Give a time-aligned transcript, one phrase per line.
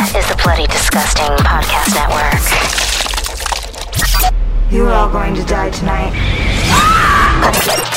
[0.00, 2.32] is the Bloody Disgusting Podcast Network.
[4.72, 6.57] You are all going to die tonight.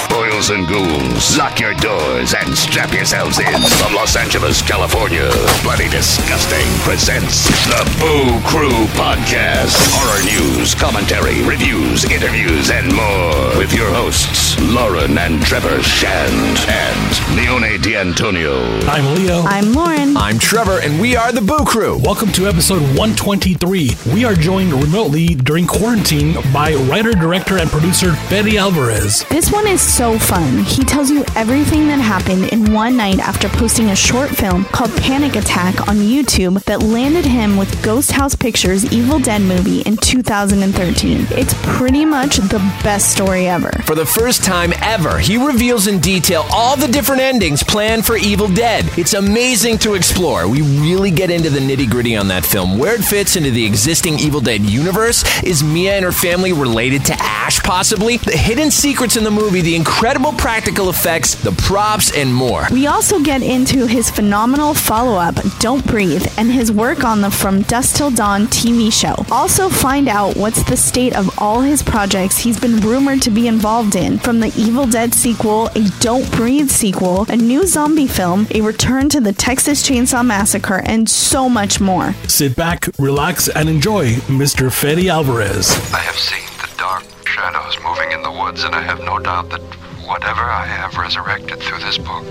[0.10, 3.62] Boils and ghouls, lock your doors and strap yourselves in.
[3.80, 5.30] From Los Angeles, California,
[5.64, 9.74] Bloody Disgusting presents the Boo Crew Podcast.
[9.90, 13.58] Horror news, commentary, reviews, interviews, and more.
[13.58, 18.80] With your hosts, Lauren and Trevor Shand and Leone D'Antonio.
[18.88, 19.42] I'm Leo.
[19.44, 20.18] I'm Lauren.
[20.18, 21.98] I'm Trevor, and we are the Boo Crew.
[22.00, 23.92] Welcome to episode 123.
[24.14, 29.24] We are joined remotely during quarantine by writer, director, and producer Fede Alvarez.
[29.32, 30.58] This one is so fun.
[30.66, 34.92] He tells you everything that happened in one night after posting a short film called
[34.98, 39.96] Panic Attack on YouTube that landed him with Ghost House Pictures' Evil Dead movie in
[39.96, 41.28] 2013.
[41.32, 43.72] It's pretty much the best story ever.
[43.86, 48.18] For the first time ever, he reveals in detail all the different endings planned for
[48.18, 48.84] Evil Dead.
[48.98, 50.50] It's amazing to explore.
[50.50, 53.66] We really get into the nitty gritty on that film, where it fits into the
[53.66, 55.24] existing Evil Dead universe.
[55.42, 58.18] Is Mia and her family related to Ash, possibly?
[58.18, 62.66] The hidden secrets in the movie, the incredible practical effects, the props, and more.
[62.72, 67.30] We also get into his phenomenal follow up, Don't Breathe, and his work on the
[67.30, 69.14] From Dusk Till Dawn TV show.
[69.32, 73.48] Also, find out what's the state of all his projects he's been rumored to be
[73.48, 78.48] involved in from the Evil Dead sequel, a Don't Breathe sequel, a new zombie film,
[78.56, 82.16] a return to the Texas Chainsaw Massacre, and so much more.
[82.28, 84.72] Sit back, relax, and enjoy Mr.
[84.72, 85.70] Fede Alvarez.
[85.94, 89.50] I have seen the dark shadows moving in the woods, and I have no doubt
[89.52, 89.62] that
[90.06, 92.26] whatever I have resurrected through this book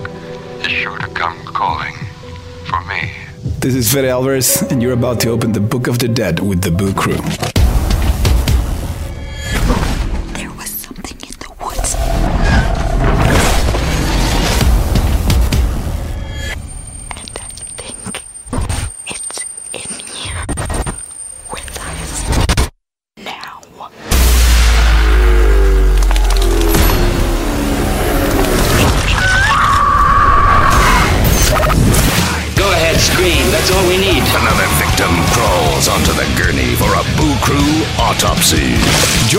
[0.59, 1.95] is sure to come calling
[2.69, 3.11] for me.
[3.59, 6.61] This is Fede Alvarez, and you're about to open the Book of the Dead with
[6.61, 7.60] the Boo Crew.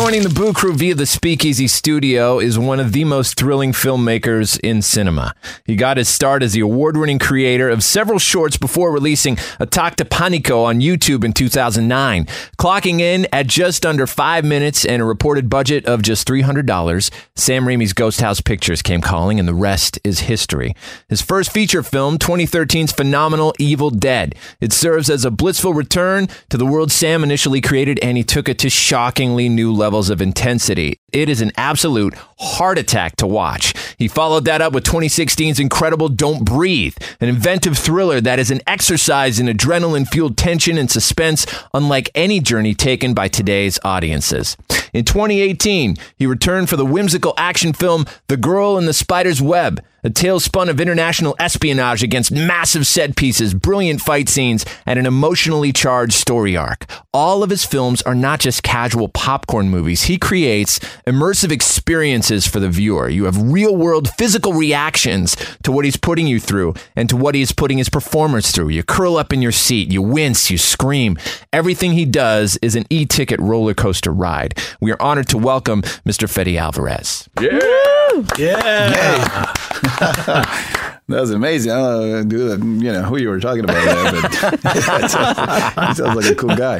[0.03, 4.59] Joining the Boo Crew via the Speakeasy Studio is one of the most thrilling filmmakers
[4.59, 5.33] in cinema.
[5.65, 9.95] He got his start as the award winning creator of several shorts before releasing Ataque
[9.95, 12.27] de Pánico on YouTube in 2009.
[12.59, 17.65] Clocking in at just under five minutes and a reported budget of just $300, Sam
[17.65, 20.75] Raimi's Ghost House Pictures came calling, and the rest is history.
[21.09, 24.35] His first feature film, 2013's phenomenal Evil Dead.
[24.61, 28.49] It serves as a blissful return to the world Sam initially created, and he took
[28.49, 30.99] it to shockingly new levels of intensity.
[31.13, 33.75] It is an absolute heart attack to watch.
[33.99, 38.61] He followed that up with 2016's incredible Don't Breathe, an inventive thriller that is an
[38.67, 44.57] exercise in adrenaline fueled tension and suspense, unlike any journey taken by today's audiences.
[44.93, 49.83] In 2018, he returned for the whimsical action film The Girl in the Spider's Web,
[50.05, 55.07] a tale spun of international espionage against massive set pieces, brilliant fight scenes, and an
[55.07, 56.87] emotionally charged story arc.
[57.15, 60.05] All of his films are not just casual popcorn movies.
[60.05, 63.09] He creates immersive experiences for the viewer.
[63.09, 67.37] You have real world physical reactions to what he's putting you through and to what
[67.37, 68.71] he is putting his performers through.
[68.71, 71.17] You curl up in your seat, you wince, you scream.
[71.53, 74.59] Everything he does is an e ticket roller coaster ride.
[74.81, 76.29] We are honored to welcome Mr.
[76.29, 77.29] Fede Alvarez.
[77.41, 77.61] Yeah.
[78.39, 79.53] Yeah.
[81.09, 81.73] That was amazing.
[81.73, 84.61] I don't know that, you know who you were talking about there, but
[85.89, 86.79] he sounds like a cool guy.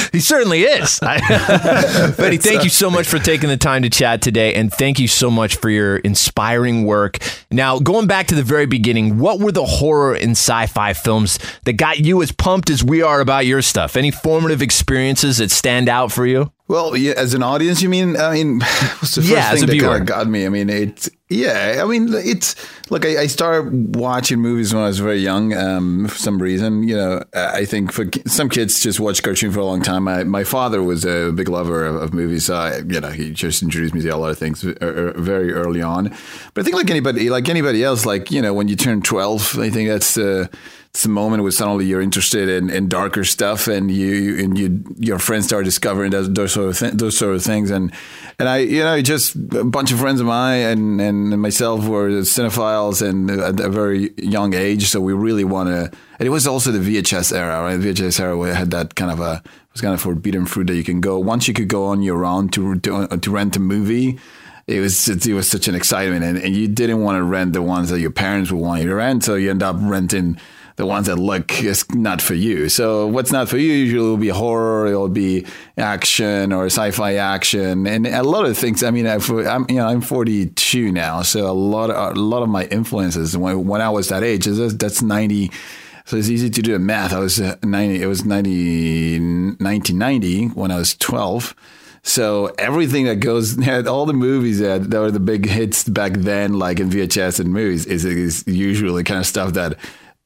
[0.12, 0.98] He certainly is.
[0.98, 5.08] Fede, thank you so much for taking the time to chat today, and thank you
[5.08, 7.18] so much for your inspiring work.
[7.50, 11.74] Now, going back to the very beginning, what were the horror and sci-fi films that
[11.74, 13.96] got you as pumped as we are about your stuff?
[13.96, 16.52] Any formative experiences that stand out for you?
[16.70, 18.16] Well, yeah, as an audience, you mean?
[18.16, 20.46] I mean, what's the first Yeah, thing that kind of got me?
[20.46, 21.08] I mean, it.
[21.28, 22.54] Yeah, I mean, it's
[22.90, 23.04] look.
[23.04, 25.52] I, I started watching movies when I was very young.
[25.52, 29.58] Um, for some reason, you know, I think for some kids just watch cartoon for
[29.58, 30.06] a long time.
[30.06, 32.44] I, my father was a big lover of, of movies.
[32.44, 35.20] So I, you know, he just introduced me to a lot of things uh, uh,
[35.20, 36.10] very early on.
[36.54, 39.58] But I think like anybody, like anybody else, like you know, when you turn twelve,
[39.58, 40.48] I think that's the
[40.90, 44.84] it's the moment where suddenly you're interested in, in darker stuff, and you and you
[44.98, 47.92] your friends start discovering those, those sort of th- those sort of things, and
[48.40, 52.10] and I you know just a bunch of friends of mine and and myself were
[52.22, 55.96] cinephiles and at a very young age, so we really want to.
[56.18, 57.78] And it was also the VHS era, right?
[57.78, 60.66] VHS era where it had that kind of a it was kind of forbidden fruit
[60.66, 63.54] that you can go once you could go on your own to to, to rent
[63.54, 64.18] a movie
[64.66, 67.62] it was it was such an excitement and, and you didn't want to rent the
[67.62, 70.36] ones that your parents would want you to rent so you end up renting
[70.80, 72.70] the ones that look is not for you.
[72.70, 75.44] So what's not for you usually will be horror, it will be
[75.76, 78.82] action or sci-fi action, and a lot of things.
[78.82, 82.42] I mean, I've, I'm you know I'm 42 now, so a lot of a lot
[82.42, 85.50] of my influences when when I was that age, that's, that's 90.
[86.06, 87.12] So it's easy to do math.
[87.12, 88.02] I was uh, 90.
[88.02, 89.18] It was 90,
[89.60, 91.54] 1990 when I was 12.
[92.02, 96.12] So everything that goes, had all the movies that, that were the big hits back
[96.14, 99.76] then, like in VHS and movies, is, is usually kind of stuff that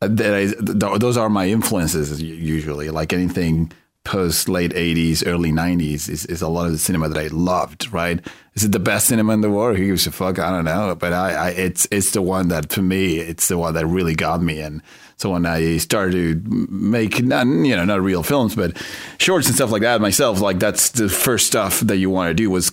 [0.09, 2.91] that I, those are my influences usually.
[2.91, 3.73] Like anything
[4.05, 7.93] post late 80s, early 90s is, is a lot of the cinema that I loved,
[7.93, 8.21] right?
[8.55, 9.77] Is it the best cinema in the world?
[9.77, 10.39] Who gives a fuck?
[10.39, 10.95] I don't know.
[10.95, 14.15] But I, I it's it's the one that for me, it's the one that really
[14.15, 14.61] got me.
[14.61, 14.81] And
[15.17, 18.77] so when I started to make not you know not real films, but
[19.19, 22.35] shorts and stuff like that myself, like that's the first stuff that you want to
[22.35, 22.71] do was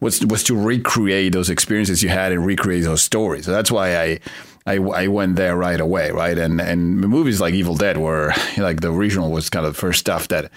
[0.00, 3.44] was was to recreate those experiences you had and recreate those stories.
[3.44, 4.20] So that's why I.
[4.66, 6.38] I, I went there right away, right?
[6.38, 10.00] And and movies like Evil Dead were like the original was kind of the first
[10.00, 10.50] stuff that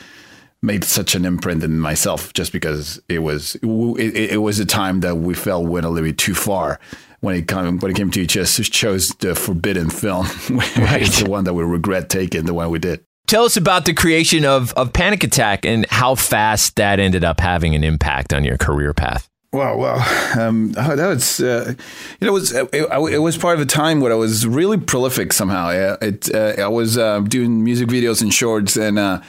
[0.62, 5.02] made such an imprint in myself just because it was it, it was a time
[5.02, 6.80] that we felt went a little bit too far
[7.20, 10.26] when it came when it came to it just chose the forbidden film,
[10.78, 11.06] right?
[11.06, 13.04] the one that we regret taking, the one we did.
[13.28, 17.40] Tell us about the creation of of Panic Attack and how fast that ended up
[17.40, 19.30] having an impact on your career path.
[19.54, 21.76] Wow, well, um, oh, that was uh,
[22.20, 24.80] you know it was it, it, was part of a time where I was really
[24.80, 25.70] prolific somehow.
[26.02, 29.22] It, uh, I was uh, doing music videos and shorts, and uh,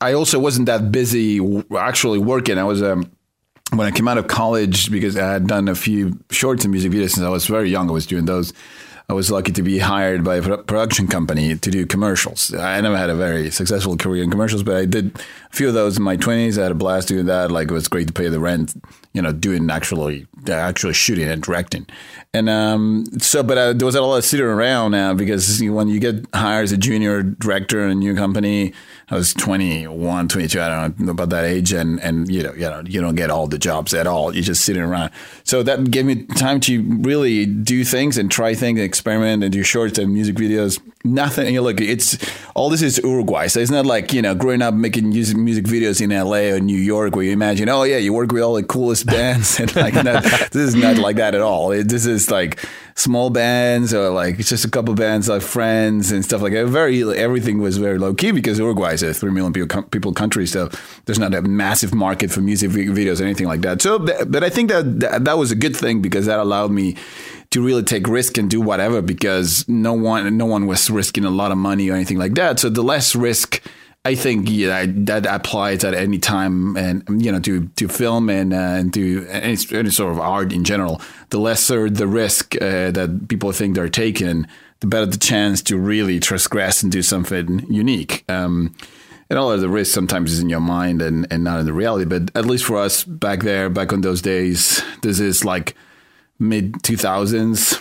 [0.00, 1.40] I also wasn't that busy
[1.76, 2.58] actually working.
[2.58, 3.10] I was um,
[3.72, 6.92] when I came out of college, because I had done a few shorts and music
[6.92, 8.52] videos since I was very young, I was doing those.
[9.08, 12.54] I was lucky to be hired by a production company to do commercials.
[12.54, 15.74] I never had a very successful career in commercials, but I did a few of
[15.74, 16.58] those in my twenties.
[16.58, 17.50] I had a blast doing that.
[17.50, 18.74] Like it was great to pay the rent,
[19.12, 21.86] you know, doing actually actually shooting and directing.
[22.34, 25.88] And um, so, but uh, there was a lot of sitting around now because when
[25.88, 28.72] you get hired as a junior director in a new company,
[29.10, 31.72] I was 21, 22, I don't know about that age.
[31.74, 34.34] And, and you know, you know, you don't get all the jobs at all.
[34.34, 35.10] You're just sitting around.
[35.44, 39.52] So that gave me time to really do things and try things, and experiment and
[39.52, 40.80] do shorts and music videos.
[41.04, 41.54] Nothing.
[41.54, 42.16] You look, it's
[42.54, 43.48] all this is Uruguay.
[43.48, 46.78] So it's not like, you know, growing up making music, videos in LA or New
[46.78, 49.58] York where you imagine, oh yeah, you work with all the coolest bands.
[49.60, 50.50] and like, that.
[50.52, 51.72] this is not like that at all.
[51.72, 52.64] It, this is like,
[52.94, 56.66] small bands or like it's just a couple bands like friends and stuff like that.
[56.66, 60.46] Very everything was very low key because Uruguay is a three million people, people country,
[60.46, 60.68] so
[61.06, 63.80] there's not a massive market for music videos or anything like that.
[63.80, 66.96] So, but I think that, that that was a good thing because that allowed me
[67.52, 71.30] to really take risk and do whatever because no one no one was risking a
[71.30, 72.60] lot of money or anything like that.
[72.60, 73.62] So the less risk
[74.04, 78.52] I think yeah, that applies at any time, and you know, to to film and
[78.52, 81.00] uh, and to any, any, sort of art in general.
[81.30, 84.48] The lesser the risk uh, that people think they're taking,
[84.80, 88.24] the better the chance to really transgress and do something unique.
[88.28, 88.74] Um,
[89.30, 91.72] and all of the risk sometimes is in your mind and, and not in the
[91.72, 92.04] reality.
[92.04, 95.76] But at least for us back there, back on those days, this is like
[96.42, 97.78] mid two thousands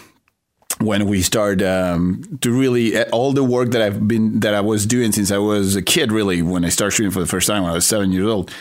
[0.81, 4.61] when we started um, to really eh, all the work that I've been that I
[4.61, 7.47] was doing since I was a kid, really when I started shooting for the first
[7.47, 8.51] time when I was seven years old.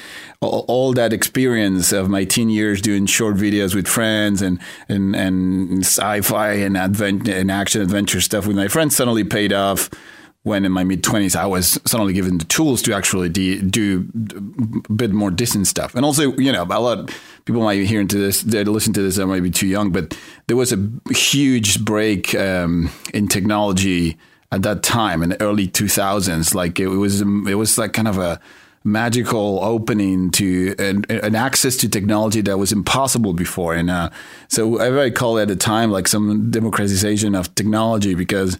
[0.42, 4.58] All, all that experience of my teen years doing short videos with friends and
[4.88, 9.90] and and sci-fi and advent and action adventure stuff with my friends suddenly paid off
[10.42, 14.08] when in my mid 20s I was suddenly given the tools to actually de- do
[14.88, 15.94] a bit more distant stuff.
[15.94, 18.92] And also, you know, a lot of people might be hearing to this, they listen
[18.94, 20.16] to this, I might be too young, but
[20.46, 24.16] there was a huge break um, in technology
[24.50, 26.54] at that time in the early 2000s.
[26.54, 28.40] Like it was, it was like kind of a
[28.82, 33.74] magical opening to an, an access to technology that was impossible before.
[33.74, 34.08] And uh,
[34.48, 38.58] so I call it at the time like some democratization of technology because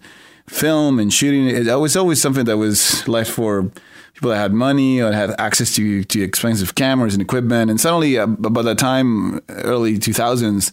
[0.51, 3.71] film and shooting it was always something that was left for
[4.13, 7.71] people that had money or had access to to expensive cameras and equipment.
[7.71, 10.71] And suddenly, uh, by the time early 2000s,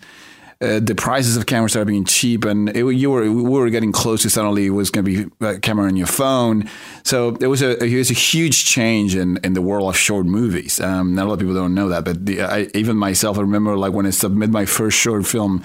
[0.60, 3.92] uh, the prices of cameras started being cheap, and it, you were we were getting
[3.92, 6.68] close to suddenly it was going to be a camera on your phone.
[7.04, 10.26] So it was a it was a huge change in, in the world of short
[10.26, 10.80] movies.
[10.80, 13.42] Um, not a lot of people don't know that, but the, I, even myself, I
[13.42, 15.62] remember like when I submitted my first short film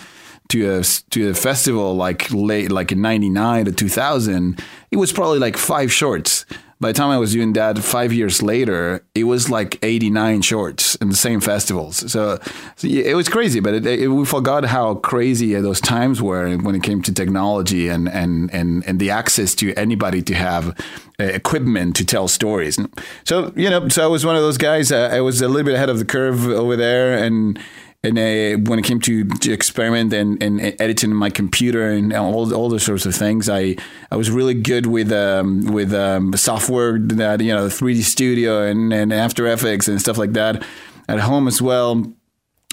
[0.54, 5.40] to a to a festival like late like in 99 to 2000 it was probably
[5.40, 6.46] like five shorts
[6.84, 10.96] by the time I was doing that five years later, it was like 89 shorts
[10.96, 12.12] in the same festivals.
[12.12, 12.40] So,
[12.76, 16.76] so it was crazy, but it, it, we forgot how crazy those times were when
[16.76, 20.78] it came to technology and, and, and, and the access to anybody to have
[21.22, 22.78] uh, equipment to tell stories.
[23.24, 24.92] So, you know, so I was one of those guys.
[24.92, 27.58] Uh, I was a little bit ahead of the curve over there and
[28.06, 32.54] and uh, when it came to, to experiment and, and editing my computer and all
[32.54, 33.78] all those sorts of things, I
[34.12, 38.92] I was really good with um, with um, software that you know 3D Studio and,
[38.92, 40.66] and After Effects and stuff like that
[41.08, 42.14] at home as well.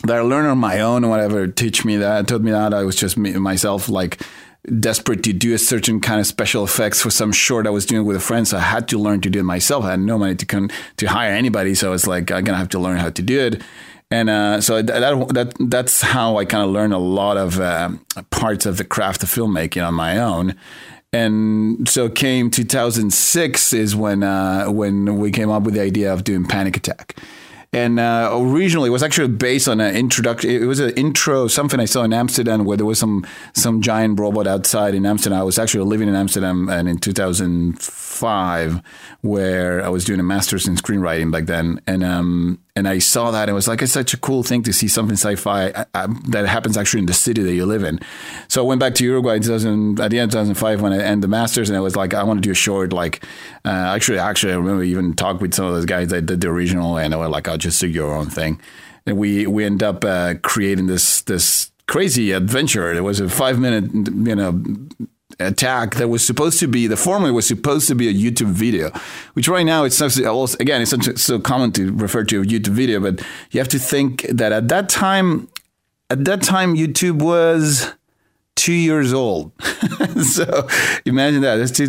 [0.04, 2.74] That I learned on my own, whatever, teach me that, taught me that.
[2.74, 4.22] I was just me, myself like
[4.80, 8.04] desperate to do a certain kind of special effects for some short I was doing
[8.04, 8.48] with a friend.
[8.48, 9.84] So I had to learn to do it myself.
[9.84, 12.70] I had no money to con- to hire anybody, so it's like I'm gonna have
[12.70, 13.62] to learn how to do it
[14.10, 17.90] and uh, so that, that that's how I kind of learned a lot of uh,
[18.30, 20.56] parts of the craft of filmmaking on my own.
[21.12, 26.24] And so came 2006 is when uh, when we came up with the idea of
[26.24, 27.16] doing Panic Attack.
[27.72, 30.50] And uh, originally, it was actually based on an introduction.
[30.50, 33.24] It was an intro, something I saw in Amsterdam, where there was some
[33.54, 35.38] some giant robot outside in Amsterdam.
[35.38, 36.98] I was actually living in Amsterdam, and in
[38.20, 38.82] 2005,
[39.22, 43.30] where I was doing a master's in screenwriting back then, and um, and I saw
[43.30, 45.84] that and it was like it's such a cool thing to see something sci-fi uh,
[45.94, 48.00] uh, that happens actually in the city that you live in.
[48.48, 51.02] So I went back to Uruguay in 2000, at the end of 2005 when I
[51.02, 52.92] ended the masters, and I was like, I want to do a short.
[52.92, 53.24] Like,
[53.64, 56.48] uh, actually, actually, I remember even talked with some of those guys that did the
[56.48, 58.60] original, and they were like, I'll just do your own thing.
[59.06, 62.92] And we we end up uh, creating this this crazy adventure.
[62.92, 64.62] It was a five minute, you know
[65.40, 68.90] attack that was supposed to be the former was supposed to be a YouTube video,
[69.34, 73.00] which right now it's also, again it's so common to refer to a YouTube video,
[73.00, 73.20] but
[73.50, 75.48] you have to think that at that time,
[76.08, 77.92] at that time YouTube was
[78.60, 79.52] two years old.
[80.22, 80.68] so
[81.06, 81.56] imagine that.
[81.56, 81.88] That's two,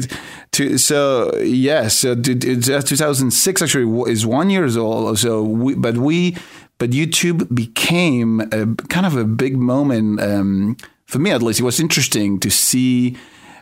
[0.52, 5.20] two, so yes, so 2006 actually is one years old.
[5.20, 6.38] So we, but we,
[6.78, 10.22] but YouTube became a kind of a big moment.
[10.22, 13.18] Um, for me at least, it was interesting to see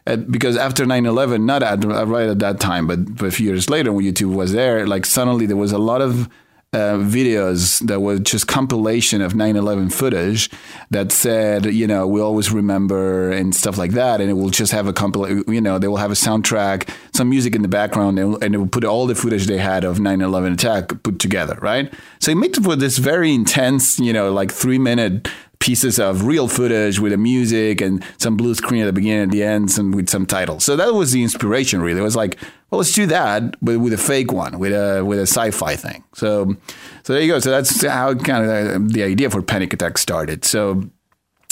[0.08, 3.70] uh, because after 9-11 not at, right at that time but, but a few years
[3.70, 6.30] later when youtube was there like suddenly there was a lot of
[6.72, 10.52] uh, videos that were just compilation of 9-11 footage
[10.92, 14.22] that said you know we always remember and stuff like that.
[14.22, 17.30] And it will just have a compilation you know they will have a soundtrack some
[17.30, 19.98] music in the background and, and it will put all the footage they had of
[19.98, 21.92] 9-11 attack put together right?
[22.20, 25.28] So it made for this very intense you know like three minute
[25.60, 29.32] pieces of real footage with the music and some blue screen at the beginning and
[29.32, 30.64] the end and with some titles.
[30.64, 32.00] So that was the inspiration really.
[32.00, 32.38] It was like,
[32.70, 36.04] well, let's do that, but with a fake one, with a with a sci-fi thing.
[36.14, 36.56] So
[37.04, 37.40] so there you go.
[37.40, 40.46] So that's how kind of the idea for Panic Attack started.
[40.46, 40.84] So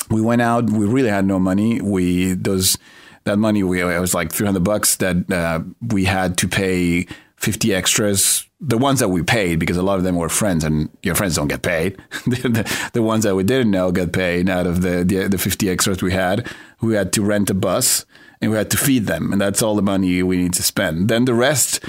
[0.10, 1.82] we went out, we really had no money.
[1.82, 2.78] We those
[3.26, 7.74] that money we it was like 300 bucks that uh, we had to pay 50
[7.74, 11.14] extras the ones that we paid because a lot of them were friends and your
[11.14, 11.98] friends don't get paid.
[12.28, 15.70] The, the, ones that we didn't know get paid out of the, the, the 50
[15.70, 16.48] extras we had.
[16.82, 18.06] We had to rent a bus
[18.42, 21.10] and we had to feed them and that's all the money we need to spend.
[21.10, 21.84] Then the rest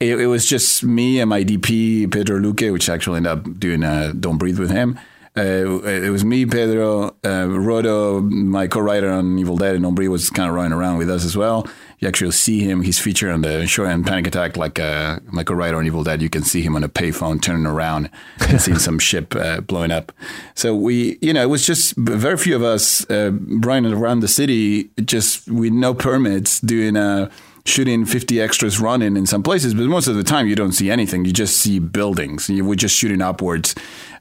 [0.00, 3.84] it, it was just me and my dp pedro luque which actually ended up doing
[3.84, 4.98] uh, don't breathe with him.
[5.36, 10.30] Uh, it was me, Pedro, uh, Rodo, my co-writer on Evil Dead, and Ombri was
[10.30, 11.66] kind of running around with us as well.
[12.04, 15.48] You actually see him; he's featured on the show and Panic Attack, like a like
[15.48, 16.20] a writer on Evil Dead.
[16.20, 18.10] You can see him on a payphone turning around
[18.46, 20.12] and seeing some ship uh, blowing up.
[20.54, 24.28] So we, you know, it was just very few of us uh, running around the
[24.28, 27.30] city, just with no permits, doing a
[27.66, 30.90] shooting 50 extras running in some places, but most of the time you don't see
[30.90, 31.24] anything.
[31.24, 32.48] You just see buildings.
[32.48, 33.74] Were just shooting upwards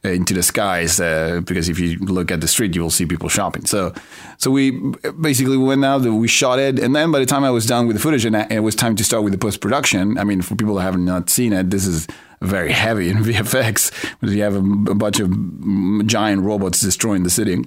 [0.05, 3.05] uh, into the skies uh, because if you look at the street, you will see
[3.05, 3.65] people shopping.
[3.65, 3.93] So,
[4.37, 4.71] so we
[5.19, 7.97] basically went out, we shot it, and then by the time I was done with
[7.97, 10.55] the footage and it was time to start with the post production, I mean, for
[10.55, 12.07] people that have not seen it, this is
[12.41, 17.29] very heavy in VFX because you have a, a bunch of giant robots destroying the
[17.29, 17.63] city.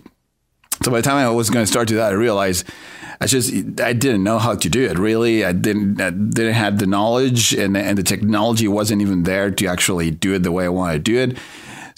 [0.83, 2.67] So by the time I was going to start to that, I realized
[3.21, 4.99] I just I didn't know how to do it.
[4.99, 9.51] Really, I didn't I didn't have the knowledge, and and the technology wasn't even there
[9.51, 11.39] to actually do it the way I wanted to do it.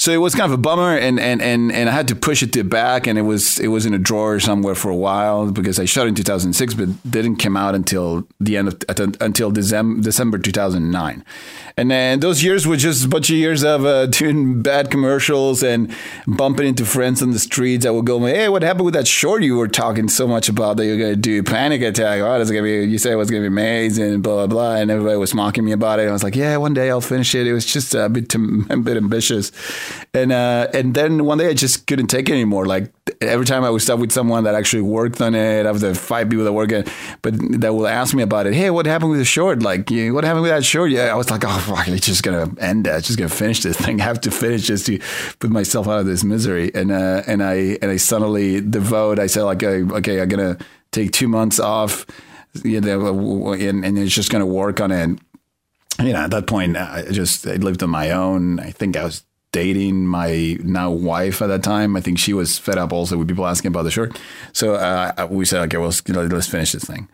[0.00, 2.40] So it was kind of a bummer, and, and, and, and I had to push
[2.44, 5.50] it to back, and it was it was in a drawer somewhere for a while
[5.50, 8.76] because I shot in 2006, but didn't come out until the end of
[9.20, 11.24] until December December 2009.
[11.76, 15.62] And then those years were just a bunch of years of uh, doing bad commercials
[15.62, 15.94] and
[16.26, 17.84] bumping into friends on the streets.
[17.84, 20.76] I would go, "Hey, what happened with that short you were talking so much about
[20.76, 21.42] that you're gonna do?
[21.42, 22.20] Panic attack?
[22.20, 22.84] Oh, that's gonna be.
[22.84, 25.72] You said it was gonna be amazing, blah blah blah." And everybody was mocking me
[25.72, 26.08] about it.
[26.08, 28.76] I was like, "Yeah, one day I'll finish it." It was just a bit a
[28.76, 29.50] bit ambitious,
[30.14, 32.66] and uh, and then one day I just couldn't take it anymore.
[32.66, 35.94] Like every time I would stop with someone that actually worked on it, of the
[35.94, 36.88] five people that work it,
[37.22, 38.54] but that will ask me about it.
[38.54, 39.62] Hey, what happened with the short?
[39.62, 40.90] Like, what happened with that short?
[40.90, 42.86] Yeah, I was like, oh fuck, it's just gonna end.
[42.86, 44.00] It's just gonna finish this thing.
[44.00, 44.98] I have to finish just to
[45.38, 46.70] put myself out of this misery.
[46.74, 49.18] And uh, and I and I suddenly devote.
[49.18, 50.58] I said like, okay, I'm gonna
[50.92, 52.06] take two months off.
[52.64, 55.18] You know, and, and it's just gonna work on it.
[56.02, 58.60] You know, at that point, I just I lived on my own.
[58.60, 61.96] I think I was dating my now wife at that time.
[61.96, 64.20] I think she was fed up also with people asking about the shirt.
[64.52, 67.08] So uh, we said, okay, well, let's finish this thing.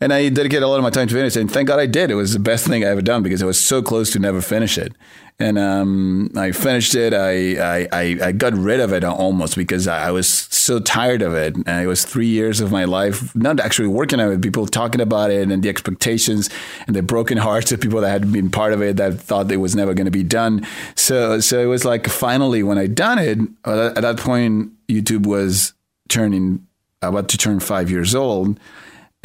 [0.00, 1.40] And I dedicated a lot of my time to finish it.
[1.40, 2.10] And thank God I did.
[2.10, 4.40] It was the best thing I ever done because I was so close to never
[4.40, 4.92] finish it.
[5.40, 7.14] And um, I finished it.
[7.14, 11.54] I, I, I, got rid of it almost because I was so tired of it.
[11.54, 15.00] And it was three years of my life not actually working on it, people talking
[15.00, 16.50] about it and the expectations
[16.88, 19.58] and the broken hearts of people that had been part of it that thought it
[19.58, 20.66] was never going to be done.
[20.96, 25.24] So, so it was like finally when I done it, uh, at that point, YouTube
[25.24, 25.72] was
[26.08, 26.66] turning
[27.00, 28.58] about to turn five years old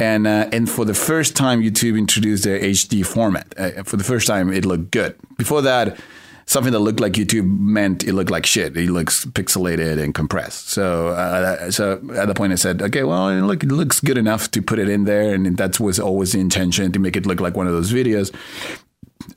[0.04, 3.46] and uh, and for the first time, YouTube introduced their HD format.
[3.56, 5.16] Uh, for the first time, it looked good.
[5.38, 5.98] Before that,
[6.46, 8.76] something that looked like YouTube meant it looked like shit.
[8.76, 10.68] It looks pixelated and compressed.
[10.68, 14.50] So uh, so at the point, I said, okay, well, look, it looks good enough
[14.50, 17.40] to put it in there, and that was always the intention to make it look
[17.40, 18.34] like one of those videos.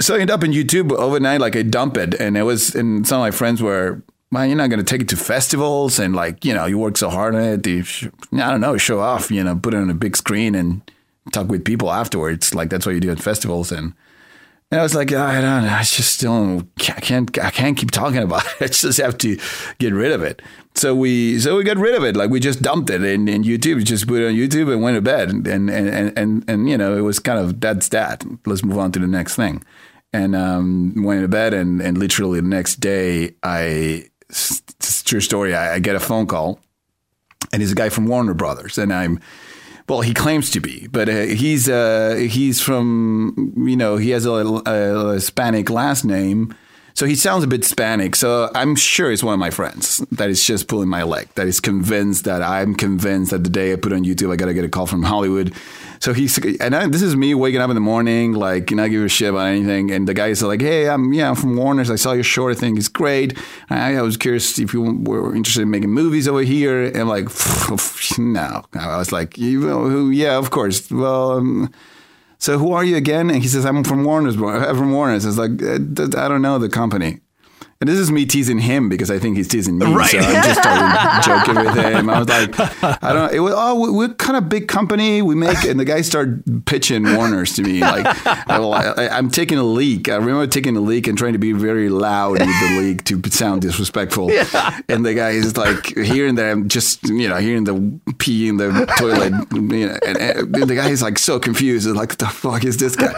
[0.01, 3.07] So I ended up in YouTube overnight, like I dump it, and it was, and
[3.07, 6.15] some of my friends were man, you're not going to take it to festivals and
[6.15, 7.67] like, you know, you work so hard on it.
[7.67, 7.83] You,
[8.33, 10.81] I don't know, show off, you know, put it on a big screen and
[11.31, 12.53] talk with people afterwards.
[12.53, 13.71] Like that's what you do at festivals.
[13.71, 13.93] And,
[14.69, 15.69] and I was like, I don't know.
[15.69, 18.55] I just still I can't, I can't keep talking about it.
[18.61, 19.37] I just have to
[19.79, 20.41] get rid of it.
[20.75, 22.17] So we, so we got rid of it.
[22.17, 24.97] Like we just dumped it in, in YouTube, just put it on YouTube and went
[24.97, 25.29] to bed.
[25.29, 28.25] And, and, and, and, and, you know, it was kind of, that's that.
[28.45, 29.63] Let's move on to the next thing.
[30.13, 35.55] And um, went to bed and, and literally the next day I it's true story.
[35.55, 36.59] I, I get a phone call,
[37.51, 39.19] and he's a guy from Warner Brothers, and I'm
[39.87, 44.25] well, he claims to be, but uh, he's uh, he's from you know he has
[44.25, 46.53] a, a, a, Hispanic last name,
[46.93, 48.15] so he sounds a bit Hispanic.
[48.17, 51.47] So I'm sure it's one of my friends that is just pulling my leg, that
[51.47, 54.65] is convinced that I'm convinced that the day I put on YouTube, I gotta get
[54.65, 55.53] a call from Hollywood
[55.99, 59.03] so he's and I, this is me waking up in the morning, like not give
[59.03, 59.91] a shit about anything.
[59.91, 61.89] And the guys are like, "Hey, I'm yeah, I'm from Warner's.
[61.89, 62.55] I saw your short.
[62.55, 63.37] I think it's great.
[63.69, 67.07] I, I was curious if you were interested in making movies over here." And I'm
[67.07, 67.29] like,
[68.17, 71.31] "No." I was like, "Yeah, of course." Well.
[71.31, 71.73] Um,
[72.39, 73.31] so who are you again?
[73.31, 74.35] And he says, I'm from Warner's.
[74.35, 75.25] I'm from Warner's.
[75.25, 75.79] It's like, uh,
[76.21, 77.21] I don't know the company.
[77.79, 79.85] And this is me teasing him because I think he's teasing me.
[79.93, 80.09] Right.
[80.09, 82.09] So I'm just started joking with him.
[82.09, 83.33] I was like, I don't.
[83.33, 85.21] It was, oh, we're kind of big company.
[85.21, 87.81] We make, and the guy started pitching Warners to me.
[87.81, 90.09] Like, I, am taking a leak.
[90.09, 93.21] I remember taking a leak and trying to be very loud with the leak to
[93.29, 94.31] sound disrespectful.
[94.31, 94.79] Yeah.
[94.89, 98.57] And the guy is like, and there, I'm just, you know, hearing the pee in
[98.57, 99.33] the toilet.
[99.53, 101.87] You know, and, and the guy is like so confused.
[101.87, 103.13] Like, what the fuck is this guy?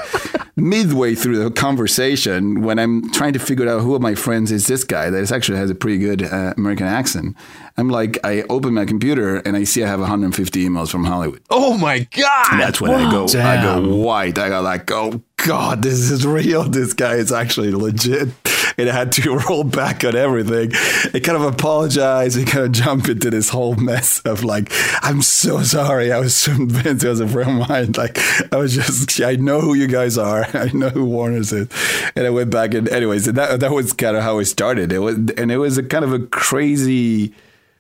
[0.60, 4.68] Midway through the conversation, when I'm trying to figure out who are my friends is
[4.68, 7.36] this guy that actually has a pretty good uh, American accent.
[7.80, 11.42] I'm like, I open my computer and I see I have 150 emails from Hollywood.
[11.50, 12.48] Oh my god!
[12.52, 13.08] And that's when wow.
[13.08, 13.48] I go, Damn.
[13.48, 14.38] I go white.
[14.38, 16.64] I go like, oh god, this is real.
[16.64, 18.30] This guy is actually legit.
[18.78, 20.72] And I had to roll back on everything.
[21.14, 25.22] I kind of apologize and kind of jump into this whole mess of like, I'm
[25.22, 26.12] so sorry.
[26.12, 27.94] I was so convinced it was a friend of mine.
[27.94, 28.18] Like,
[28.54, 30.46] I was just, I know who you guys are.
[30.54, 31.70] I know who Warner's is.
[32.18, 34.92] And I went back and, anyways, and that that was kind of how it started.
[34.92, 37.34] It was, and it was a kind of a crazy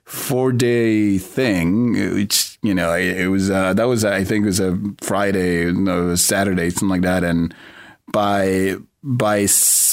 [0.10, 4.48] four day thing, which you know it, it was uh, that was I think it
[4.48, 7.54] was a Friday, no, it was Saturday, something like that, and
[8.12, 9.48] by by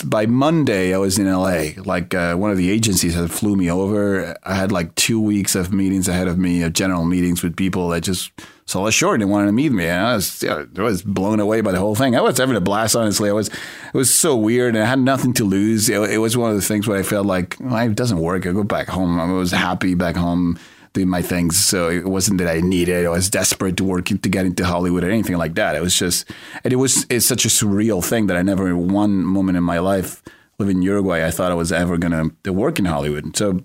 [0.04, 1.82] by Monday I was in LA.
[1.84, 4.36] Like uh, one of the agencies had flew me over.
[4.42, 7.90] I had like two weeks of meetings ahead of me, of general meetings with people
[7.90, 8.32] that just
[8.66, 9.86] saw short and wanted to meet me.
[9.86, 12.16] And I was, I was blown away by the whole thing.
[12.16, 13.30] I was having a blast, honestly.
[13.30, 15.88] I was, it was so weird and I had nothing to lose.
[15.88, 18.46] It, it was one of the things where I felt like, it doesn't work.
[18.46, 19.20] I go back home.
[19.20, 20.58] I was happy back home
[20.94, 21.56] doing my things.
[21.56, 25.04] So it wasn't that I needed, I was desperate to work to get into Hollywood
[25.04, 25.76] or anything like that.
[25.76, 26.28] It was just,
[26.64, 29.78] and it was, it's such a surreal thing that I never, one moment in my
[29.78, 30.22] life,
[30.58, 33.36] living in Uruguay, I thought I was ever going to work in Hollywood.
[33.36, 33.60] So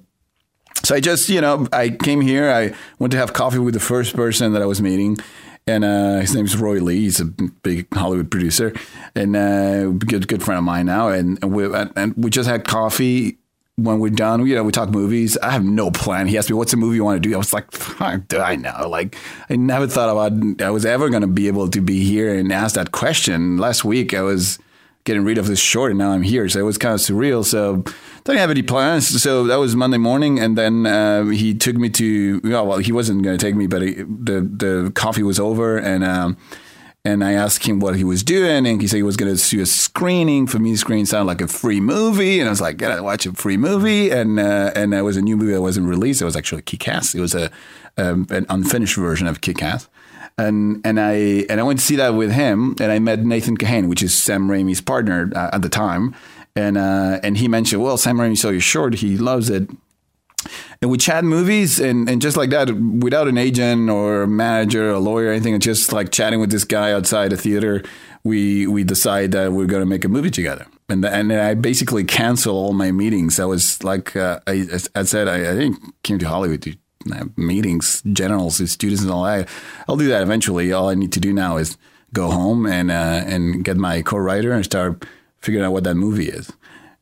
[0.83, 2.51] so I just, you know, I came here.
[2.51, 5.17] I went to have coffee with the first person that I was meeting,
[5.67, 7.01] and uh, his is Roy Lee.
[7.01, 8.73] He's a big Hollywood producer
[9.15, 11.09] and uh, good good friend of mine now.
[11.09, 13.37] And, and we and we just had coffee.
[13.77, 15.37] When we're done, you know, we talk movies.
[15.37, 16.27] I have no plan.
[16.27, 17.71] He asked me, "What's the movie you want to do?" I was like,
[18.27, 19.15] "Do I know?" Like,
[19.49, 22.51] I never thought about I was ever going to be able to be here and
[22.51, 23.57] ask that question.
[23.57, 24.59] Last week, I was
[25.03, 26.47] getting rid of this short, and now I'm here.
[26.49, 27.43] So it was kind of surreal.
[27.43, 27.83] So
[28.23, 29.21] didn't have any plans.
[29.21, 32.41] So that was Monday morning, and then uh, he took me to.
[32.43, 36.03] Well, he wasn't going to take me, but he, the the coffee was over, and
[36.03, 36.37] um,
[37.03, 39.49] and I asked him what he was doing, and he said he was going to
[39.49, 40.45] do a screening.
[40.45, 43.33] For me, screen sounded like a free movie, and I was like, "Gotta watch a
[43.33, 46.21] free movie." And uh, and it was a new movie that wasn't released.
[46.21, 47.15] It was actually Kick-Ass.
[47.15, 47.49] It was a
[47.97, 49.89] um, an unfinished version of Kick-Ass
[50.47, 51.13] and and I
[51.49, 54.13] and I went to see that with him, and I met Nathan Kahane, which is
[54.13, 56.15] Sam Raimi's partner uh, at the time,
[56.55, 59.69] and uh, and he mentioned, well, Sam Raimi saw your short, he loves it.
[60.81, 64.97] And we chat movies and, and just like that, without an agent or manager, or
[64.97, 67.83] lawyer, or anything, just like chatting with this guy outside a theater,
[68.23, 70.65] we we decide that we're going to make a movie together.
[70.89, 73.39] And and I basically cancel all my meetings.
[73.39, 76.75] I was like, uh, I, I said, I, I didn't came to Hollywood to
[77.13, 79.47] have meetings, generals, students, and all that.
[79.87, 80.71] I'll do that eventually.
[80.71, 81.77] All I need to do now is
[82.13, 85.05] go home and uh, and get my co-writer and start
[85.39, 86.51] figuring out what that movie is.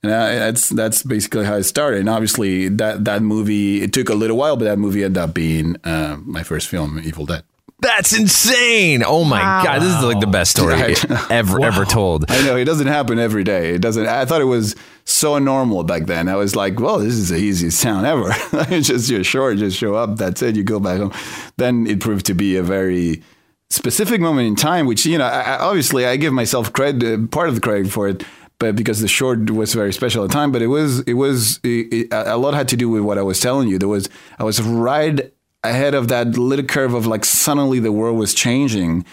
[0.02, 2.00] And uh, that's that's basically how it started.
[2.00, 5.34] And obviously, that that movie it took a little while, but that movie ended up
[5.34, 7.44] being uh, my first film, Evil Dead.
[7.82, 9.04] That's insane!
[9.06, 9.64] Oh my Wow.
[9.64, 10.76] god, this is like the best story
[11.30, 12.26] ever ever told.
[12.30, 13.70] I know it doesn't happen every day.
[13.74, 14.06] It doesn't.
[14.06, 14.76] I thought it was
[15.10, 16.28] so normal back then.
[16.30, 18.30] I was like, well, this is the easiest town ever.
[18.82, 20.18] just you're short, just show up.
[20.18, 20.56] That's it.
[20.56, 21.14] You go back home.
[21.58, 23.22] Then it proved to be a very
[23.70, 27.50] specific moment in time, which you know, I- obviously, I give myself credit, uh, part
[27.50, 28.24] of the credit for it,
[28.60, 30.52] but because the short was very special at the time.
[30.52, 33.22] But it was, it was, it, it- a lot had to do with what I
[33.22, 33.78] was telling you.
[33.80, 35.32] There was, I was right
[35.64, 39.06] ahead of that little curve of like suddenly the world was changing.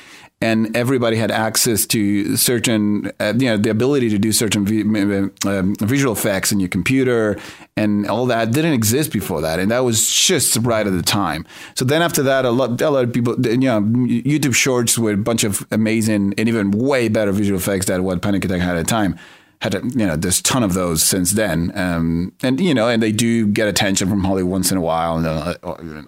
[0.42, 5.30] And everybody had access to certain, uh, you know, the ability to do certain vi-
[5.50, 7.38] um, visual effects in your computer,
[7.74, 11.46] and all that didn't exist before that, and that was just right at the time.
[11.74, 15.14] So then after that, a lot, a lot of people, you know, YouTube Shorts with
[15.14, 18.76] a bunch of amazing and even way better visual effects than what Panic Attack had
[18.76, 19.18] at the time.
[19.62, 22.88] Had a, you know, there's a ton of those since then, um, and you know,
[22.88, 25.54] and they do get attention from Hollywood once in a while, and uh,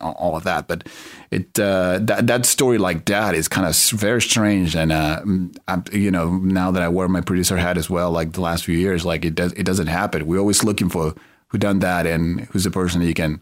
[0.00, 0.68] all of that.
[0.68, 0.86] But
[1.30, 5.22] it uh, that that story like that is kind of very strange, and uh,
[5.66, 8.66] I'm, you know, now that I wear my producer hat as well, like the last
[8.66, 10.26] few years, like it does, it doesn't happen.
[10.26, 11.14] We're always looking for
[11.48, 13.40] who done that and who's the person that you can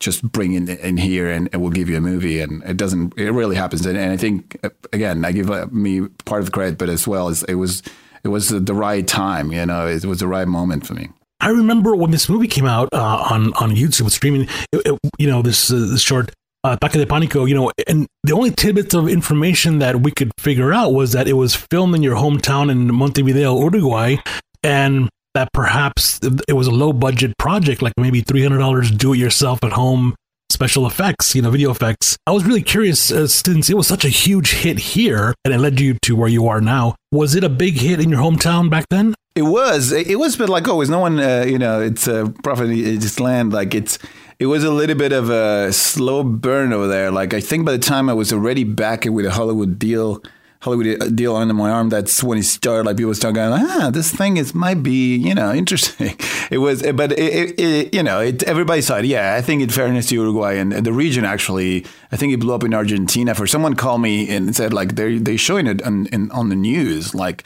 [0.00, 3.16] just bring in, in here and, and we'll give you a movie and it doesn't
[3.16, 6.46] it really happens and, and i think uh, again i give uh, me part of
[6.46, 7.82] the credit but as well as it was
[8.24, 11.08] it was the right time you know it was the right moment for me
[11.40, 14.48] I remember when this movie came out uh, on on YouTube streaming.
[14.72, 16.32] It, it- you know this uh, this short
[16.62, 17.46] uh, de Panico.
[17.46, 21.28] You know, and the only tidbits of information that we could figure out was that
[21.28, 24.16] it was filmed in your hometown in Montevideo, Uruguay,
[24.62, 29.12] and that perhaps it was a low budget project, like maybe three hundred dollars, do
[29.12, 30.14] it yourself at home
[30.54, 32.16] special effects, you know, video effects.
[32.26, 35.58] I was really curious uh, since it was such a huge hit here and it
[35.58, 36.94] led you to where you are now.
[37.12, 39.14] Was it a big hit in your hometown back then?
[39.34, 39.90] It was.
[39.90, 43.18] It was, but like always, no one, uh, you know, it's a prophet in just
[43.18, 43.52] land.
[43.52, 43.98] Like it's,
[44.38, 47.10] it was a little bit of a slow burn over there.
[47.10, 50.22] Like I think by the time I was already back with a Hollywood deal,
[50.64, 52.86] Hollywood deal under my arm, that's when it started.
[52.86, 56.16] Like people started going, ah, this thing is might be, you know, interesting.
[56.50, 59.04] It was, but it, it, it you know, it, everybody saw it.
[59.04, 62.54] Yeah, I think in fairness to Uruguay and the region, actually, I think it blew
[62.54, 63.34] up in Argentina.
[63.34, 66.56] For someone called me and said like they they showing it on in, on the
[66.56, 67.44] news, like.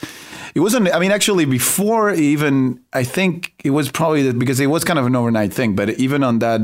[0.54, 0.92] It wasn't.
[0.92, 5.06] I mean, actually, before even, I think it was probably because it was kind of
[5.06, 5.76] an overnight thing.
[5.76, 6.62] But even on that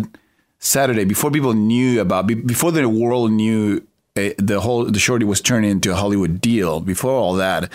[0.58, 5.66] Saturday, before people knew about, before the world knew the whole the shorty was turned
[5.66, 6.78] into a Hollywood deal.
[6.78, 7.72] Before all that,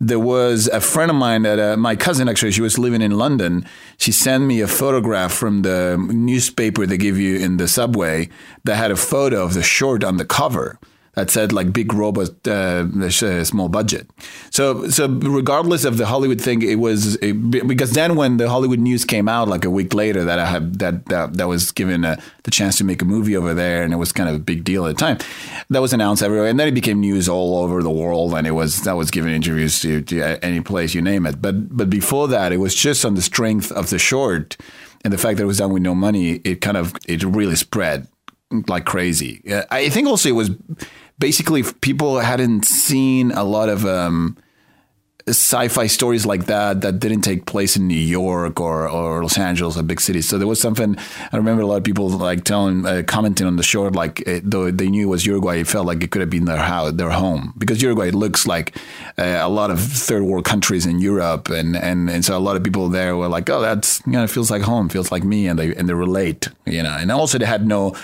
[0.00, 2.52] there was a friend of mine that uh, my cousin actually.
[2.52, 3.66] She was living in London.
[3.98, 8.28] She sent me a photograph from the newspaper they give you in the subway
[8.62, 10.78] that had a photo of the short on the cover
[11.14, 14.08] that said like big robot, uh, uh, small budget.
[14.50, 19.04] So, so regardless of the Hollywood thing, it was because then when the Hollywood news
[19.04, 22.20] came out like a week later that I had that that, that was given uh
[22.44, 24.64] the chance to make a movie over there, and it was kind of a big
[24.64, 25.18] deal at the time.
[25.68, 28.52] That was announced everywhere, and then it became news all over the world, and it
[28.52, 31.42] was that was given interviews to, to any place you name it.
[31.42, 34.56] But but before that, it was just on the strength of the short
[35.04, 36.40] and the fact that it was done with no money.
[36.44, 38.06] It kind of it really spread
[38.68, 39.42] like crazy.
[39.70, 40.50] I think also it was
[41.18, 44.36] basically people hadn't seen a lot of um,
[45.26, 49.76] sci-fi stories like that that didn't take place in New York or, or Los Angeles
[49.76, 50.28] or big cities.
[50.28, 50.96] So there was something.
[51.32, 54.50] I remember a lot of people like telling, uh, commenting on the short, like it,
[54.50, 56.92] though they knew it was Uruguay, it felt like it could have been their house,
[56.92, 58.76] their home, because Uruguay looks like
[59.18, 62.56] uh, a lot of third world countries in Europe, and, and and so a lot
[62.56, 65.24] of people there were like, oh, that's you know, it feels like home, feels like
[65.24, 66.96] me, and they and they relate, you know.
[66.98, 67.96] And also they had no,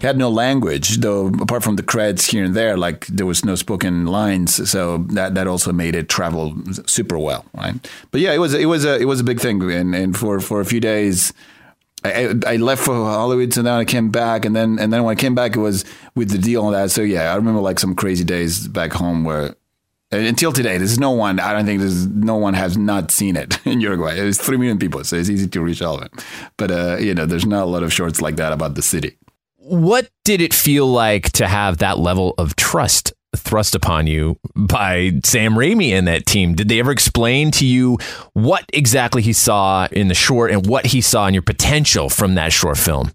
[0.00, 1.28] they had no language, though.
[1.28, 5.34] Apart from the creds here and there, like there was no spoken lines, so that
[5.34, 6.54] that also made it travel
[6.86, 7.74] super well, right?
[8.10, 10.40] But yeah, it was it was a it was a big thing, and and for
[10.40, 11.32] for a few days.
[12.06, 15.16] I, I left for Hollywood, so then I came back, and then and then when
[15.16, 16.90] I came back, it was with the deal and that.
[16.90, 19.54] So yeah, I remember like some crazy days back home where
[20.14, 21.40] until today, there's no one.
[21.40, 24.16] I don't think there's no one has not seen it in Uruguay.
[24.16, 26.12] There's three million people, so it's easy to reach all of it.
[26.56, 29.16] But uh, you know, there's not a lot of shorts like that about the city.
[29.56, 35.12] What did it feel like to have that level of trust thrust upon you by
[35.24, 36.54] Sam Raimi and that team.
[36.54, 37.98] Did they ever explain to you
[38.32, 42.34] what exactly he saw in the short and what he saw in your potential from
[42.34, 43.10] that short film?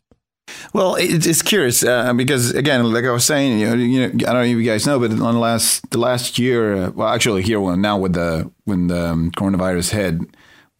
[0.73, 4.05] Well, it, it's curious uh, because again, like I was saying, you know, you know,
[4.07, 6.89] I don't know if you guys know, but on the last the last year, uh,
[6.91, 10.15] well, actually here, well, now with the when the um, coronavirus hit,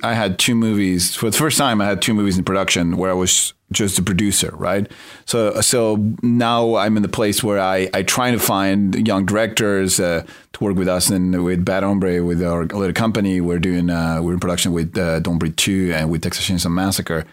[0.03, 1.81] I had two movies for the first time.
[1.81, 4.91] I had two movies in production where I was just a producer, right?
[5.25, 9.99] So, so now I'm in the place where I I try to find young directors
[9.99, 13.41] uh, to work with us and with Bad Hombre with our little company.
[13.41, 16.71] We're doing uh, we're in production with uh, Don't Breathe Two and with Texas Chainsaw
[16.71, 17.25] Massacre,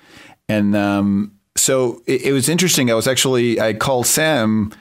[0.49, 2.91] and um, so it, it was interesting.
[2.91, 4.73] I was actually I called Sam.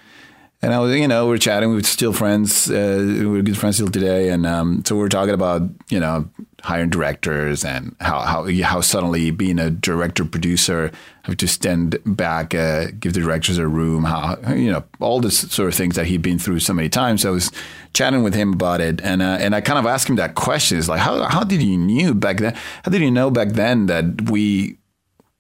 [0.62, 1.70] And I was, you know, we we're chatting.
[1.70, 2.72] We were still friends.
[2.72, 2.98] Uh,
[3.30, 4.30] we are good friends still today.
[4.30, 6.28] And um, so we are talking about, you know,
[6.66, 12.56] hiring directors and how how how suddenly being a director producer have to stand back,
[12.56, 14.04] uh, give the directors a room.
[14.04, 17.22] How you know all this sort of things that he'd been through so many times.
[17.22, 17.52] So I was
[17.94, 20.78] chatting with him about it, and uh, and I kind of asked him that question:
[20.80, 22.56] is like how how did you knew back then?
[22.84, 24.78] How did you know back then that we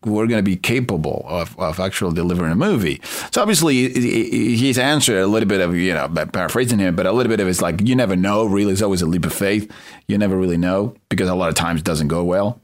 [0.06, 3.02] we're going to be capable of, of actually delivering a movie.
[3.32, 7.30] So obviously, he's answered a little bit of, you know, paraphrasing him, but a little
[7.30, 8.74] bit of it's like, you never know, really.
[8.74, 9.72] It's always a leap of faith.
[10.08, 12.60] You never really know because a lot of times it doesn't go well.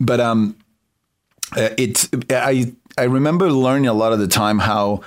[0.00, 0.56] But um,
[1.56, 5.02] uh, it's, I, I remember learning a lot of the time how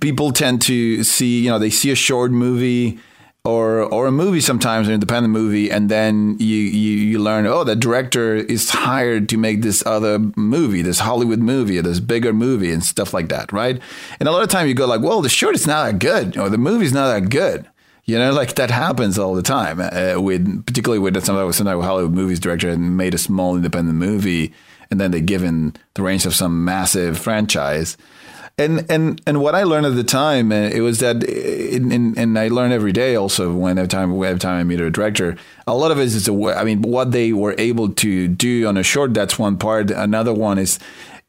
[0.00, 2.98] people tend to see, you know, they see a short movie
[3.44, 7.64] or or a movie sometimes an independent movie and then you, you you learn oh
[7.64, 12.32] the director is hired to make this other movie this hollywood movie or this bigger
[12.32, 13.80] movie and stuff like that right?
[14.20, 16.36] And a lot of time you go like well the short is not that good
[16.36, 17.68] or the movie's not that good.
[18.04, 21.82] You know like that happens all the time uh, with particularly with some of the
[21.82, 24.52] hollywood movies director and made a small independent movie
[24.90, 27.96] and then they're given the range of some massive franchise
[28.58, 32.18] and and and what I learned at the time, uh, it was that, in, in,
[32.18, 35.36] and I learn every day also when every time every time I meet a director,
[35.66, 38.82] a lot of it is, I mean, what they were able to do on a
[38.82, 39.14] short.
[39.14, 39.90] That's one part.
[39.90, 40.78] Another one is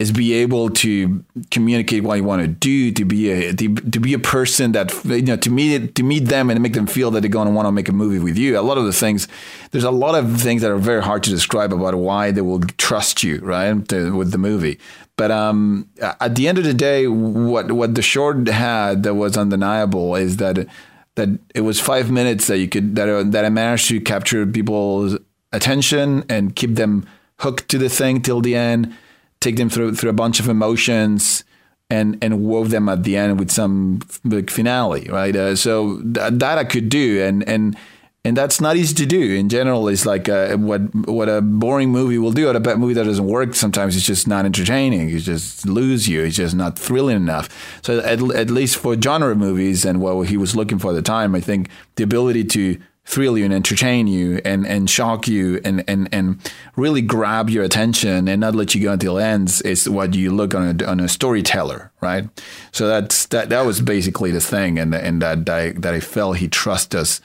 [0.04, 4.00] is be able to communicate what you want to do to be a to, to
[4.00, 7.10] be a person that you know to meet to meet them and make them feel
[7.12, 8.60] that they're going to want to make a movie with you.
[8.60, 9.28] A lot of the things
[9.72, 12.60] there's a lot of things that are very hard to describe about why they will
[12.78, 14.78] trust you right to, with the movie.
[15.16, 19.38] But um, at the end of the day, what what the short had that was
[19.38, 20.68] undeniable is that
[21.16, 25.18] that it was five minutes that you could that that I managed to capture people's
[25.54, 27.06] attention and keep them
[27.39, 28.96] hooked to the thing till the end,
[29.44, 31.44] take them through through a bunch of emotions.
[31.90, 35.36] And, and wove them at the end with some big finale, right?
[35.36, 37.78] Uh, so th- that I could do, and and
[38.26, 39.36] and that's not easy to do.
[39.36, 42.48] In general, it's like uh, what what a boring movie will do.
[42.48, 45.10] Or a bad movie that doesn't work sometimes it's just not entertaining.
[45.10, 46.24] It just lose you.
[46.24, 47.50] It's just not thrilling enough.
[47.84, 51.02] So at, at least for genre movies and what he was looking for at the
[51.02, 55.60] time, I think the ability to thrill you and entertain you and, and shock you
[55.66, 59.62] and, and, and really grab your attention and not let you go until it ends
[59.62, 62.28] is what you look on a, on a storyteller, right?
[62.72, 66.38] So that's that that was basically the thing, and and that I, that I felt
[66.38, 67.22] he trusts us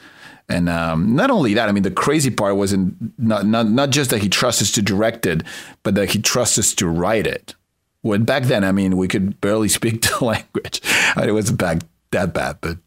[0.48, 4.10] and um, not only that, I mean, the crazy part wasn't not, not not just
[4.10, 5.42] that he trusts us to direct it,
[5.82, 7.54] but that he trusts us to write it.
[8.00, 10.80] When back then, I mean, we could barely speak the language.
[11.16, 11.78] it wasn't back
[12.10, 12.78] that bad, but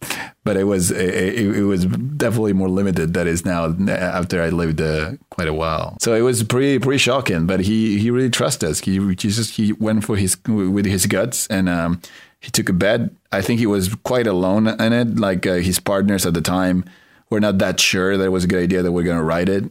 [0.44, 3.76] but it was it, it was definitely more limited than now.
[3.90, 7.48] After I lived uh, quite a while, so it was pretty pretty shocking.
[7.48, 8.80] But he he really trusted us.
[8.80, 11.70] He, he just he went for his with his guts and.
[11.70, 12.02] Um,
[12.44, 13.02] he took a bet.
[13.32, 15.20] I think he was quite alone in it.
[15.20, 16.86] Like uh, his partners at the time
[17.32, 19.50] we're not that sure that it was a good idea that we're going to write
[19.50, 19.64] it.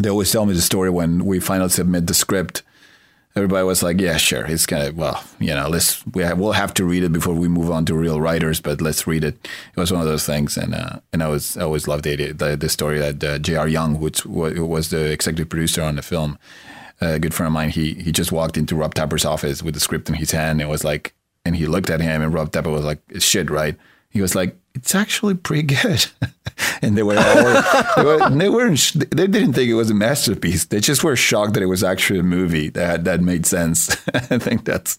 [0.00, 2.62] They always tell me the story when we finally submit the script.
[3.36, 4.92] Everybody was like, "Yeah, sure, it's gonna.
[4.92, 7.84] Well, you know, let's we have, we'll have to read it before we move on
[7.84, 11.00] to real writers, but let's read it." It was one of those things, and uh,
[11.12, 13.68] and I was I always loved the the, the story that uh, J.R.
[13.68, 16.38] Young, which was the executive producer on the film,
[17.00, 19.80] a good friend of mine, he he just walked into Rob Tapert's office with the
[19.80, 20.62] script in his hand.
[20.62, 21.12] And was like,
[21.44, 23.76] and he looked at him, and Rob Tapert was like, "It's shit, right?"
[24.16, 26.06] He was like, it's actually pretty good.
[26.82, 27.34] and they were all,
[27.96, 30.64] they, were, they weren't, they didn't think it was a masterpiece.
[30.64, 33.90] They just were shocked that it was actually a movie that, that made sense.
[34.14, 34.96] I think that's,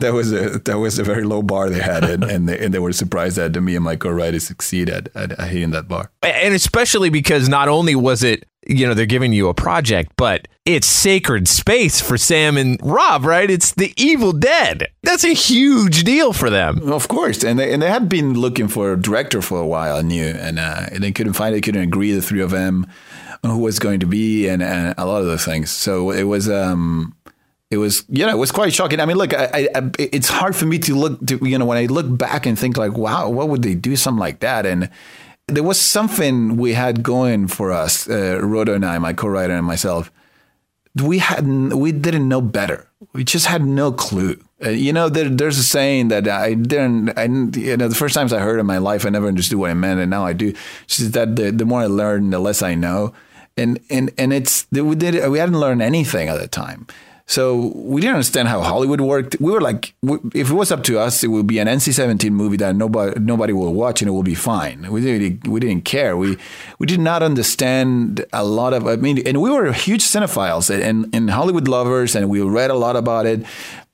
[0.00, 2.04] that was a, that was a very low bar they had.
[2.04, 5.48] And, and, they, and they were surprised that me and my co-writer succeeded at, at
[5.48, 6.10] hitting that bar.
[6.22, 10.46] And especially because not only was it you know, they're giving you a project, but
[10.66, 13.50] it's sacred space for Sam and Rob, right?
[13.50, 14.88] It's the Evil Dead.
[15.02, 16.92] That's a huge deal for them.
[16.92, 17.42] Of course.
[17.42, 20.26] And they, and they had been looking for a director for a while, I knew,
[20.26, 22.86] and, uh, they couldn't find it, couldn't agree, the three of them,
[23.42, 25.70] on who was going to be and, and a lot of the things.
[25.70, 27.14] So it was, um,
[27.70, 28.98] it was you know it was quite shocking.
[28.98, 31.76] I mean, look, I, I, it's hard for me to look to you know when
[31.76, 34.64] I look back and think like, wow, what would they do something like that?
[34.64, 34.88] And
[35.48, 40.12] there was something we had going for us, uh, and I, my co-writer and myself.
[40.94, 42.88] We hadn't, we didn't know better.
[43.12, 44.42] We just had no clue.
[44.64, 48.14] Uh, you know, there, there's a saying that I didn't, I you know, the first
[48.14, 50.26] times I heard it in my life, I never understood what it meant, and now
[50.26, 50.48] I do.
[50.84, 53.14] It's just that the, the more I learn, the less I know,
[53.56, 56.86] and and and it's we did we hadn't learned anything at the time.
[57.28, 59.36] So we didn't understand how Hollywood worked.
[59.38, 59.92] We were like,
[60.34, 63.52] if it was up to us, it would be an NC-17 movie that nobody nobody
[63.52, 64.90] will watch and it will be fine.
[64.90, 66.16] We didn't we didn't care.
[66.16, 66.38] We
[66.78, 68.86] we did not understand a lot of.
[68.86, 72.74] I mean, and we were huge cinephiles and, and Hollywood lovers, and we read a
[72.74, 73.44] lot about it.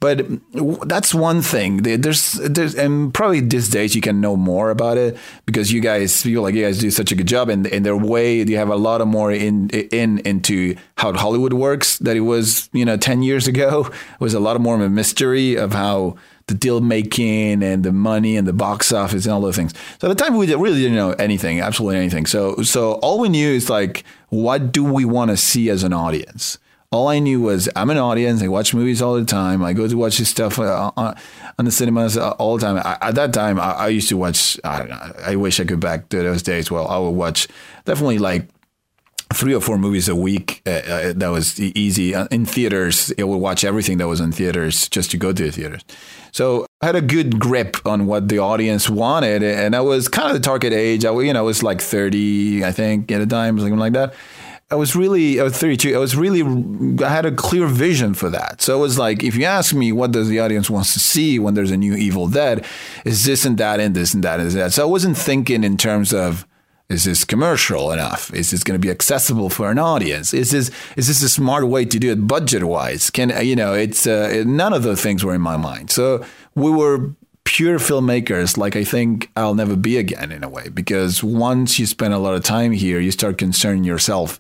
[0.05, 1.79] But that's one thing.
[1.79, 6.21] There's, there's, and probably these days you can know more about it because you guys
[6.23, 8.69] feel like you guys do such a good job, and in their way, you have
[8.69, 12.99] a lot of more in in into how Hollywood works that it was, you know,
[12.99, 13.87] ten years ago.
[13.87, 16.17] It was a lot of more of a mystery of how
[16.49, 19.73] the deal making and the money and the box office and all those things.
[20.01, 22.27] So at the time we really didn't know anything, absolutely anything.
[22.27, 25.95] So so all we knew is like, what do we want to see as an
[25.95, 26.59] audience?
[26.94, 28.40] All I knew was I'm an audience.
[28.40, 29.64] I watch movies all the time.
[29.64, 31.16] I go to watch this stuff uh, on,
[31.59, 32.76] on the cinemas uh, all the time.
[32.76, 34.59] I, at that time, I, I, used to watch.
[34.62, 35.12] I don't know.
[35.26, 36.70] I wish I could back to those days.
[36.70, 37.48] Well, I would watch
[37.85, 38.48] definitely like
[39.33, 40.62] three or four movies a week.
[40.64, 43.12] Uh, uh, that was easy uh, in theaters.
[43.18, 45.83] I would watch everything that was in theaters just to go to the theaters.
[46.30, 50.28] So I had a good grip on what the audience wanted, and I was kind
[50.28, 51.04] of the target age.
[51.04, 54.14] I, you know, I was like 30, I think, at a time, something like that.
[54.75, 55.95] I was really, I was 32.
[55.95, 56.43] I was really,
[57.05, 58.61] I had a clear vision for that.
[58.61, 61.39] So it was like, if you ask me, what does the audience wants to see
[61.39, 62.67] when there's a new Evil Dead?
[63.05, 64.73] Is this and that and this and that and that?
[64.73, 66.45] So I wasn't thinking in terms of,
[66.89, 68.35] is this commercial enough?
[68.35, 70.35] Is this going to be accessible for an audience?
[70.35, 73.11] Is this is this a smart way to do it budget wise?
[73.11, 73.75] Can you know?
[73.75, 75.91] It's uh, none of those things were in my mind.
[75.91, 76.23] So
[76.57, 81.22] we were pure filmmakers like I think I'll never be again in a way because
[81.22, 84.38] once you spend a lot of time here, you start concerning yourself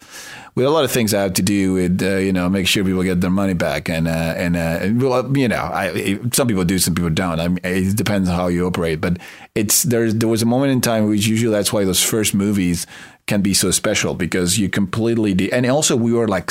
[0.54, 2.84] with a lot of things I have to do with uh, you know make sure
[2.84, 6.64] people get their money back and uh, and, uh, well, you know I, some people
[6.64, 7.40] do some people don't.
[7.40, 9.18] I mean, it depends on how you operate but
[9.54, 12.86] it's there there was a moment in time which usually that's why those first movies
[13.26, 16.50] can be so special because you completely de- and also we were like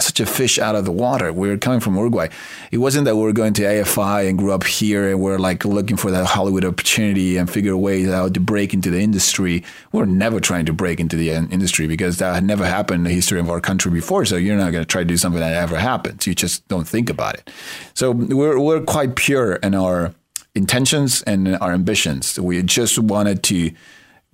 [0.00, 1.32] such a fish out of the water.
[1.32, 2.28] We were coming from Uruguay.
[2.70, 5.66] It wasn't that we were going to AFI and grew up here and we're like
[5.66, 9.62] looking for that Hollywood opportunity and figure ways how to break into the industry.
[9.92, 13.00] We are never trying to break into the uh, industry because that had never happened
[13.00, 14.24] in the history of our country before.
[14.24, 16.26] So you're not going to try to do something that ever happens.
[16.26, 17.50] You just don't think about it.
[17.92, 20.14] So we're we're quite pure in our
[20.54, 22.40] intentions and our ambitions.
[22.40, 23.72] We just wanted to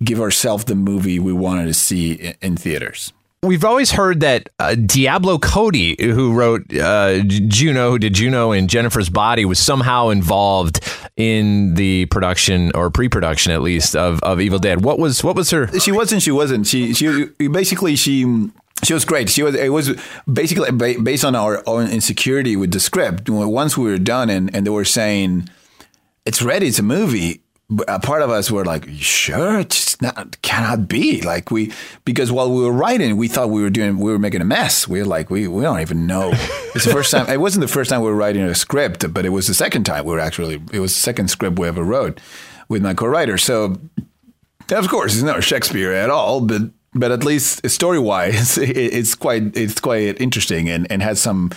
[0.01, 3.11] give ourselves the movie we wanted to see in theaters.
[3.41, 8.69] We've always heard that uh, Diablo Cody, who wrote uh, Juno, who did Juno and
[8.69, 10.81] Jennifer's Body, was somehow involved
[11.15, 14.83] in the production or pre-production, at least, of, of Evil Dead.
[14.83, 15.67] What was what was her?
[15.79, 16.21] She wasn't.
[16.21, 16.67] She wasn't.
[16.67, 18.49] She she basically she
[18.83, 19.29] she was great.
[19.29, 19.55] She was.
[19.55, 19.97] It was
[20.31, 23.29] basically based on our own insecurity with the script.
[23.29, 25.49] Once we were done, and and they were saying
[26.25, 26.67] it's ready.
[26.67, 27.41] It's a movie
[27.87, 31.71] a uh, part of us were like, sure, it's not cannot be like we
[32.03, 34.87] because while we were writing, we thought we were doing we were making a mess.
[34.87, 36.33] We were like, we we don't even know.
[36.75, 37.27] It's the first time.
[37.27, 39.85] It wasn't the first time we were writing a script, but it was the second
[39.85, 40.61] time we were actually.
[40.71, 42.21] It was the second script we ever wrote
[42.69, 43.39] with my co-writer.
[43.39, 43.75] So,
[44.71, 46.61] of course, it's not Shakespeare at all, but
[46.93, 51.51] but at least story wise, it's quite it's quite interesting and and has some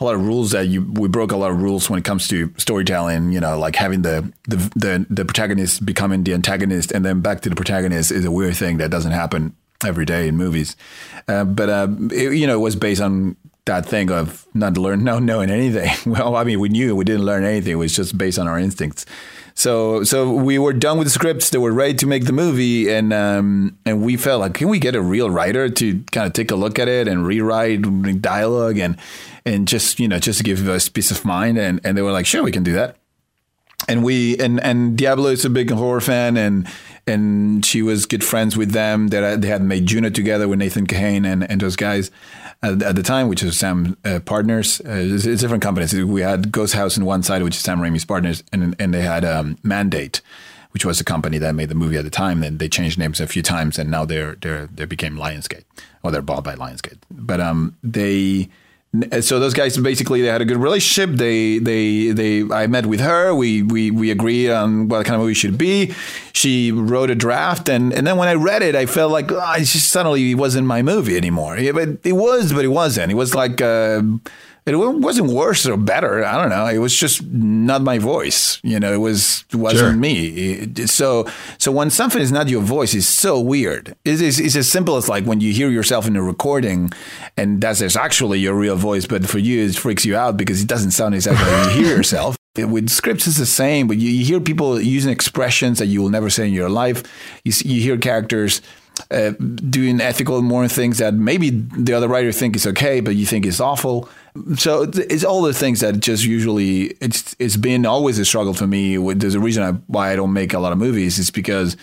[0.00, 2.28] a lot of rules that you we broke a lot of rules when it comes
[2.28, 3.32] to storytelling.
[3.32, 7.40] You know, like having the the the, the protagonist becoming the antagonist and then back
[7.42, 10.76] to the protagonist is a weird thing that doesn't happen every day in movies.
[11.26, 15.04] Uh, but uh, it, you know, it was based on that thing of not learn,
[15.10, 15.90] not knowing anything.
[16.12, 17.72] Well, I mean, we knew we didn't learn anything.
[17.72, 19.06] It was just based on our instincts.
[19.58, 21.50] So so we were done with the scripts.
[21.50, 24.78] They were ready to make the movie, and um, and we felt like, can we
[24.78, 28.78] get a real writer to kind of take a look at it and rewrite dialogue
[28.78, 28.96] and
[29.44, 31.58] and just you know just to give us peace of mind?
[31.58, 32.98] And and they were like, sure, we can do that.
[33.86, 36.66] And we and and Diablo is a big horror fan, and
[37.06, 39.08] and she was good friends with them.
[39.08, 42.10] That they had made Juno together with Nathan Kahane and and those guys
[42.62, 44.80] at, at the time, which was Sam uh, Partners.
[44.80, 45.94] Uh, it's, it's, different companies.
[45.94, 49.02] We had Ghost House on one side, which is Sam Raimi's partners, and and they
[49.02, 50.20] had um, Mandate,
[50.72, 52.40] which was the company that made the movie at the time.
[52.40, 55.64] Then they changed names a few times, and now they're they're they became Lionsgate,
[56.02, 56.98] or they're bought by Lionsgate.
[57.10, 58.48] But um, they
[59.20, 61.16] so those guys basically they had a good relationship.
[61.16, 63.34] They they they I met with her.
[63.34, 65.94] We we we agreed on what kind of movie should be.
[66.32, 69.52] She wrote a draft, and and then when I read it, I felt like oh,
[69.56, 71.58] it just suddenly it wasn't my movie anymore.
[71.58, 73.12] Yeah, but it was, but it wasn't.
[73.12, 73.60] It was like.
[73.60, 74.02] Uh,
[74.74, 76.24] it wasn't worse or better.
[76.24, 76.66] I don't know.
[76.66, 78.60] It was just not my voice.
[78.62, 79.92] You know, it was it wasn't Sure.
[79.92, 80.86] me.
[80.86, 81.26] So
[81.58, 83.94] so when something is not your voice, it's so weird.
[84.04, 86.90] It is it's as simple as like when you hear yourself in a recording,
[87.36, 90.68] and that's actually your real voice, but for you it freaks you out because it
[90.68, 92.36] doesn't sound exactly like you hear yourself.
[92.56, 96.10] With scripts, it's the same, but you, you hear people using expressions that you will
[96.10, 97.04] never say in your life.
[97.44, 98.60] You, you hear characters
[99.10, 103.16] uh, doing ethical and moral things that maybe the other writer think is okay, but
[103.16, 104.08] you think is awful.
[104.56, 108.66] So it's- all the things that just usually it's it's been always a struggle for
[108.66, 108.96] me.
[109.14, 111.18] There's a reason I, why I don't make a lot of movies.
[111.18, 111.76] It's because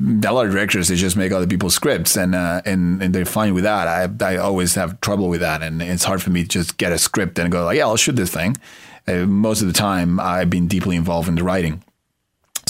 [0.00, 3.24] a lot of directors they just make other people's scripts and uh, and and they're
[3.24, 3.88] fine with that.
[3.88, 6.92] I I always have trouble with that, and it's hard for me to just get
[6.92, 8.56] a script and go like, yeah, I'll shoot this thing.
[9.06, 11.82] Uh, most of the time, I've been deeply involved in the writing.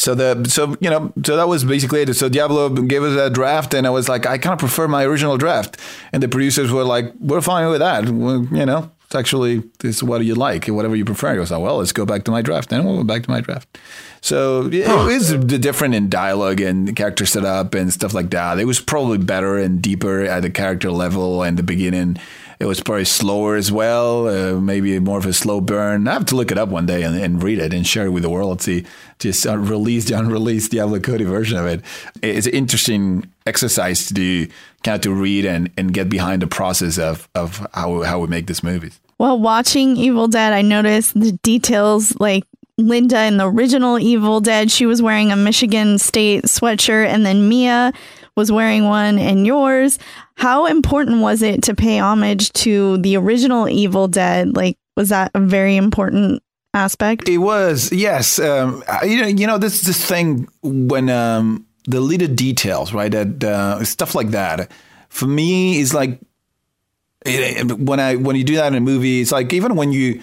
[0.09, 2.15] So the so you know so that was basically it.
[2.15, 5.05] So Diablo gave us a draft, and I was like, I kind of prefer my
[5.05, 5.77] original draft,
[6.15, 8.09] and the producers were like, we're fine with that.
[8.09, 11.35] Well, you know, it's actually this is what you like, whatever you prefer.
[11.35, 12.73] I was like, well, let's go back to my draft.
[12.73, 13.77] And we'll go back to my draft.
[14.23, 18.59] So it, it is different in dialogue and character setup and stuff like that.
[18.59, 22.17] It was probably better and deeper at the character level and the beginning.
[22.61, 26.09] It was probably slower as well, uh, maybe more of a slow burn.
[26.09, 28.11] I have to look it up one day and, and read it and share it
[28.11, 28.61] with the world.
[28.63, 28.85] See,
[29.21, 31.83] just release the unreleased Diablo Cody version of it.
[32.21, 34.49] It's an interesting exercise to do,
[34.83, 38.27] kind of to read and, and get behind the process of, of how, how we
[38.27, 38.99] make these movies.
[39.19, 42.45] While watching Evil Dead, I noticed the details like
[42.79, 47.49] Linda in the original Evil Dead, she was wearing a Michigan State sweatshirt, and then
[47.49, 47.93] Mia
[48.37, 49.99] was wearing one in yours.
[50.39, 54.55] How important was it to pay homage to the original Evil Dead?
[54.57, 56.43] Like, was that a very important
[56.75, 57.29] aspect?
[57.29, 58.39] It was yes.
[58.39, 63.11] Um, you know, you know this this thing when um, the little details, right?
[63.11, 64.71] That uh, stuff like that.
[65.09, 66.21] For me, is like
[67.27, 70.23] it, when I when you do that in a movie, it's like even when you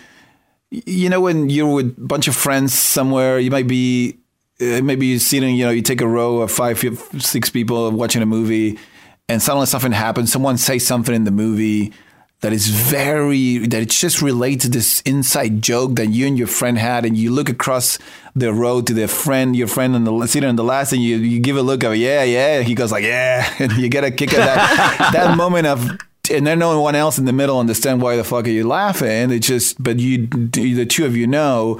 [0.69, 4.17] you know when you're with a bunch of friends somewhere, you might be
[4.61, 6.79] uh, maybe you're sitting, you know, you take a row of five,
[7.19, 8.79] six people watching a movie,
[9.27, 10.31] and suddenly something happens.
[10.31, 11.93] Someone says something in the movie
[12.41, 16.47] that is very that it just relates to this inside joke that you and your
[16.47, 17.97] friend had, and you look across
[18.35, 21.17] the road to the friend, your friend, and the sitting on the last, and you
[21.17, 22.61] you give a look of yeah, yeah.
[22.61, 25.97] He goes like yeah, and you get a kick at that that moment of.
[26.31, 29.29] And then no one else in the middle understand why the fuck are you laughing.
[29.29, 31.79] It just, but you, the two of you know,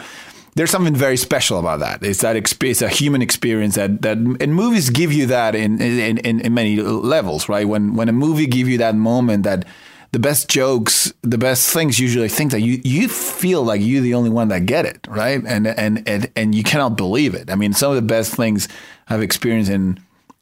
[0.56, 2.02] there's something very special about that.
[2.02, 5.82] It's that exp- it's a human experience that that and movies give you that in
[5.82, 7.68] in, in in many levels, right?
[7.68, 9.66] When when a movie give you that moment that
[10.14, 14.14] the best jokes, the best things usually think that you you feel like you're the
[14.14, 15.44] only one that get it, right?
[15.46, 17.52] And and and and you cannot believe it.
[17.52, 18.70] I mean, some of the best things
[19.10, 20.00] I've experienced in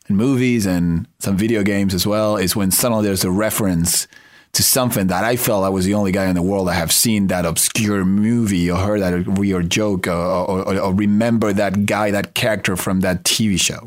[0.09, 4.07] in movies and some video games as well is when suddenly there's a reference
[4.54, 6.91] to something that I felt I was the only guy in the world that have
[6.91, 12.12] seen that obscure movie or heard that weird joke or, or, or, remember that guy,
[12.12, 13.80] that character from that TV show,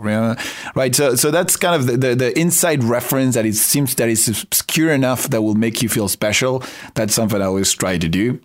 [0.75, 0.95] right?
[0.95, 4.27] So, so that's kind of the, the, the inside reference that it seems that is
[4.43, 6.65] obscure enough that will make you feel special.
[6.95, 8.41] That's something I always try to do.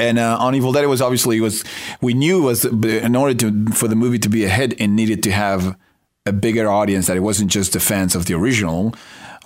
[0.00, 1.62] And uh, on Evil Dead, it was obviously it was
[2.00, 5.22] we knew was in order to for the movie to be a hit, it needed
[5.24, 5.76] to have
[6.26, 7.06] a bigger audience.
[7.06, 8.94] That it wasn't just the fans of the original.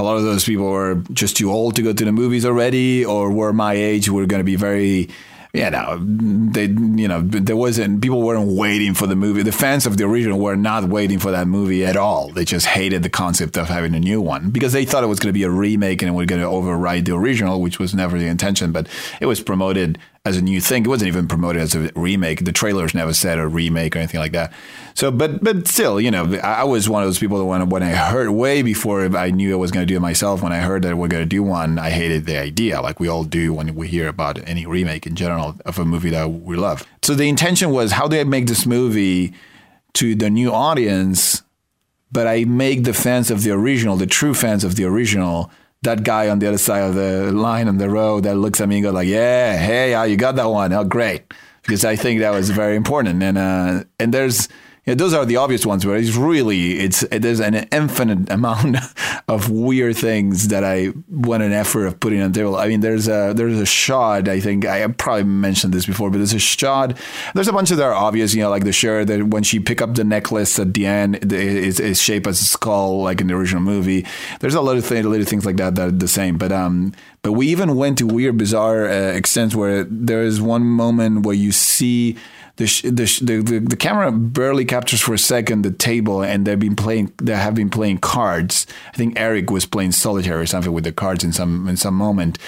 [0.02, 3.04] A lot of those people were just too old to go to the movies already,
[3.04, 4.10] or were my age.
[4.10, 5.08] Were going to be very
[5.54, 9.42] you know, they, you know, there wasn't, people weren't waiting for the movie.
[9.42, 12.30] The fans of the original were not waiting for that movie at all.
[12.30, 15.20] They just hated the concept of having a new one because they thought it was
[15.20, 17.94] going to be a remake and it was going to override the original, which was
[17.94, 18.88] never the intention, but
[19.20, 20.84] it was promoted as a new thing.
[20.84, 22.44] It wasn't even promoted as a remake.
[22.44, 24.52] The trailers never said a remake or anything like that.
[24.94, 27.82] So, but, but still, you know, I was one of those people that when, when
[27.82, 30.60] I heard way before I knew I was going to do it myself, when I
[30.60, 33.52] heard that we're going to do one, I hated the idea like we all do
[33.52, 36.86] when we hear about any remake in general of a movie that we love.
[37.02, 39.34] So the intention was how do I make this movie
[39.94, 41.42] to the new audience,
[42.12, 45.50] but I make the fans of the original, the true fans of the original,
[45.82, 48.68] that guy on the other side of the line on the road that looks at
[48.68, 50.72] me and goes like, "Yeah, hey, uh, you got that one?
[50.72, 51.22] Oh, great!"
[51.62, 53.22] Because I think that was very important.
[53.22, 54.48] And uh, and there's
[54.86, 58.76] know, those are the obvious ones, but it's really it's there's an infinite amount
[59.28, 62.56] of weird things that I went an effort of putting on the table.
[62.56, 64.28] I mean, there's a there's a shot.
[64.28, 66.98] I think I probably mentioned this before, but there's a shot.
[67.34, 68.34] There's a bunch of that are obvious.
[68.34, 71.32] You know, like the shirt that when she pick up the necklace at the end
[71.32, 74.04] it's shaped as a skull, like in the original movie.
[74.40, 76.38] There's a lot of things, little things like that that are the same.
[76.38, 80.64] But um, but we even went to weird, bizarre uh, extents where there is one
[80.64, 82.16] moment where you see
[82.56, 82.66] the,
[83.22, 87.12] the, the, the camera barely captures for a second the table, and they've been playing.
[87.16, 88.66] They have been playing cards.
[88.92, 91.94] I think Eric was playing solitaire or something with the cards in some in some
[91.94, 92.38] moment,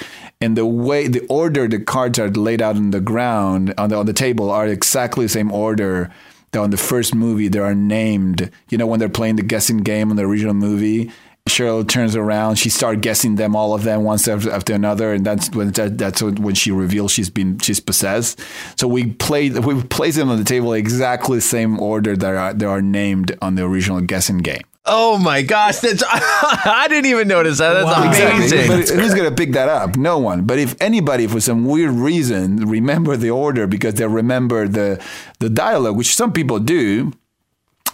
[0.40, 3.96] and the way the order the cards are laid out on the ground on the
[3.96, 6.12] on the table are exactly the same order
[6.54, 8.50] on the first movie they are named.
[8.68, 11.10] You know when they're playing the guessing game on the original movie.
[11.48, 12.56] Cheryl turns around.
[12.56, 15.98] She starts guessing them, all of them, one after, after another, and that's when that,
[15.98, 18.40] that's when she reveals she's been she's possessed.
[18.80, 22.54] So we played we place them on the table exactly the same order that are
[22.54, 24.62] they are named on the original guessing game.
[24.86, 27.74] Oh my gosh, that's I didn't even notice that.
[27.74, 28.36] That's Wow.
[28.36, 28.68] amazing.
[28.68, 29.96] But who's going to pick that up?
[29.96, 30.44] No one.
[30.46, 34.98] But if anybody, for some weird reason, remember the order because they remember the
[35.40, 37.12] the dialogue, which some people do,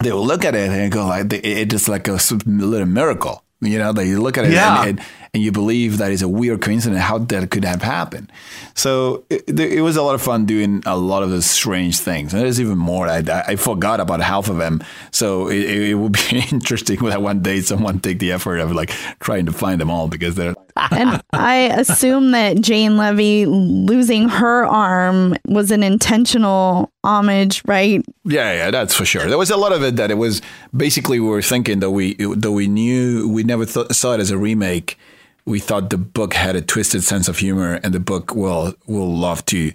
[0.03, 3.42] they will look at it and go like, it is like a little miracle.
[3.62, 4.80] You know, they you look at it Yeah.
[4.80, 8.32] and, and, and you believe that is a weird coincidence how that could have happened.
[8.74, 12.32] So it, it was a lot of fun doing a lot of those strange things.
[12.32, 13.07] And there's even more.
[13.07, 14.82] I, I forgot about half of them.
[15.11, 18.88] So it, it would be interesting that one day someone take the effort of like
[19.20, 20.55] trying to find them all because they're
[20.91, 28.05] and I assume that Jane Levy losing her arm was an intentional homage, right?
[28.24, 29.26] Yeah, yeah, that's for sure.
[29.26, 30.43] There was a lot of it that it was
[30.76, 34.31] basically we were thinking that we that we knew we never th- saw it as
[34.31, 34.99] a remake.
[35.45, 39.14] We thought the book had a twisted sense of humor, and the book will will
[39.14, 39.72] love to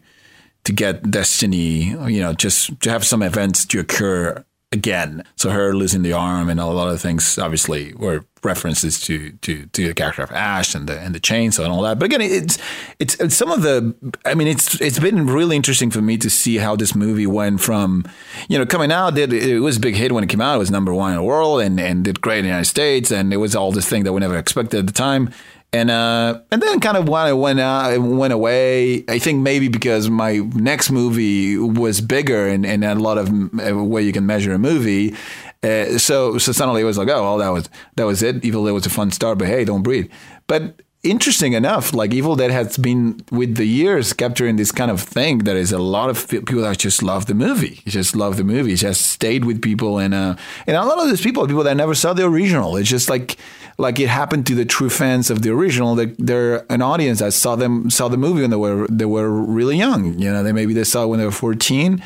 [0.66, 5.24] to get Destiny, you know, just to have some events to occur again.
[5.36, 9.66] So her losing the arm and a lot of things obviously were references to to
[9.68, 11.98] to the character of Ash and the and the chainsaw and all that.
[12.00, 12.58] But again, it's
[13.00, 13.96] it's, it's some of the.
[14.26, 17.62] I mean, it's it's been really interesting for me to see how this movie went
[17.62, 18.06] from,
[18.48, 19.16] you know, coming out.
[19.16, 20.56] Did it was a big hit when it came out.
[20.56, 23.12] It was number one in the world and and did great in the United States.
[23.12, 25.32] And it was all this thing that we never expected at the time.
[25.76, 29.04] And uh, and then kind of when it went out, went away.
[29.10, 33.28] I think maybe because my next movie was bigger and, and a lot of
[33.60, 35.16] uh, way you can measure a movie.
[35.62, 38.46] Uh, so so suddenly it was like, oh well, that was that was it.
[38.46, 40.10] Evil Dead was a fun start, but hey, don't breathe.
[40.48, 45.02] But interesting enough, like Evil Dead has been with the years capturing this kind of
[45.02, 45.40] thing.
[45.40, 47.82] There is a lot of people that just love the movie.
[47.86, 48.76] Just love the movie.
[48.76, 50.36] Just stayed with people, and uh,
[50.68, 52.78] and a lot of those people, people that never saw the original.
[52.78, 53.38] It's just like
[53.78, 55.96] like it happened to the true fans of the original.
[55.96, 59.30] That they're an audience that saw them saw the movie when they were they were
[59.30, 60.20] really young.
[60.20, 62.04] You know, they maybe they saw it when they were fourteen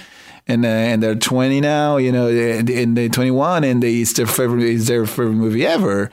[0.48, 4.14] and uh, and they're 20 now, you know, and, and they're 21, and they, it's
[4.14, 6.10] their favorite, it's their favorite movie ever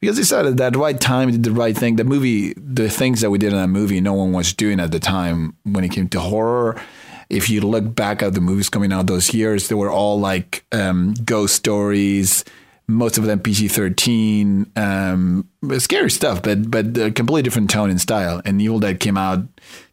[0.00, 1.96] because they said at that right time, did the right thing.
[1.96, 4.92] The movie, the things that we did in that movie, no one was doing at
[4.92, 6.80] the time when it came to horror.
[7.28, 10.64] If you look back at the movies coming out those years, they were all like
[10.72, 12.44] um, ghost stories.
[12.90, 18.00] Most of them PG thirteen, um, scary stuff, but but a completely different tone and
[18.00, 18.42] style.
[18.44, 19.40] And Evil Dead came out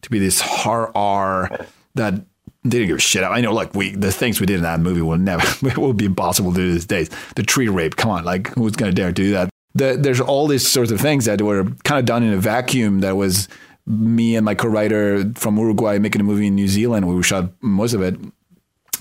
[0.02, 2.26] to be this horror that
[2.70, 3.24] didn't give a shit.
[3.24, 3.32] Out.
[3.32, 5.46] I know, like we, the things we did in that movie will never,
[5.80, 7.10] will be impossible to do these days.
[7.36, 9.50] The tree rape, come on, like who's to dare do that?
[9.76, 13.02] The, there's all these sorts of things that were kind of done in a vacuum.
[13.02, 13.48] That was
[13.86, 17.08] me and my co-writer from Uruguay making a movie in New Zealand.
[17.08, 18.16] We shot most of it,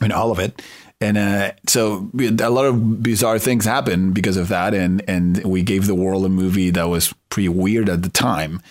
[0.01, 0.63] I mean all of it,
[1.01, 4.75] and uh, so a lot of bizarre things happened because of that.
[4.75, 8.63] And and we gave the world a movie that was pretty weird at the time.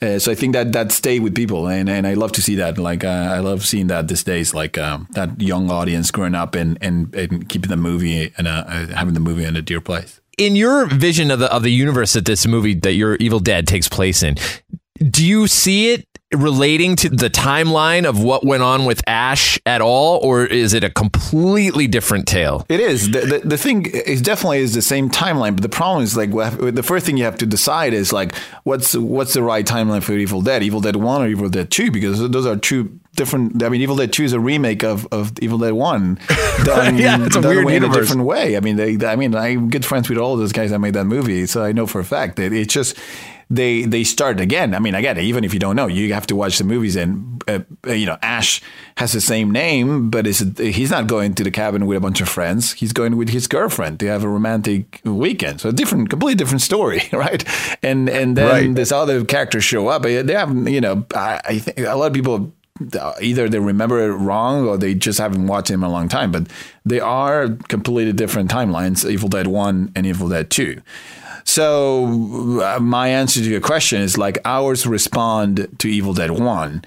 [0.00, 2.56] Uh, so I think that that stayed with people, and, and I love to see
[2.56, 2.76] that.
[2.76, 6.54] Like uh, I love seeing that these days, like um, that young audience growing up
[6.56, 10.20] and and, and keeping the movie and uh, having the movie in a dear place.
[10.38, 13.66] in your vision of the of the universe that this movie that your Evil Dead
[13.66, 14.36] takes place in,
[14.98, 19.80] do you see it relating to the timeline of what went on with Ash at
[19.80, 22.66] all, or is it a completely different tale?
[22.68, 26.04] It is the, the the thing is definitely is the same timeline, but the problem
[26.04, 29.66] is like the first thing you have to decide is like what's what's the right
[29.66, 32.98] timeline for Evil Dead, Evil Dead One or Evil Dead Two, because those are two
[33.14, 33.62] different.
[33.62, 36.18] I mean, Evil Dead Two is a remake of, of Evil Dead One,
[36.64, 38.56] done, Yeah, it's a weird in a different way.
[38.56, 41.04] I mean, they, I mean, I'm good friends with all those guys that made that
[41.04, 42.96] movie, so I know for a fact that it's just
[43.50, 44.74] they they start again.
[44.74, 46.96] I mean, again, even if you don't know, you have to watch the movies.
[46.96, 48.60] And uh, you know, Ash
[48.96, 52.20] has the same name, but is he's not going to the cabin with a bunch
[52.20, 52.72] of friends.
[52.72, 55.60] He's going with his girlfriend to have a romantic weekend.
[55.60, 57.44] So a different, completely different story, right?
[57.82, 58.74] And and then Right.
[58.74, 60.02] this other characters show up.
[60.02, 62.52] They have, you know, I, I think a lot of people
[62.98, 66.08] uh, either they remember it wrong or they just haven't watched him in a long
[66.08, 66.32] time.
[66.32, 66.48] But
[66.84, 70.80] they are completely different timelines: Evil Dead One and Evil Dead Two.
[71.44, 76.82] So uh, my answer to your question is like ours respond to Evil Dead One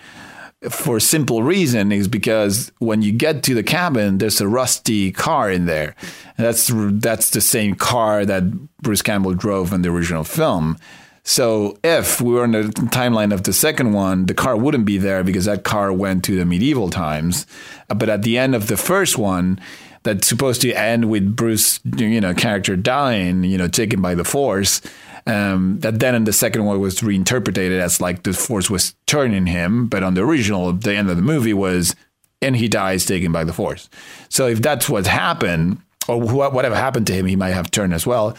[0.69, 5.11] for a simple reason is because when you get to the cabin, there's a rusty
[5.11, 5.95] car in there.
[6.37, 8.51] And that's that's the same car that
[8.81, 10.77] Bruce Campbell drove in the original film.
[11.23, 14.99] So if we were in the timeline of the second one, the car wouldn't be
[14.99, 17.47] there because that car went to the medieval times.
[17.87, 19.59] But at the end of the first one,
[20.05, 24.23] that's supposed to end with Bruce, you know, character dying, you know, taken by the
[24.23, 24.81] Force.
[25.27, 29.47] Um, that then in the second one was reinterpreted as like the force was turning
[29.47, 31.95] him, but on the original, the end of the movie was,
[32.43, 33.89] and he dies taken by the force.
[34.29, 37.95] So if that's what happened, or wh- whatever happened to him, he might have turned
[37.95, 38.37] as well.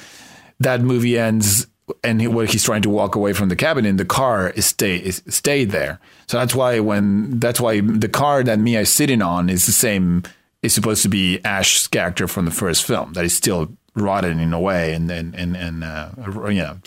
[0.61, 1.67] That movie ends,
[2.05, 4.67] and he, where he's trying to walk away from the cabin, in the car is
[4.67, 5.99] stay is stayed there.
[6.29, 9.73] So that's why when that's why the car that Mia is sitting on is the
[9.73, 10.23] same.
[10.67, 14.53] Is supposed to be Ash's character from the first film that is still rotted in
[14.53, 16.11] a way, and and and, and uh,
[16.49, 16.79] you know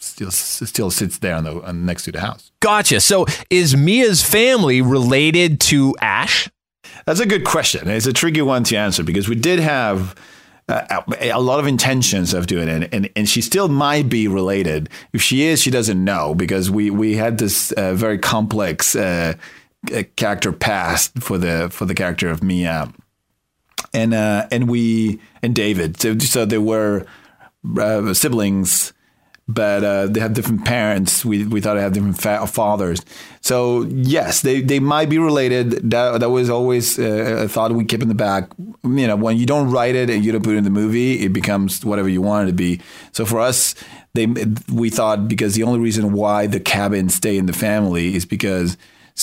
[0.00, 2.50] still still sits there on the on, next to the house.
[2.60, 3.00] Gotcha.
[3.00, 6.48] So is Mia's family related to Ash?
[7.06, 7.88] That's a good question.
[7.88, 10.14] It's a tricky one to answer because we did have
[10.68, 14.88] uh, a lot of intentions of doing it, and, and she still might be related.
[15.12, 19.34] If she is, she doesn't know because we we had this uh, very complex uh,
[20.16, 22.92] character past for the for the character of Mia,
[23.94, 26.00] and uh, and we and David.
[26.00, 27.06] So, so there were
[27.78, 28.92] uh, siblings
[29.48, 31.24] but uh, they have different parents.
[31.24, 33.00] We, we thought they had different fa- fathers.
[33.40, 35.90] So yes, they, they might be related.
[35.90, 38.50] That that was always uh, a thought we keep in the back.
[38.84, 41.24] You know, when you don't write it and you don't put it in the movie,
[41.24, 42.80] it becomes whatever you want it to be.
[43.12, 43.74] So for us,
[44.12, 44.26] they
[44.70, 48.76] we thought because the only reason why the cabin stay in the family is because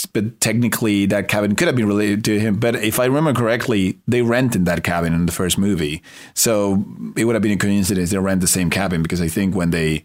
[0.06, 2.56] but technically that cabin could have been related to him.
[2.60, 6.02] But if I remember correctly, they rented that cabin in the first movie,
[6.34, 6.84] so
[7.16, 9.72] it would have been a coincidence they rent the same cabin because I think when
[9.72, 10.04] they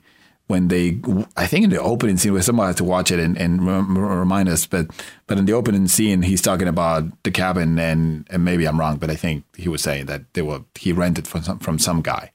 [0.50, 0.98] when they,
[1.36, 4.48] I think in the opening scene, where someone has to watch it and, and remind
[4.48, 4.88] us, but
[5.28, 8.96] but in the opening scene, he's talking about the cabin, and, and maybe I'm wrong,
[8.96, 12.02] but I think he was saying that they were he rented from some from some
[12.02, 12.32] guy.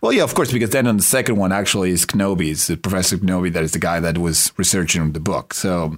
[0.00, 3.50] Well, yeah, of course, because then on the second one actually is Knowby's Professor Knowby,
[3.50, 5.52] that is the guy that was researching the book.
[5.52, 5.96] So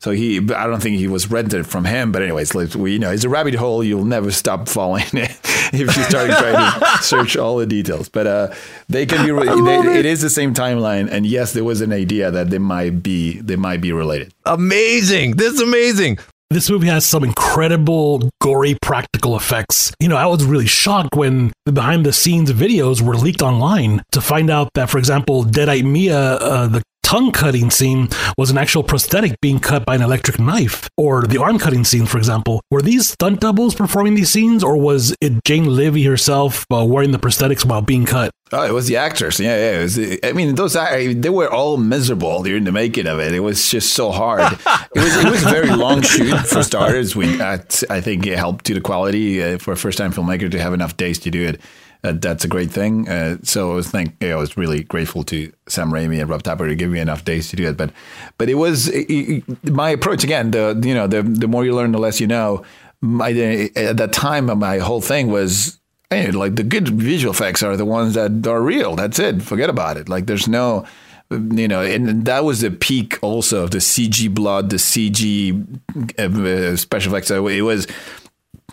[0.00, 2.10] so he, I don't think he was rented from him.
[2.10, 3.84] But anyways, like we, you know, it's a rabbit hole.
[3.84, 8.08] You'll never stop falling if you start trying to search all the details.
[8.08, 8.54] But uh,
[8.88, 9.32] they can be.
[9.32, 13.02] They, it is the same timeline, and yes, there was an idea that they might
[13.02, 14.32] be they might be related.
[14.46, 15.32] Amazing!
[15.32, 16.18] This is amazing.
[16.52, 19.92] This movie has some incredible gory practical effects.
[20.00, 24.02] You know, I was really shocked when the behind the scenes videos were leaked online
[24.10, 28.08] to find out that, for example, Deadite Mia, uh, the tongue cutting scene
[28.38, 32.06] was an actual prosthetic being cut by an electric knife, or the arm cutting scene,
[32.06, 32.62] for example.
[32.70, 37.10] Were these stunt doubles performing these scenes, or was it Jane Levy herself uh, wearing
[37.10, 38.30] the prosthetics while being cut?
[38.52, 39.40] Oh, it was the actors.
[39.40, 39.82] Yeah, yeah.
[39.82, 43.34] Was, I mean, those they were all miserable during the making of it.
[43.34, 44.52] It was just so hard.
[44.94, 47.16] it was it was a very long shoot for starters.
[47.16, 50.60] We I think it helped to the quality uh, for a first time filmmaker to
[50.60, 51.60] have enough days to do it.
[52.02, 53.08] Uh, that's a great thing.
[53.08, 56.30] Uh, so I was think you know, I was really grateful to Sam Raimi and
[56.30, 57.76] Rob Tapert to give me enough days to do it.
[57.76, 57.92] But
[58.38, 60.50] but it was it, my approach again.
[60.50, 62.64] The you know the the more you learn, the less you know.
[63.02, 65.78] My, at that time, my whole thing was
[66.10, 68.96] hey, like the good visual effects are the ones that are real.
[68.96, 69.42] That's it.
[69.42, 70.08] Forget about it.
[70.08, 70.86] Like there's no
[71.30, 75.78] you know, and that was the peak also of the CG blood, the CG
[76.18, 77.30] uh, special effects.
[77.30, 77.86] It was,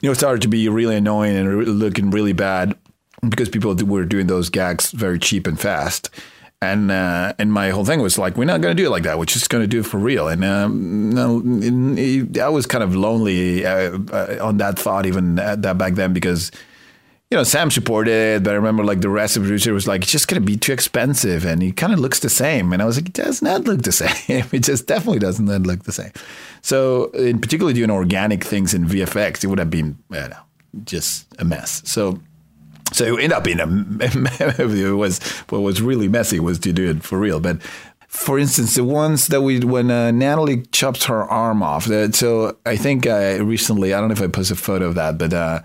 [0.01, 2.75] you know, started to be really annoying and looking really bad
[3.29, 6.09] because people were doing those gags very cheap and fast.
[6.59, 9.03] And uh, and my whole thing was like, we're not going to do it like
[9.03, 9.19] that.
[9.19, 10.27] We're just going to do it for real.
[10.27, 15.93] And um, I was kind of lonely uh, uh, on that thought even that back
[15.93, 16.51] then because
[17.29, 19.85] you know, Sam supported it, but I remember like the rest of the producer was
[19.85, 21.45] like, it's just going to be too expensive.
[21.45, 22.71] And he kind of looks the same.
[22.71, 24.45] And I was like, it does not look the same.
[24.51, 26.11] it just definitely doesn't look the same.
[26.61, 30.29] So, in particularly doing organic things in VFX, it would have been, know,
[30.85, 31.81] just a mess.
[31.85, 32.21] So,
[32.91, 33.65] so it ended up being a,
[33.99, 35.19] it was
[35.49, 37.39] what was really messy was to do it for real.
[37.39, 37.61] But
[38.07, 41.85] for instance, the ones that we when uh, Natalie chops her arm off.
[41.85, 44.95] That, so I think uh, recently, I don't know if I posted a photo of
[44.95, 45.61] that, but uh,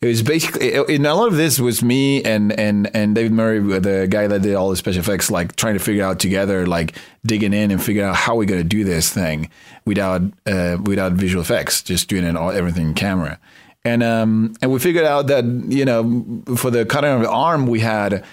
[0.00, 3.60] it was basically in a lot of this was me and and and David Murray,
[3.60, 6.96] the guy that did all the special effects, like trying to figure out together, like
[7.24, 9.48] digging in and figure out how we're going to do this thing
[9.84, 13.38] without uh, without visual effects, just doing it all everything in camera.
[13.86, 17.66] And um, and we figured out that you know for the cutting of the arm
[17.68, 18.24] we had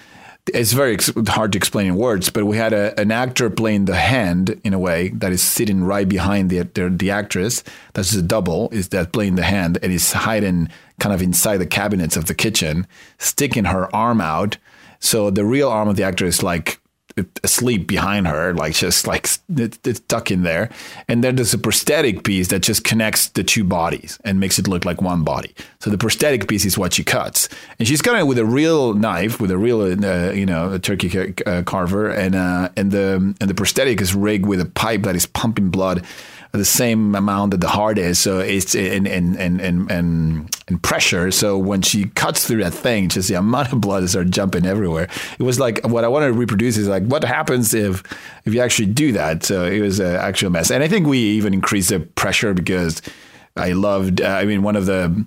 [0.52, 3.86] it's very ex- hard to explain in words, but we had a, an actor playing
[3.86, 7.62] the hand in a way that is sitting right behind the the, the actress.
[7.94, 10.68] That's a double is that playing the hand and is hiding
[11.00, 12.86] kind of inside the cabinets of the kitchen,
[13.18, 14.58] sticking her arm out.
[14.98, 16.80] So the real arm of the actor is like
[17.42, 20.70] asleep behind her, like just like it's tucked in there.
[21.08, 24.66] And then there's a prosthetic piece that just connects the two bodies and makes it
[24.66, 25.54] look like one body.
[25.80, 27.48] So the prosthetic piece is what she cuts,
[27.78, 31.34] and she's cutting it with a real knife, with a real, uh, you know, turkey
[31.46, 35.14] uh, carver, and uh, and the and the prosthetic is rigged with a pipe that
[35.14, 36.04] is pumping blood
[36.58, 38.18] the same amount that the heart is.
[38.18, 41.30] So it's in in in in, in, in pressure.
[41.30, 45.08] So when she cuts through that thing, just the amount of blood started jumping everywhere.
[45.38, 48.02] It was like what I wanted to reproduce is like what happens if
[48.44, 49.44] if you actually do that?
[49.44, 53.02] So it was an actual mess, and I think we even increased the pressure because
[53.56, 54.20] I loved.
[54.20, 55.24] Uh, I mean, one of the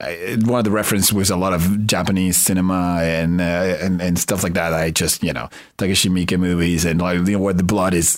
[0.00, 4.42] one of the reference was a lot of Japanese cinema and uh, and and stuff
[4.42, 4.72] like that.
[4.72, 5.48] I just you know
[5.78, 8.16] Takashi Miike movies and like you know where the blood is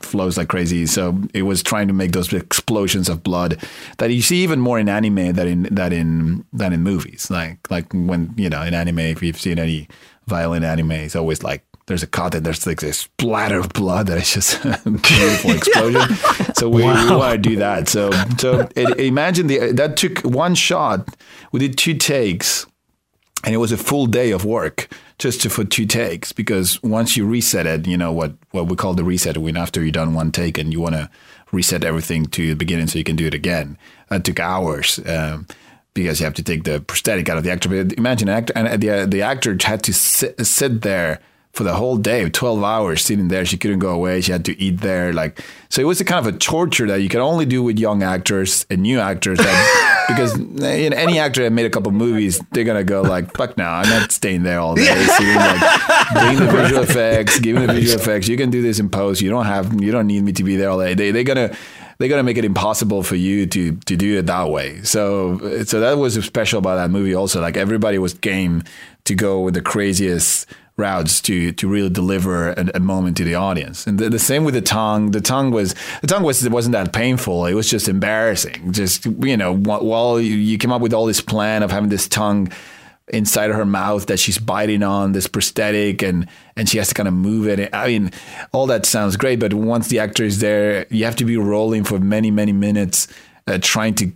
[0.00, 0.86] flows like crazy.
[0.86, 3.62] So it was trying to make those explosions of blood
[3.98, 7.30] that you see even more in anime than in that in than in movies.
[7.30, 9.88] Like like when you know in anime, if you've seen any
[10.26, 14.06] violent anime, it's always like there's a cut and there's like this splatter of blood
[14.06, 16.02] that is just a beautiful explosion.
[16.54, 17.88] So we, we want to do that.
[17.88, 21.08] So so it, imagine the that took one shot.
[21.50, 22.66] We did two takes,
[23.44, 27.16] and it was a full day of work just to, for two takes because once
[27.16, 30.14] you reset it, you know what what we call the reset when after you've done
[30.14, 31.10] one take and you want to
[31.50, 33.76] reset everything to the beginning so you can do it again.
[34.08, 35.00] That took hours.
[35.06, 35.46] Um,
[35.94, 37.68] because you have to take the prosthetic out of the actor.
[37.68, 41.20] But imagine an actor, and the the actor had to sit, sit there
[41.52, 43.44] for the whole day, twelve hours sitting there.
[43.44, 44.20] She couldn't go away.
[44.22, 45.12] She had to eat there.
[45.12, 47.78] Like so, it was a kind of a torture that you can only do with
[47.78, 49.38] young actors and new actors.
[49.38, 53.36] That, because you know, any actor that made a couple movies, they're gonna go like,
[53.36, 57.66] "Fuck no, I'm not staying there all day." Sitting like doing the visual effects, giving
[57.66, 58.28] the visual effects.
[58.28, 59.20] You can do this in post.
[59.20, 59.80] You don't have.
[59.80, 60.94] You don't need me to be there all day.
[60.94, 61.54] They they're gonna
[61.98, 64.82] they're gonna make it impossible for you to to do it that way.
[64.84, 67.14] So so that was special about that movie.
[67.14, 68.62] Also, like everybody was game
[69.04, 70.46] to go with the craziest
[70.76, 73.86] routes to to really deliver a, a moment to the audience.
[73.86, 75.10] And the, the, same with the tongue.
[75.10, 77.46] The tongue was the tongue was wasn't that painful.
[77.46, 78.72] It was just embarrassing.
[78.72, 82.08] Just you know, while you, you came up with all this plan of having this
[82.08, 82.50] tongue
[83.08, 86.94] inside of her mouth that she's biting on this prosthetic and and she has to
[86.94, 87.68] kind of move it.
[87.72, 88.10] I mean,
[88.52, 91.84] all that sounds great, but once the actor is there, you have to be rolling
[91.84, 93.08] for many many minutes
[93.46, 94.12] uh, trying to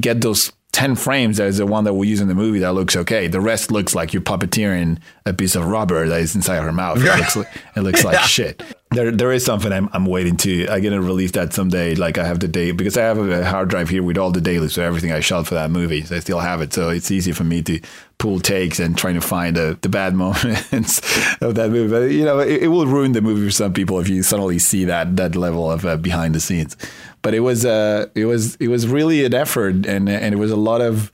[0.00, 2.72] get those 10 frames that is the one that we use in the movie that
[2.72, 3.28] looks okay.
[3.28, 6.98] The rest looks like you're puppeteering a piece of rubber that is inside her mouth.
[6.98, 8.60] It looks like, it looks like shit.
[8.94, 10.68] There, there is something I'm, I'm waiting to.
[10.68, 11.96] I'm gonna release that someday.
[11.96, 14.40] Like I have the day because I have a hard drive here with all the
[14.40, 16.02] dailies, so everything I shot for that movie.
[16.02, 17.80] So I still have it, so it's easy for me to
[18.18, 21.00] pull takes and trying to find the, the bad moments
[21.42, 21.90] of that movie.
[21.90, 24.60] But you know, it, it, will ruin the movie for some people if you suddenly
[24.60, 26.76] see that that level of uh, behind the scenes.
[27.22, 30.52] But it was uh, it was it was really an effort, and and it was
[30.52, 31.10] a lot of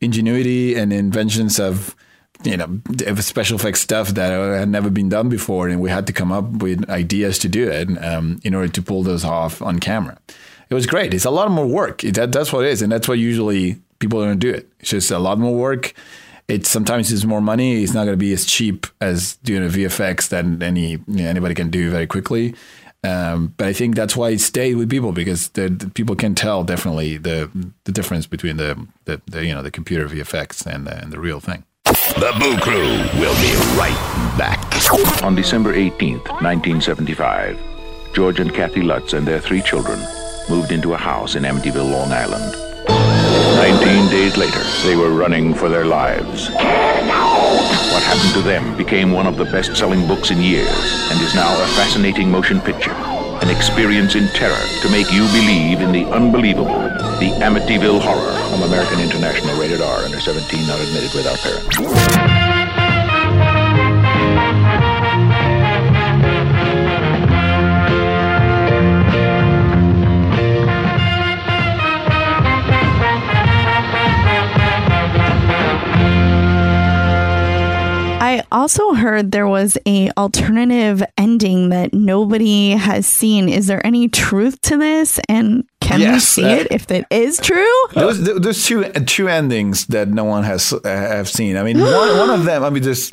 [0.00, 1.96] ingenuity and inventions of
[2.42, 2.80] you know
[3.20, 6.44] special effects stuff that had never been done before, and we had to come up
[6.62, 10.18] with ideas to do it um, in order to pull those off on camera.
[10.70, 11.14] It was great.
[11.14, 12.00] It's a lot more work.
[12.02, 14.68] That, that's what it is, and that's what usually people don't do it.
[14.80, 15.94] It's just a lot more work.
[16.48, 17.82] It's sometimes it's more money.
[17.82, 21.24] It's not going to be as cheap as doing a VFX that any you know,
[21.26, 22.54] anybody can do very quickly.
[23.02, 26.34] Um, but I think that's why it stayed with people because the, the people can
[26.34, 27.50] tell definitely the
[27.84, 31.20] the difference between the, the, the you know the computer VFX and the, and the
[31.20, 31.64] real thing.
[32.14, 34.60] The Boo Crew will be right back.
[35.24, 37.58] On December 18th, 1975,
[38.12, 39.98] George and Kathy Lutz and their three children
[40.48, 42.54] moved into a house in Amityville, Long Island.
[43.56, 46.50] Nineteen days later, they were running for their lives.
[46.50, 51.52] What happened to them became one of the best-selling books in years and is now
[51.60, 52.94] a fascinating motion picture.
[53.44, 56.78] An experience in terror to make you believe in the unbelievable.
[57.20, 62.43] The Amityville Horror from American International Rated R under 17 not admitted without parents.
[78.52, 83.48] I also heard there was a alternative ending that nobody has seen.
[83.48, 85.18] Is there any truth to this?
[85.28, 87.74] And can we see uh, it if it is true?
[87.94, 91.56] There's, there's two two endings that no one has uh, have seen.
[91.56, 92.64] I mean, one, one of them.
[92.64, 93.10] I mean, there's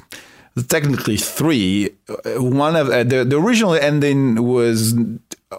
[0.68, 1.90] technically three.
[2.10, 4.94] Uh, One of uh, the the original ending was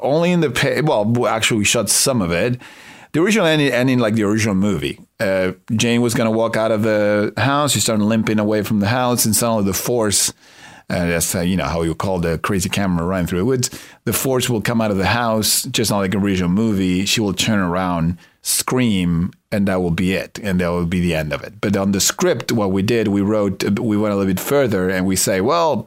[0.01, 2.61] only in the pa- well, actually, we shot some of it.
[3.12, 4.98] The original ending, like the original movie.
[5.20, 7.72] Uh, Jane was going to walk out of the house.
[7.72, 10.32] She started limping away from the house, and suddenly the force.
[10.88, 13.70] Uh, that's uh, you know how you call the crazy camera running through the woods.
[14.04, 17.04] The force will come out of the house, just not like a original movie.
[17.04, 21.14] She will turn around, scream, and that will be it, and that will be the
[21.14, 21.60] end of it.
[21.60, 24.88] But on the script, what we did, we wrote, we went a little bit further,
[24.88, 25.86] and we say, well,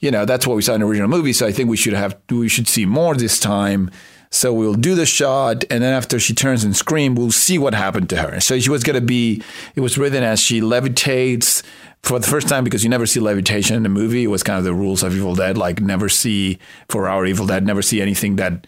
[0.00, 1.32] you know, that's what we saw in the original movie.
[1.32, 3.90] So I think we should have, we should see more this time.
[4.30, 7.74] So we'll do the shot, and then after she turns and screams, we'll see what
[7.74, 8.40] happened to her.
[8.40, 9.42] So she was going to be,
[9.74, 11.62] it was written as she levitates
[12.02, 14.24] for the first time because you never see levitation in the movie.
[14.24, 16.58] It was kind of the rules of Evil Dead, like never see,
[16.88, 18.66] for our Evil Dead, never see anything that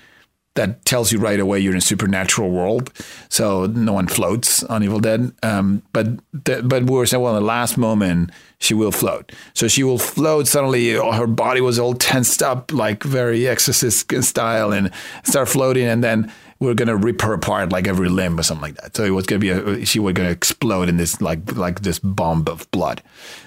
[0.54, 2.92] that tells you right away you're in a supernatural world.
[3.28, 5.32] So no one floats on Evil Dead.
[5.42, 9.32] Um, but but we were saying, well, in the last moment she will float.
[9.54, 10.46] So she will float.
[10.48, 14.90] Suddenly her body was all tensed up, like very Exorcist style, and
[15.22, 18.76] start floating, and then we're gonna rip her apart like every limb or something like
[18.82, 18.94] that.
[18.94, 21.98] So it was gonna be a, she was gonna explode in this like like this
[21.98, 23.02] bomb of blood.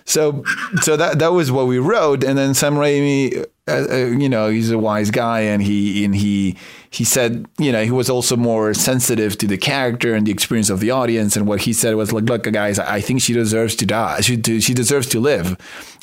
[0.05, 0.43] So
[0.81, 4.49] so that that was what we wrote, and then Sam Raimi, uh, uh, you know,
[4.49, 6.57] he's a wise guy, and he and he
[6.89, 10.71] he said, you know, he was also more sensitive to the character and the experience
[10.71, 13.75] of the audience, and what he said was like, look, guys, I think she deserves
[13.75, 14.21] to die.
[14.21, 15.55] She she deserves to live.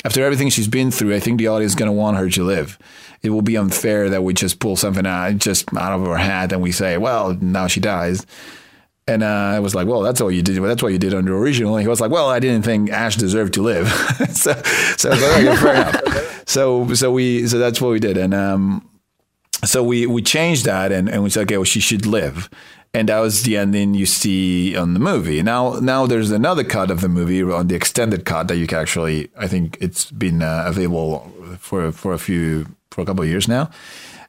[0.05, 2.79] After everything she's been through, I think the audience is gonna want her to live
[3.23, 6.51] it will be unfair that we just pull something out just out of our hat
[6.51, 8.25] and we say, well, now she dies.
[9.07, 10.61] And uh, I was like, well, that's all you did.
[10.61, 11.75] That's what you did under original.
[11.75, 13.87] And he was like, well, I didn't think Ash deserved to live.
[14.29, 14.53] so,
[14.97, 16.43] so I was like, okay, fair enough.
[16.47, 18.17] So, so we, so that's what we did.
[18.17, 18.87] And, um,
[19.63, 22.49] so we, we changed that and, and we said, okay, well, she should live.
[22.93, 25.41] And that was the ending you see on the movie.
[25.41, 28.79] Now, now there's another cut of the movie on the extended cut that you can
[28.79, 33.29] actually, I think it's been uh, available for, for a few for a couple of
[33.29, 33.69] years now.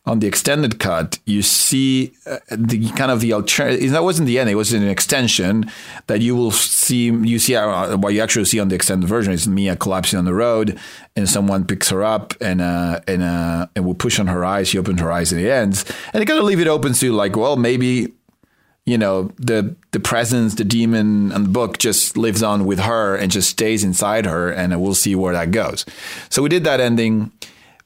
[0.04, 3.92] On the extended cut, you see uh, the kind of the alternative.
[3.92, 5.70] That wasn't the end; it was an extension
[6.08, 7.04] that you will see.
[7.04, 10.24] You see uh, what you actually see on the extended version is Mia collapsing on
[10.24, 10.76] the road,
[11.14, 14.66] and someone picks her up and uh, and uh, and will push on her eyes.
[14.66, 15.84] She opens her eyes, and it ends.
[16.12, 18.12] And they kind of leave it open to like, well, maybe
[18.86, 23.14] you know the the presence the demon and the book just lives on with her
[23.14, 25.86] and just stays inside her and we'll see where that goes
[26.28, 27.30] so we did that ending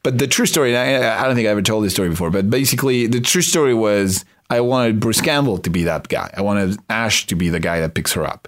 [0.06, 2.48] but the true story, I, I don't think I ever told this story before, but
[2.48, 6.32] basically the true story was I wanted Bruce Campbell to be that guy.
[6.36, 8.46] I wanted Ash to be the guy that picks her up.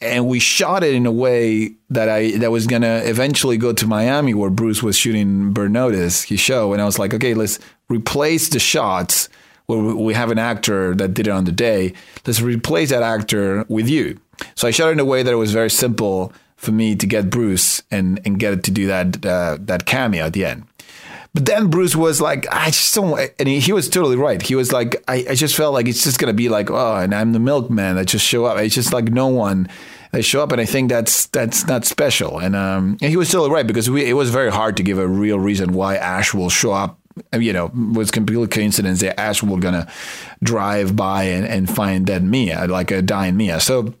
[0.00, 3.84] And we shot it in a way that I that was gonna eventually go to
[3.84, 6.72] Miami where Bruce was shooting Burn Notice, his show.
[6.72, 7.58] And I was like, okay, let's
[7.88, 9.28] replace the shots
[9.66, 11.94] where we have an actor that did it on the day.
[12.24, 14.20] Let's replace that actor with you.
[14.54, 17.06] So I shot it in a way that it was very simple for me to
[17.08, 20.64] get Bruce and and get it to do that uh, that cameo at the end.
[21.36, 24.40] But then Bruce was like, I just don't, and he, he was totally right.
[24.40, 26.96] He was like, I, I just felt like it's just going to be like, oh,
[26.96, 28.56] and I'm the milkman that just show up.
[28.56, 29.68] It's just like no one
[30.12, 32.38] they show up, and I think that's that's not special.
[32.38, 34.96] And um, and he was totally right because we, it was very hard to give
[34.96, 36.98] a real reason why Ash will show up.
[37.38, 39.92] You know, was completely coincidence that Ash will gonna
[40.42, 43.60] drive by and, and find dead Mia, like a dying Mia.
[43.60, 43.92] So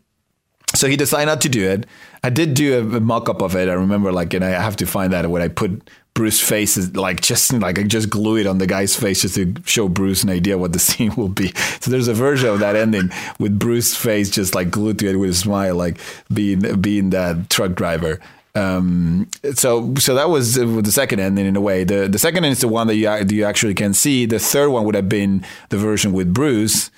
[0.74, 1.84] so he decided not to do it.
[2.22, 3.68] I did do a, a mock up of it.
[3.68, 6.96] I remember, like, and I have to find that when I put Bruce face is
[6.96, 10.22] like just like I just glue it on the guy's face just to show Bruce
[10.22, 11.52] an idea what the scene will be.
[11.80, 15.16] So there's a version of that ending with Bruce's face just like glued to it
[15.16, 15.98] with a smile, like
[16.32, 18.18] being being that truck driver.
[18.54, 21.84] Um, so so that was the second ending in a way.
[21.84, 24.24] The the second ending is the one that you you actually can see.
[24.24, 26.90] The third one would have been the version with Bruce,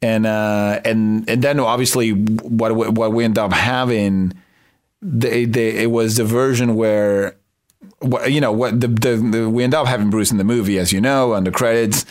[0.00, 4.32] and uh, and and then obviously what what we end up having,
[5.02, 7.36] they, they, it was the version where
[8.26, 10.92] you know what the, the, the, we end up having Bruce in the movie, as
[10.92, 12.04] you know, on the credits.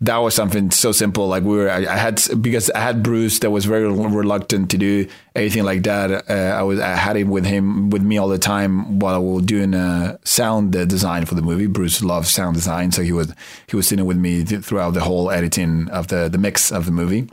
[0.00, 1.28] That was something so simple.
[1.28, 4.78] Like we were, I, I had because I had Bruce that was very reluctant to
[4.78, 6.28] do anything like that.
[6.28, 9.34] Uh, I was, I had him with him with me all the time while we
[9.34, 11.68] were doing uh, sound design for the movie.
[11.68, 13.32] Bruce loves sound design, so he was
[13.68, 16.92] he was sitting with me throughout the whole editing of the the mix of the
[16.92, 17.28] movie.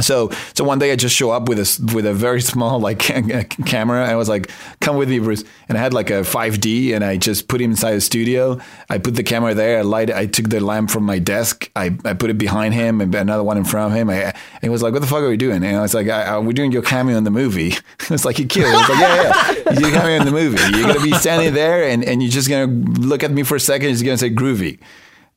[0.00, 2.98] So, so one day I just show up with a with a very small like
[3.66, 4.04] camera.
[4.04, 7.16] I was like, "Come with me, Bruce." And I had like a 5D, and I
[7.16, 8.58] just put him inside the studio.
[8.90, 9.78] I put the camera there.
[9.78, 10.10] I light.
[10.10, 11.70] I took the lamp from my desk.
[11.76, 14.10] I, I put it behind him, and another one in front of him.
[14.10, 16.38] I, he was like, "What the fuck are we doing?" And I was like, I,
[16.38, 17.74] "We're doing your cameo in the movie."
[18.10, 20.76] it's like, "You killed." I was like, "Yeah, yeah, you're cameo in the movie.
[20.76, 23.60] You're gonna be standing there, and, and you're just gonna look at me for a
[23.60, 23.90] second.
[23.96, 24.80] You're gonna say groovy."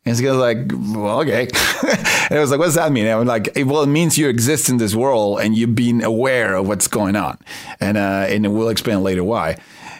[0.07, 1.41] And he goes like, well, okay.
[2.29, 3.05] and I was like, what does that mean?
[3.05, 6.55] And I'm like, well, it means you exist in this world and you've been aware
[6.55, 7.37] of what's going on.
[7.81, 9.57] And, uh, and we'll explain later why.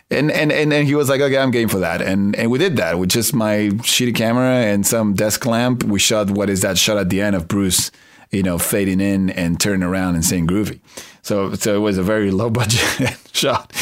[0.09, 2.01] And, and, and then he was like, okay, I'm game for that.
[2.01, 5.83] And, and we did that with just my shitty camera and some desk lamp.
[5.83, 7.91] We shot what is that shot at the end of Bruce,
[8.31, 10.79] you know, fading in and turning around and saying groovy.
[11.28, 13.73] So, so it was a very low budget shot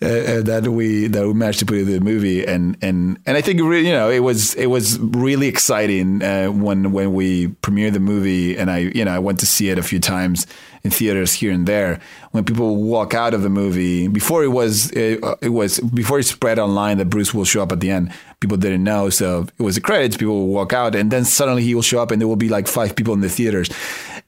[0.00, 3.36] uh, uh, that we that we managed to put in the movie, and and and
[3.36, 7.48] I think really, you know it was it was really exciting uh, when when we
[7.48, 10.46] premiered the movie, and I you know I went to see it a few times
[10.82, 12.00] in theaters here and there.
[12.30, 16.18] When people walk out of the movie before it was it, uh, it was before
[16.18, 19.10] it spread online that Bruce will show up at the end, people didn't know.
[19.10, 20.16] So it was the credits.
[20.16, 22.48] People would walk out, and then suddenly he will show up, and there will be
[22.48, 23.68] like five people in the theaters,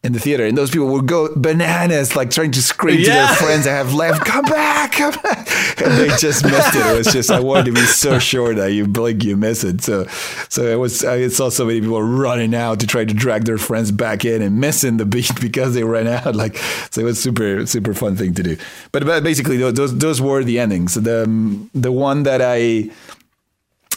[0.07, 3.29] in the theater, and those people would go bananas, like trying to scream to their
[3.29, 6.87] friends that have left, "Come back, come back!" And they just missed it.
[6.87, 9.83] It was just I wanted to be so sure that you blink, you miss it.
[9.83, 10.07] So,
[10.49, 11.05] so it was.
[11.05, 14.43] I saw so many people running out to try to drag their friends back in
[14.43, 16.35] and missing the beat because they ran out.
[16.37, 16.57] Like,
[16.91, 18.57] so it was super, super fun thing to do.
[18.93, 20.95] But, but basically, those those, those were the endings.
[20.95, 22.91] The um, the one that I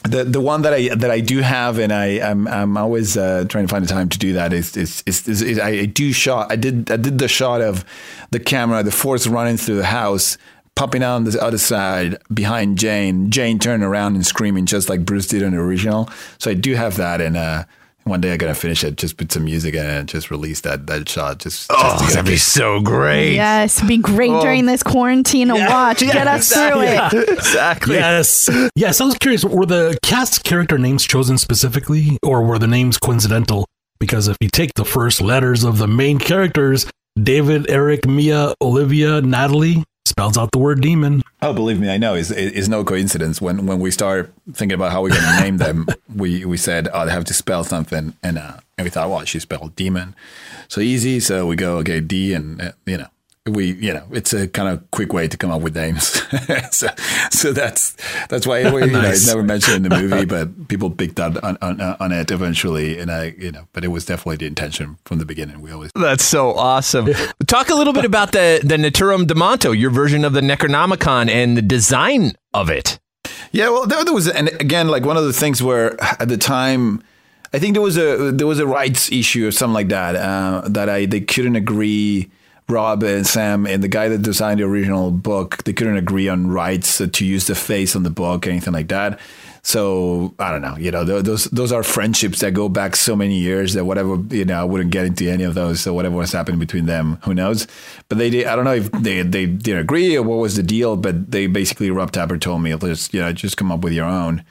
[0.03, 3.45] the the one that I that I do have, and I I'm I'm always uh,
[3.49, 4.53] trying to find the time to do that.
[4.53, 6.51] Is is, is, is, is I do shot.
[6.51, 7.83] I did I did the shot of
[8.31, 10.37] the camera, the force running through the house,
[10.75, 13.29] popping out on the other side behind Jane.
[13.29, 16.09] Jane turning around and screaming, just like Bruce did in the original.
[16.37, 17.65] So I do have that, and uh,
[18.09, 18.97] one day I'm gonna finish it.
[18.97, 21.39] Just put some music in it and just release that that shot.
[21.39, 23.35] Just, just Oh, that'd a be so great.
[23.35, 24.41] Yes, be great oh.
[24.41, 25.99] during this quarantine to watch.
[25.99, 27.29] Get us through it.
[27.39, 27.95] Exactly.
[27.95, 28.49] Yes.
[28.75, 29.01] Yes.
[29.01, 29.43] I was curious.
[29.45, 33.65] Were the cast character names chosen specifically, or were the names coincidental?
[33.99, 36.85] Because if you take the first letters of the main characters,
[37.21, 41.21] David, Eric, Mia, Olivia, Natalie, spells out the word demon.
[41.41, 42.15] Oh, believe me, I know.
[42.15, 43.41] It's, it's no coincidence.
[43.41, 46.89] When when we start thinking about how we're going to name them, we, we said,
[46.93, 48.13] oh, they have to spell something.
[48.21, 50.15] And, uh, and we thought, well, she spelled demon.
[50.67, 51.19] So easy.
[51.21, 53.07] So we go, okay, D, and, uh, you know,
[53.47, 56.03] we, you know, it's a kind of quick way to come up with names.
[56.71, 56.87] so,
[57.31, 57.95] so that's
[58.27, 61.41] that's why we, you know, it's never mentioned in the movie, but people picked up
[61.43, 62.99] on, on, on it eventually.
[62.99, 65.61] And I, you know, but it was definitely the intention from the beginning.
[65.61, 67.09] We always That's so awesome.
[67.47, 71.57] Talk a little bit about the the Naturom Demonto, your version of the Necronomicon, and
[71.57, 72.99] the design of it.
[73.51, 76.37] Yeah, well, there, there was, and again, like one of the things where at the
[76.37, 77.03] time,
[77.51, 80.67] I think there was a there was a rights issue or something like that uh,
[80.69, 82.29] that I they couldn't agree.
[82.69, 86.47] Rob and Sam and the guy that designed the original book, they couldn't agree on
[86.47, 89.19] rights to use the face on the book, anything like that.
[89.61, 93.37] So I don't know, you know, those those are friendships that go back so many
[93.37, 95.81] years that whatever, you know, I wouldn't get into any of those.
[95.81, 97.67] So whatever was happening between them, who knows?
[98.07, 98.47] But they did.
[98.47, 100.95] I don't know if they they didn't agree or what was the deal.
[100.95, 104.05] But they basically, Rob Tapert told me, just you know, just come up with your
[104.05, 104.43] own.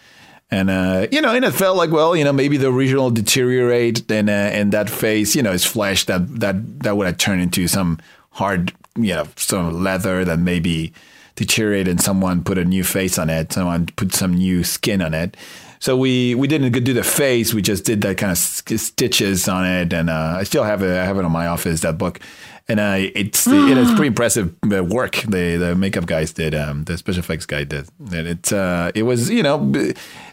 [0.50, 4.10] And uh, you know, and it felt like, well, you know, maybe the original deteriorate,
[4.10, 7.42] and uh, and that face, you know, is flesh that that that would have turned
[7.42, 7.98] into some
[8.30, 10.92] hard, you know, some leather that maybe
[11.36, 15.12] deteriorate, and someone put a new face on it, someone put some new skin on
[15.12, 15.36] it.
[15.80, 19.66] So we we didn't do the face, we just did that kind of stitches on
[19.66, 20.90] it, and uh, I still have it.
[20.90, 22.20] I have it in my office that book,
[22.68, 26.98] and uh, it's it is pretty impressive work the the makeup guys did, um, the
[26.98, 29.58] special effects guy did, and it uh, it was you know.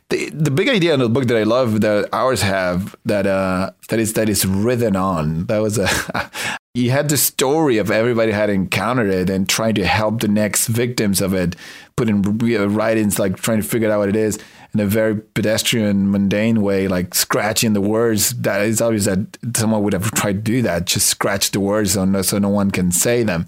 [0.10, 3.72] the, the big idea in the book that I love that ours have that uh
[3.90, 5.90] that is that is written on that was a
[6.76, 10.68] you had the story of everybody had encountered it and trying to help the next
[10.68, 11.56] victims of it
[11.96, 14.38] putting in uh, writings like trying to figure out what it is
[14.76, 19.20] in a very pedestrian mundane way like scratching the words that is obvious that
[19.56, 22.50] someone would have tried to do that just scratch the words so no, so no
[22.50, 23.46] one can say them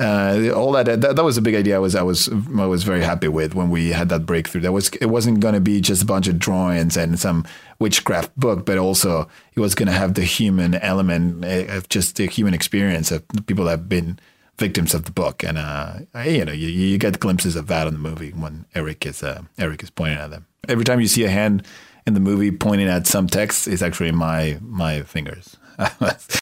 [0.00, 1.74] uh, all that, that that was a big idea.
[1.74, 4.60] I was I was I was very happy with when we had that breakthrough.
[4.60, 7.44] That was it wasn't going to be just a bunch of drawings and some
[7.80, 12.14] witchcraft book, but also it was going to have the human element uh, of just
[12.14, 14.20] the human experience of people that have been
[14.58, 15.42] victims of the book.
[15.42, 15.94] And uh,
[16.24, 19.42] you know, you, you get glimpses of that in the movie when Eric is uh,
[19.58, 20.46] Eric is pointing at them.
[20.68, 21.64] Every time you see a hand
[22.06, 25.56] in the movie pointing at some text, it's actually my my fingers.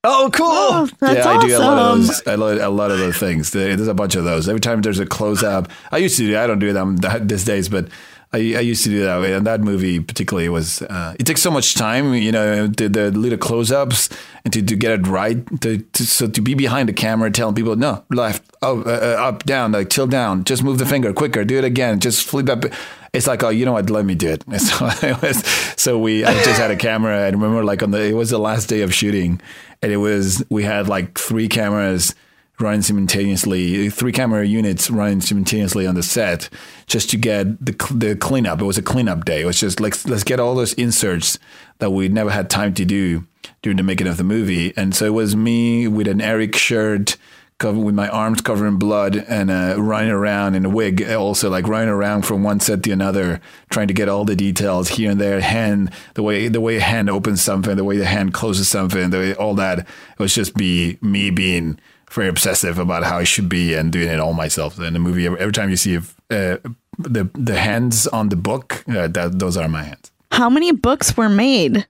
[0.09, 0.47] Oh, cool!
[0.47, 2.27] Oh, yeah, I do a lot of those.
[2.27, 3.51] I lo- a lot of those things.
[3.51, 4.49] There's a bunch of those.
[4.49, 6.39] Every time there's a close up, I used to do.
[6.39, 7.89] I don't do them these days, but
[8.33, 9.23] I, I used to do that.
[9.23, 10.83] And that movie particularly was.
[10.83, 14.09] Uh, it takes so much time, you know, the, the little close ups
[14.45, 15.45] and to, to get it right.
[15.63, 19.29] To, to so to be behind the camera telling people no left, oh, uh, uh,
[19.29, 22.49] up, down, like till down, just move the finger quicker, do it again, just flip
[22.49, 22.65] up.
[23.13, 23.89] It's like, oh, you know what?
[23.89, 24.45] Let me do it.
[24.59, 25.45] So, it was,
[25.77, 27.21] so we, I just had a camera.
[27.21, 29.41] I remember, like on the, it was the last day of shooting,
[29.81, 32.15] and it was we had like three cameras
[32.59, 36.49] running simultaneously, three camera units running simultaneously on the set,
[36.87, 38.61] just to get the the cleanup.
[38.61, 39.43] It was a cleanup day.
[39.43, 41.39] It was just like let's get all those inserts
[41.79, 43.27] that we never had time to do
[43.63, 44.73] during the making of the movie.
[44.77, 47.17] And so it was me with an Eric shirt
[47.59, 51.49] covered with my arms covered in blood and uh, running around in a wig also
[51.49, 55.11] like running around from one set to another trying to get all the details here
[55.11, 58.35] and there hand the way the way a hand opens something the way the hand
[58.35, 59.87] closes something the way all that it
[60.19, 61.79] was just be me being
[62.11, 65.25] very obsessive about how it should be and doing it all myself in the movie
[65.25, 65.99] every, every time you see
[66.31, 66.57] uh,
[66.99, 71.17] the the hands on the book uh, that those are my hands How many books
[71.17, 71.87] were made?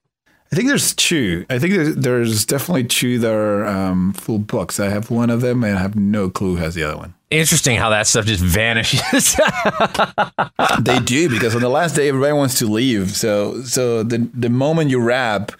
[0.52, 1.44] I think there's two.
[1.50, 4.78] I think there's, there's definitely two that are um, full books.
[4.78, 7.14] I have one of them, and I have no clue who has the other one.
[7.30, 9.34] Interesting how that stuff just vanishes.
[10.80, 13.16] they do because on the last day, everybody wants to leave.
[13.16, 15.50] So, so the the moment you wrap,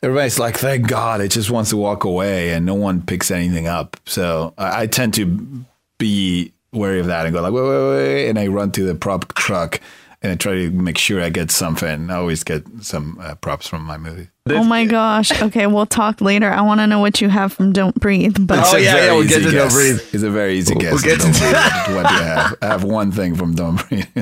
[0.00, 3.66] everybody's like, "Thank God!" It just wants to walk away, and no one picks anything
[3.66, 3.96] up.
[4.06, 5.64] So, I, I tend to
[5.98, 8.94] be wary of that and go like, "Wait, wait, wait," and I run to the
[8.94, 9.80] prop truck
[10.22, 12.10] and I try to make sure I get something.
[12.10, 13.98] I always get some uh, props from my
[14.46, 14.60] movie.
[14.60, 15.30] Oh my gosh.
[15.42, 16.50] Okay, we'll talk later.
[16.50, 18.36] I want to know what you have from Don't Breathe.
[18.46, 19.70] But Oh, yeah, yeah, we'll get easy to Don't.
[19.72, 20.00] Breathe.
[20.12, 20.92] It's a very easy guess.
[20.92, 22.54] we'll get Don't to what do you have?
[22.60, 24.04] I have one thing from Don't Breathe.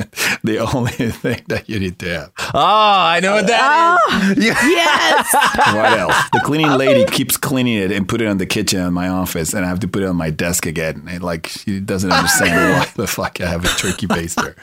[0.44, 2.32] the only thing that you need to have.
[2.54, 3.98] oh, I know what that
[4.38, 4.48] is.
[4.50, 5.72] Ah, yes.
[5.74, 6.14] What else?
[6.32, 9.54] The cleaning lady keeps cleaning it and put it on the kitchen in my office,
[9.54, 11.06] and I have to put it on my desk again.
[11.08, 14.54] And like she doesn't understand why the fuck I have a turkey baster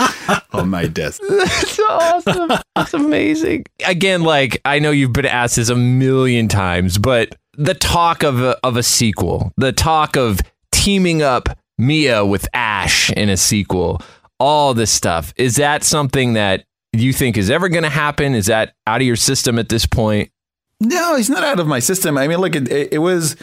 [0.53, 1.21] on my desk.
[1.27, 2.51] That's awesome.
[2.75, 3.65] That's amazing.
[3.85, 8.41] Again, like I know you've been asked this a million times, but the talk of
[8.41, 10.39] a, of a sequel, the talk of
[10.71, 14.01] teaming up Mia with Ash in a sequel,
[14.39, 18.33] all this stuff, is that something that you think is ever going to happen?
[18.33, 20.31] Is that out of your system at this point?
[20.79, 22.17] No, it's not out of my system.
[22.17, 23.35] I mean, look, it, it, it was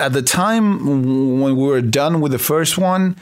[0.00, 3.16] at the time when we were done with the first one.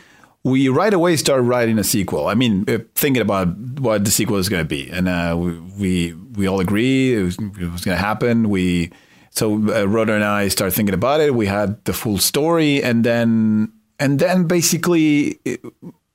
[0.44, 2.26] We right away started writing a sequel.
[2.26, 6.14] I mean, uh, thinking about what the sequel is going to be, and uh, we,
[6.34, 8.48] we all agree it was, was going to happen.
[8.48, 8.90] We
[9.30, 11.34] so uh, Rodo and I started thinking about it.
[11.34, 15.64] We had the full story, and then and then basically it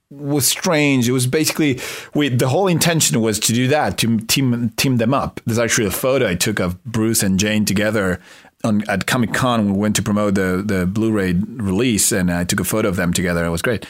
[0.09, 1.09] was strange.
[1.09, 1.79] It was basically
[2.13, 5.41] we the whole intention was to do that to team team them up.
[5.45, 8.19] There's actually a photo I took of Bruce and Jane together
[8.63, 9.65] on at Comic Con.
[9.65, 13.13] We went to promote the the Blu-ray release, and I took a photo of them
[13.13, 13.45] together.
[13.45, 13.85] It was great.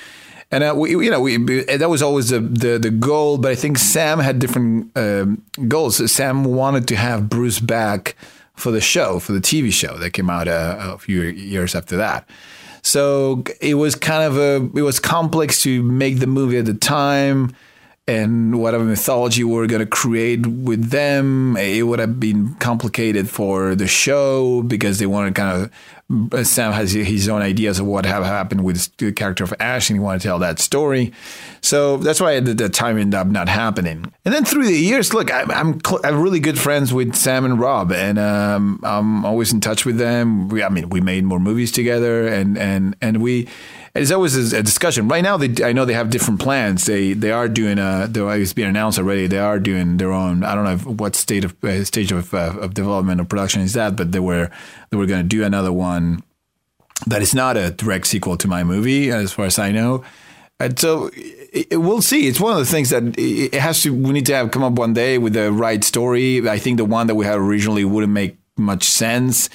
[0.49, 3.37] And uh, we, you know, we that was always the, the the goal.
[3.37, 6.11] But I think Sam had different um, goals.
[6.11, 8.15] Sam wanted to have Bruce back
[8.55, 11.97] for the show, for the TV show that came out uh, a few years after
[11.97, 12.27] that.
[12.81, 16.73] So it was kind of a it was complex to make the movie at the
[16.73, 17.53] time
[18.07, 21.57] and whatever mythology we were going to create with them.
[21.57, 25.71] It would have been complicated for the show because they wanted kind of
[26.47, 29.97] Sam has his own ideas of what have happened with the character of Ash, and
[29.97, 31.11] he wanted to tell that story.
[31.59, 34.09] So that's why the, the time ended up not happening.
[34.23, 37.43] And then through the years, look, I'm I'm, cl- I'm really good friends with Sam
[37.43, 40.47] and Rob, and um, I'm always in touch with them.
[40.47, 43.49] We, I mean, we made more movies together, and and and we.
[43.97, 45.07] It's always a discussion.
[45.07, 46.85] Right now, they, I know they have different plans.
[46.85, 48.09] They they are doing a.
[48.13, 50.43] It's been announced already, they are doing their own.
[50.43, 53.73] I don't know what state of uh, stage of uh, of development or production is
[53.73, 54.49] that, but they were
[54.89, 56.23] they were going to do another one
[57.05, 60.03] that is not a direct sequel to my movie, as far as I know.
[60.59, 62.27] And so it, it, we'll see.
[62.27, 63.93] It's one of the things that it, it has to.
[63.93, 66.47] We need to have come up one day with the right story.
[66.49, 69.49] I think the one that we had originally wouldn't make much sense.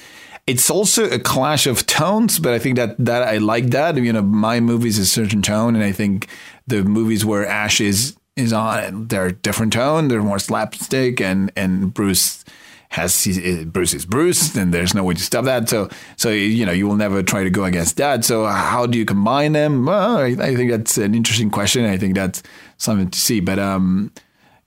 [0.45, 3.95] It's also a clash of tones, but I think that that I like that.
[3.95, 6.27] You know, my movies is a certain tone, and I think
[6.67, 10.07] the movies where Ash is is on, they're a different tone.
[10.07, 12.43] They're more slapstick, and and Bruce
[12.89, 13.25] has
[13.65, 15.67] Bruce is Bruce, and there's no way to stop that.
[15.67, 18.23] So so you know you will never try to go against that.
[18.23, 19.85] So how do you combine them?
[19.85, 21.85] Well, I, I think that's an interesting question.
[21.85, 22.43] I think that's
[22.77, 24.11] something to see, but um,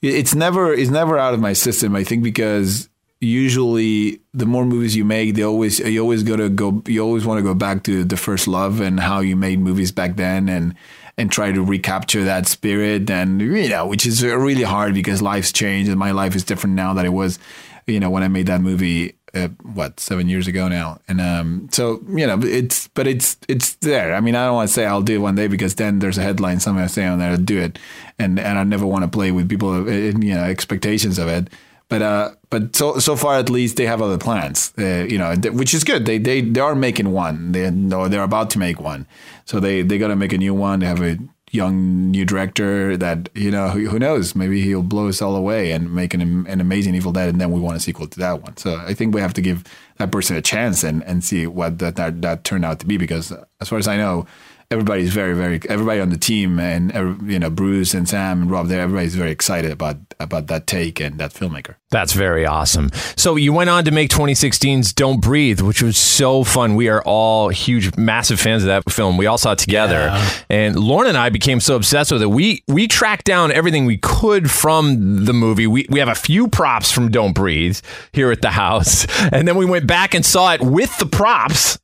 [0.02, 1.94] it's never it's never out of my system.
[1.94, 2.88] I think because
[3.26, 7.26] usually the more movies you make, they always you always go to go you always
[7.26, 10.48] want to go back to the first love and how you made movies back then
[10.48, 10.74] and
[11.18, 15.52] and try to recapture that spirit and you know which is really hard because life's
[15.52, 17.38] changed and my life is different now than it was
[17.86, 20.98] you know when I made that movie uh, what seven years ago now.
[21.08, 24.14] And um so you know it's but it's it's there.
[24.14, 26.18] I mean I don't want to say I'll do it one day because then there's
[26.18, 27.78] a headline somewhere saying to do it.
[28.18, 31.48] And and I never want to play with people in, you know expectations of it
[31.88, 35.34] but uh, but so so far at least they have other plans, uh, you know,
[35.52, 36.04] which is good.
[36.04, 37.52] They they they are making one.
[37.52, 39.06] They or they're about to make one,
[39.44, 40.80] so they they got to make a new one.
[40.80, 41.18] They have a
[41.52, 45.70] young new director that you know who, who knows maybe he'll blow us all away
[45.70, 48.42] and make an an amazing Evil Dead, and then we want a sequel to that
[48.42, 48.56] one.
[48.56, 49.62] So I think we have to give
[49.98, 52.96] that person a chance and and see what that that, that turned out to be
[52.96, 54.26] because as far as I know
[54.70, 58.50] everybody's very, very everybody on the team and er, you know Bruce and Sam and
[58.50, 58.80] Rob there.
[58.80, 61.76] Everybody's very excited about about that take and that filmmaker.
[61.90, 62.90] That's very awesome.
[63.16, 66.74] So you went on to make 2016's Don't Breathe, which was so fun.
[66.74, 69.16] We are all huge, massive fans of that film.
[69.16, 70.30] We all saw it together, yeah.
[70.50, 72.30] and Lauren and I became so obsessed with it.
[72.30, 75.66] We we tracked down everything we could from the movie.
[75.66, 77.78] We we have a few props from Don't Breathe
[78.12, 81.78] here at the house, and then we went back and saw it with the props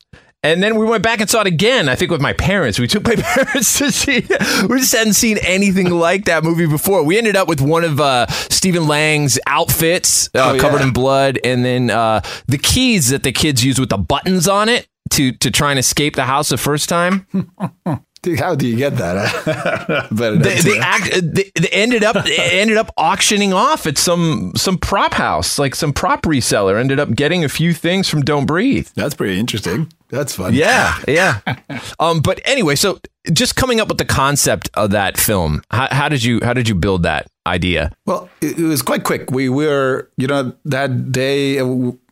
[0.45, 2.79] And then we went back and saw it again, I think with my parents.
[2.81, 4.69] We took my parents to see it.
[4.69, 7.05] We just hadn't seen anything like that movie before.
[7.05, 10.61] We ended up with one of uh, Stephen Lang's outfits uh, Oh, yeah.
[10.61, 14.49] covered in blood, and then uh, the keys that the kids use with the buttons
[14.49, 17.27] on it to, to try and escape the house the first time.
[18.23, 20.09] Dude, How do you get that?
[20.13, 24.79] Better they, they, act, they, they ended up ended up auctioning off at some some
[24.79, 26.79] prop house, like some prop reseller.
[26.79, 28.89] Ended up getting a few things from Don't Breathe.
[28.95, 29.93] That's pretty interesting.
[30.09, 30.55] That's fun.
[30.55, 31.41] Yeah, yeah.
[31.99, 33.01] um, but anyway, so
[33.33, 36.69] just coming up with the concept of that film, how, how did you how did
[36.69, 37.91] you build that idea?
[38.07, 39.33] Well, it, it was quite quick.
[39.33, 41.65] We were, you know, that day, uh,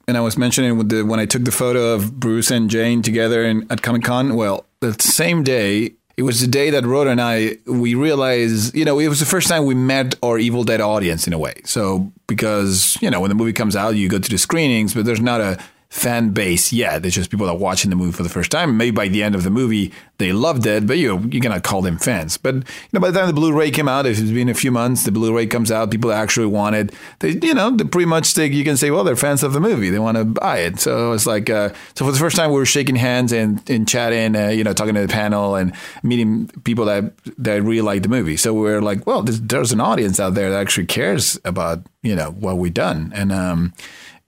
[0.09, 3.01] and I was mentioning with the, when I took the photo of Bruce and Jane
[3.03, 4.35] together in, at Comic Con.
[4.35, 8.85] Well, the same day, it was the day that Rodo and I we realized, you
[8.85, 11.55] know, it was the first time we met our Evil Dead audience in a way.
[11.65, 15.07] So because you know when the movie comes out, you go to the screenings, but
[15.07, 15.59] there's not a
[15.91, 17.05] fan base yet.
[17.05, 18.77] It's just people that are watching the movie for the first time.
[18.77, 21.65] Maybe by the end of the movie, they loved it, but you know, you cannot
[21.65, 22.37] call them fans.
[22.37, 22.63] But you
[22.93, 25.05] know, by the time the Blu-ray came out, it's been a few months.
[25.05, 26.95] The Blu-ray comes out, people actually want it.
[27.19, 29.61] They, you know, they pretty much they, you can say, well, they're fans of the
[29.61, 29.91] movie.
[29.91, 30.79] They want to buy it.
[30.79, 33.89] So it's like, uh, so for the first time, we were shaking hands and, and
[33.89, 35.73] chatting, uh, you know, talking to the panel and
[36.05, 38.37] meeting people that that really like the movie.
[38.37, 41.85] So we are like, well, there's, there's an audience out there that actually cares about
[42.03, 43.73] you know what we've done, and um,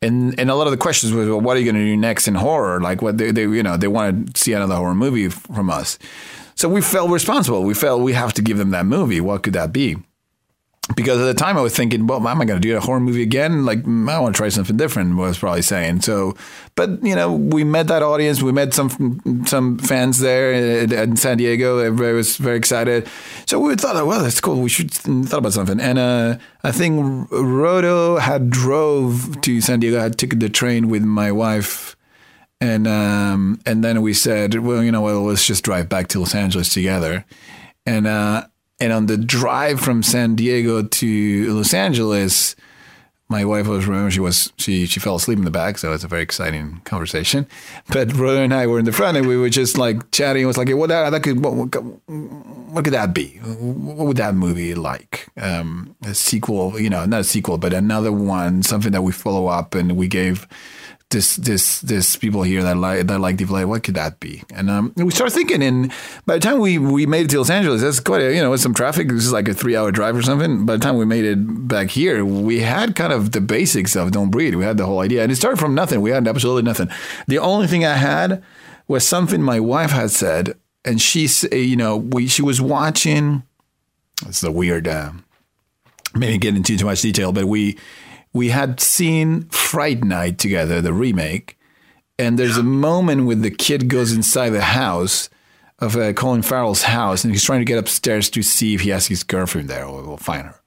[0.02, 1.96] and and a lot of the questions was, well, what are you going to do
[1.96, 2.80] next in horror?
[2.80, 5.98] Like, what they, they you know they want to see another horror movie from us.
[6.54, 7.62] So we felt responsible.
[7.64, 9.20] We felt we have to give them that movie.
[9.20, 9.96] What could that be?
[10.96, 12.98] Because at the time I was thinking, well, am I going to do a horror
[12.98, 13.64] movie again?
[13.64, 15.16] Like, mm, I want to try something different.
[15.16, 16.34] Was probably saying so.
[16.74, 18.42] But you know, we met that audience.
[18.42, 21.78] We met some some fans there in, San Diego.
[21.78, 23.08] Everybody was very excited.
[23.46, 24.60] So we thought, oh, well, that's cool.
[24.60, 25.80] We should thought about something.
[25.80, 27.00] And uh, I think
[27.30, 30.04] Rodo had drove to San Diego.
[30.04, 31.96] I took the train with my wife
[32.62, 36.20] and um, and then we said, well, you know, well, let's just drive back to
[36.20, 37.24] Los Angeles together.
[37.86, 38.46] And uh,
[38.82, 42.56] and on the drive from San Diego to Los Angeles,
[43.28, 46.02] my wife was remember she was she she fell asleep in the back, so it's
[46.02, 47.46] a very exciting conversation.
[47.88, 50.42] But brother and I were in the front, and we were just like chatting.
[50.42, 53.38] It was like, what that, that could what, what, what could that be?
[53.38, 55.28] What would that movie like?
[55.40, 59.46] Um, a sequel, you know, not a sequel, but another one, something that we follow
[59.46, 60.48] up, and we gave
[61.12, 64.42] this this this people here that like that like Devil what could that be?
[64.52, 65.92] And um, we started thinking, and
[66.26, 68.50] by the time we we made it to Los Angeles, that's quite a, you know
[68.50, 69.08] with some traffic.
[69.08, 70.66] This is like a three hour drive or something.
[70.66, 74.10] By the time we made it back here, we had kind of the basics of
[74.10, 74.54] Don't Breathe.
[74.54, 76.00] We had the whole idea, and it started from nothing.
[76.00, 76.88] We had absolutely nothing.
[77.28, 78.42] The only thing I had
[78.88, 83.44] was something my wife had said, and she you know, we she was watching.
[84.26, 84.88] It's a weird.
[84.88, 85.12] Uh,
[86.14, 87.78] maybe get into too much detail, but we
[88.32, 91.58] we had seen Fright Night together, the remake,
[92.18, 95.28] and there's a moment when the kid goes inside the house
[95.78, 98.90] of uh, Colin Farrell's house, and he's trying to get upstairs to see if he
[98.90, 100.60] has his girlfriend there, or we'll find her.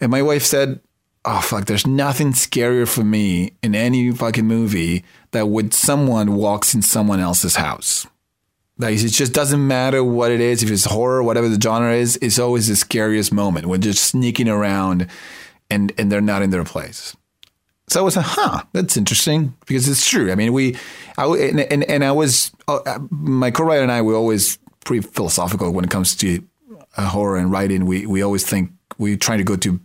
[0.00, 0.80] And my wife said,
[1.24, 6.74] "Oh fuck, there's nothing scarier for me in any fucking movie that when someone walks
[6.74, 8.06] in someone else's house."
[8.78, 12.18] Like it just doesn't matter what it is, if it's horror, whatever the genre is,
[12.22, 15.08] it's always the scariest moment when just sneaking around
[15.72, 17.16] and and they're not in their place.
[17.88, 20.32] So I was like, huh, that's interesting because it's true.
[20.32, 20.76] I mean, we,
[21.18, 25.70] I, and, and, and I was, uh, my co-writer and I were always pretty philosophical
[25.72, 26.42] when it comes to
[26.96, 27.86] uh, horror and writing.
[27.86, 29.80] We we always think we try to go to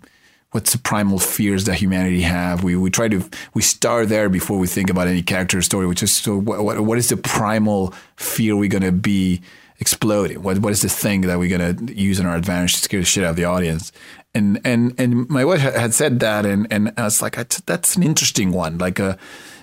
[0.51, 2.63] what's the primal fears that humanity have.
[2.63, 5.87] We we try to we start there before we think about any character or story.
[5.87, 9.41] Which is so what what, what is the primal fear we're gonna be
[9.79, 10.41] exploding?
[10.43, 13.05] What what is the thing that we're gonna use in our advantage to scare the
[13.05, 13.91] shit out of the audience?
[14.37, 17.35] And and and my wife had said that, and and I was like,
[17.65, 19.17] that's, an interesting one, like a.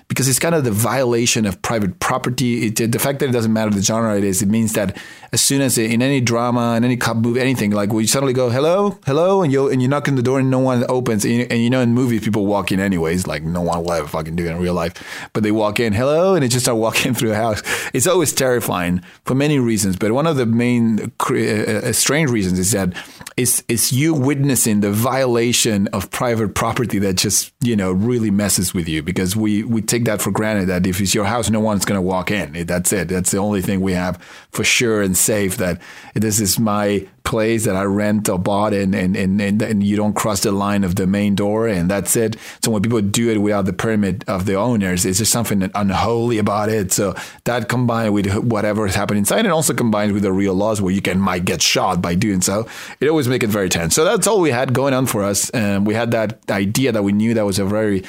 [0.07, 2.67] Because it's kind of the violation of private property.
[2.67, 4.97] It, the fact that it doesn't matter the genre it is, it means that
[5.31, 8.49] as soon as in any drama, in any cop movie, anything, like we suddenly go
[8.49, 11.33] hello, hello, and you and you knock on the door and no one opens, and
[11.33, 14.07] you, and you know in movies people walk in anyways, like no one will ever
[14.07, 16.77] fucking do it in real life, but they walk in hello, and they just start
[16.77, 17.61] walking through the house.
[17.93, 22.71] It's always terrifying for many reasons, but one of the main uh, strange reasons is
[22.71, 22.93] that
[23.37, 28.73] it's it's you witnessing the violation of private property that just you know really messes
[28.73, 31.61] with you because we we take that for granted that if it's your house, no
[31.61, 32.65] one's going to walk in.
[32.65, 33.07] That's it.
[33.07, 34.17] That's the only thing we have
[34.51, 35.81] for sure and safe that
[36.13, 40.13] this is my place that I rent or bought, and and, and and you don't
[40.13, 42.37] cross the line of the main door, and that's it.
[42.63, 46.37] So when people do it without the permit of the owners, it's just something unholy
[46.37, 46.93] about it.
[46.93, 50.81] So that combined with whatever has happened inside, and also combined with the real laws
[50.81, 52.67] where you can might get shot by doing so,
[52.99, 53.95] it always make it very tense.
[53.95, 57.03] So that's all we had going on for us, and we had that idea that
[57.03, 58.03] we knew that was a very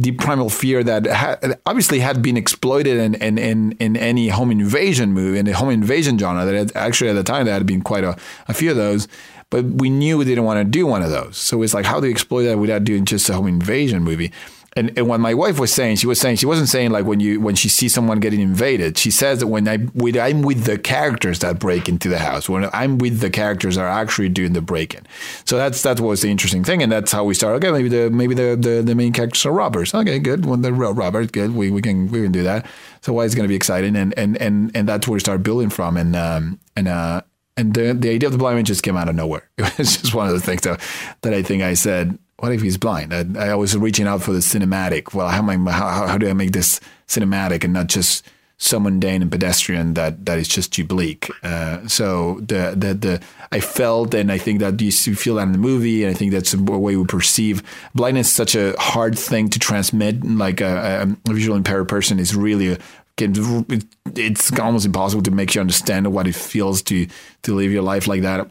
[0.00, 1.36] deep primal fear that ha-
[1.66, 5.70] obviously had been exploited in, in, in, in any home invasion movie, in the home
[5.70, 6.44] invasion genre.
[6.44, 8.16] That had, actually at the time that had been quite a,
[8.48, 9.08] a few of those,
[9.50, 11.36] but we knew we didn't want to do one of those.
[11.36, 14.32] So it's like, how do you exploit that without doing just a home invasion movie?
[14.76, 17.20] And, and what my wife was saying, she was saying she wasn't saying like when
[17.20, 18.98] you when she sees someone getting invaded.
[18.98, 22.48] She says that when I when I'm with the characters that break into the house,
[22.48, 25.06] when I'm with the characters that are actually doing the break-in.
[25.44, 27.64] So that's that was the interesting thing, and that's how we started.
[27.64, 29.94] Okay, maybe the maybe the the, the main characters are robbers.
[29.94, 30.44] Okay, good.
[30.44, 31.54] When they're robbers, good.
[31.54, 32.66] We, we can we can do that.
[33.02, 33.94] So why is going to be exciting?
[33.94, 35.96] And and and and that's where we start building from.
[35.96, 37.22] And um and uh
[37.56, 39.48] and the the idea of the blind man just came out of nowhere.
[39.58, 40.80] It was just one of the things that,
[41.22, 43.14] that I think I said what if he's blind?
[43.14, 45.14] I, I was reaching out for the cinematic.
[45.14, 48.26] Well, how, am I, how, how do I make this cinematic and not just
[48.58, 51.30] so mundane and pedestrian that, that is just too bleak?
[51.42, 55.52] Uh, so the, the the I felt, and I think that you feel that in
[55.52, 57.62] the movie, and I think that's a way we perceive
[57.94, 58.28] blindness.
[58.28, 60.24] Is such a hard thing to transmit.
[60.24, 62.78] Like a, a visual impaired person is really a,
[63.18, 67.06] it's almost impossible to make you understand what it feels to
[67.42, 68.50] to live your life like that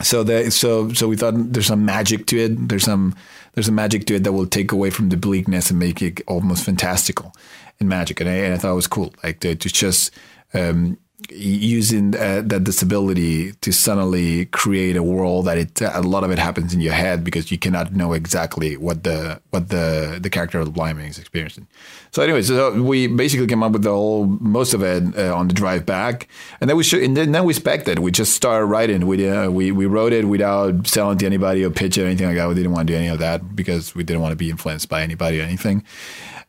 [0.00, 2.68] so the, so so we thought there's some magic to it.
[2.68, 3.14] There's some
[3.54, 6.22] there's a magic to it that will take away from the bleakness and make it
[6.26, 7.32] almost fantastical
[7.78, 8.20] and magic.
[8.20, 10.10] And I, and I thought it was cool, like to, to just
[10.54, 10.98] um,
[11.30, 16.38] using uh, that disability to suddenly create a world that it a lot of it
[16.38, 20.58] happens in your head because you cannot know exactly what the what the the character
[20.58, 21.66] of the blind man is experiencing.
[22.12, 25.48] So, anyway, so we basically came up with the whole most of it uh, on
[25.48, 26.28] the drive back,
[26.60, 28.00] and then we should, and then, we spec it.
[28.00, 29.06] We just started writing.
[29.06, 32.26] We uh, we we wrote it without selling to anybody or pitch it or anything
[32.26, 32.48] like that.
[32.48, 34.90] We didn't want to do any of that because we didn't want to be influenced
[34.90, 35.84] by anybody or anything.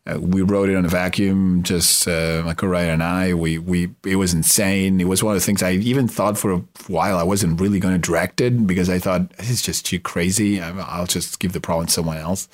[0.05, 3.33] Uh, we wrote it on a vacuum, just uh, my and I.
[3.33, 4.99] We we it was insane.
[4.99, 7.79] It was one of the things I even thought for a while I wasn't really
[7.79, 10.61] going to direct it because I thought it's just too crazy.
[10.61, 12.49] I'll just give the problem to someone else.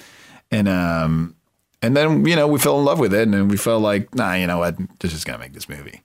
[0.51, 1.35] And um
[1.81, 4.33] and then you know we fell in love with it, and we felt like nah,
[4.33, 6.01] you know what, this is gonna make this movie.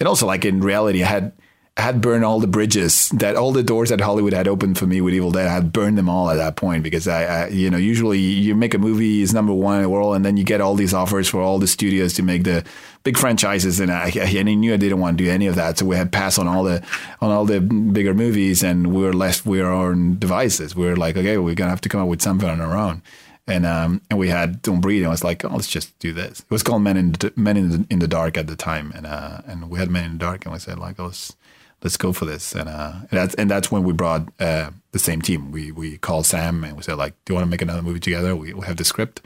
[0.00, 1.32] And also like in reality, I had
[1.76, 5.02] had burned all the bridges that all the doors that Hollywood had opened for me
[5.02, 5.46] with Evil Dead.
[5.46, 8.54] I had burned them all at that point because I, I, you know, usually you
[8.54, 10.94] make a movie is number one in the world, and then you get all these
[10.94, 12.64] offers for all the studios to make the
[13.04, 15.78] big franchises, and I, I knew I didn't want to do any of that.
[15.78, 16.82] So we had passed on all the
[17.20, 20.74] on all the bigger movies, and we were left with our own devices.
[20.74, 23.02] We were like, okay, we're gonna have to come up with something on our own
[23.46, 26.12] and um, and we had Don't Breathe, and I was like, oh, let's just do
[26.12, 26.40] this.
[26.40, 28.92] It was called Men in the, Men in the, in the Dark at the time,
[28.94, 31.36] and uh, and we had Men in the Dark, and we said like, oh, let's
[31.82, 32.54] let's go for this.
[32.54, 35.52] And, uh, and that's and that's when we brought uh, the same team.
[35.52, 38.00] We we called Sam and we said like, do you want to make another movie
[38.00, 38.34] together?
[38.36, 39.20] We, we have the script.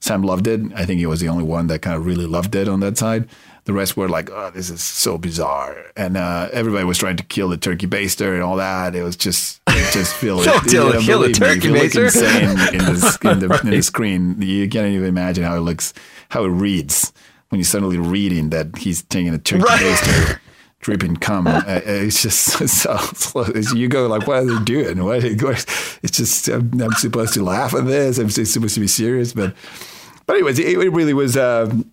[0.00, 0.60] Sam loved it.
[0.74, 2.98] I think he was the only one that kind of really loved it on that
[2.98, 3.28] side.
[3.64, 7.22] The rest were like, oh, this is so bizarre, and uh, everybody was trying to
[7.24, 8.94] kill the turkey baster and all that.
[8.94, 11.84] It was just it just feel Don't kill, you know, kill the me, turkey look
[11.84, 12.04] baster.
[12.04, 12.72] insane in, the,
[13.30, 14.42] in, the, in the screen.
[14.42, 15.94] You can't even imagine how it looks,
[16.28, 17.14] how it reads
[17.48, 19.80] when you're suddenly reading that he's taking a turkey Right.
[19.80, 20.38] baster
[20.84, 21.46] dripping cum.
[21.64, 22.40] Uh, it's just
[22.82, 23.46] so slow.
[23.74, 25.02] You go like, what are they doing?
[25.02, 25.24] What?
[25.24, 28.18] It's just I'm, I'm supposed to laugh at this.
[28.18, 29.54] I'm supposed to be serious, but
[30.26, 31.36] but anyways, it, it really was.
[31.36, 31.90] Um,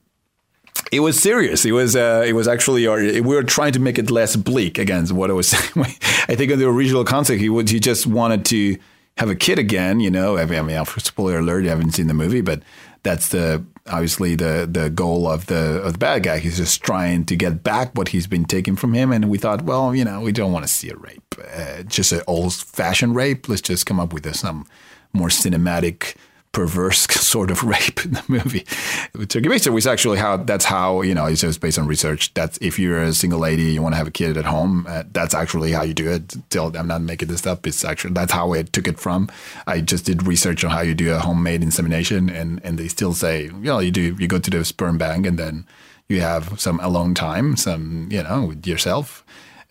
[0.91, 1.63] it was serious.
[1.63, 1.95] It was.
[1.95, 2.85] Uh, it was actually.
[2.85, 4.77] Or we were trying to make it less bleak.
[4.77, 5.85] Again, what I was saying.
[6.27, 7.69] I think in the original concept, he would.
[7.69, 8.77] He just wanted to
[9.18, 9.99] have a kid again.
[9.99, 10.38] You know.
[10.38, 11.63] I mean, I mean, spoiler alert.
[11.63, 12.61] You haven't seen the movie, but
[13.03, 16.39] that's the obviously the the goal of the of the bad guy.
[16.39, 19.11] He's just trying to get back what he's been taken from him.
[19.11, 22.11] And we thought, well, you know, we don't want to see a rape, uh, just
[22.11, 23.49] an old fashioned rape.
[23.49, 24.65] Let's just come up with some
[25.13, 26.15] more cinematic
[26.51, 28.65] perverse sort of rape in the movie.
[29.13, 32.33] With Turkey Baster was actually how that's how you know it's just based on research.
[32.33, 34.85] That if you're a single lady, you want to have a kid at home.
[34.87, 36.35] Uh, that's actually how you do it.
[36.49, 37.65] Till I'm not making this up.
[37.67, 39.29] It's actually that's how I took it from.
[39.67, 43.13] I just did research on how you do a homemade insemination, and and they still
[43.13, 45.65] say you know you do you go to the sperm bank and then
[46.07, 49.23] you have some alone time, some you know with yourself.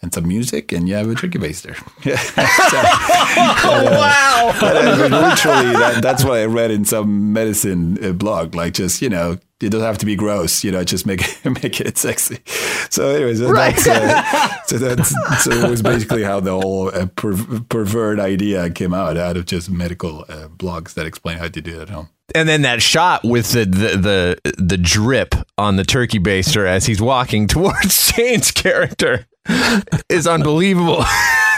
[0.03, 1.77] And some music, and you have a turkey baster.
[3.63, 4.57] Oh, wow.
[4.61, 8.55] But, uh, literally, that, that's what I read in some medicine uh, blog.
[8.55, 10.65] Like, just you know, it doesn't have to be gross.
[10.65, 12.39] You know, just make it make it sexy.
[12.91, 13.77] So, anyways, Right.
[13.77, 18.71] that's, uh, so that's so it was basically how the whole uh, per- pervert idea
[18.71, 21.89] came out out of just medical uh, blogs that explain how to do it at
[21.91, 22.09] home.
[22.35, 23.97] And then that shot with the, the
[24.45, 29.27] the the drip on the turkey baster as he's walking towards Jane's character
[30.09, 30.99] is unbelievable.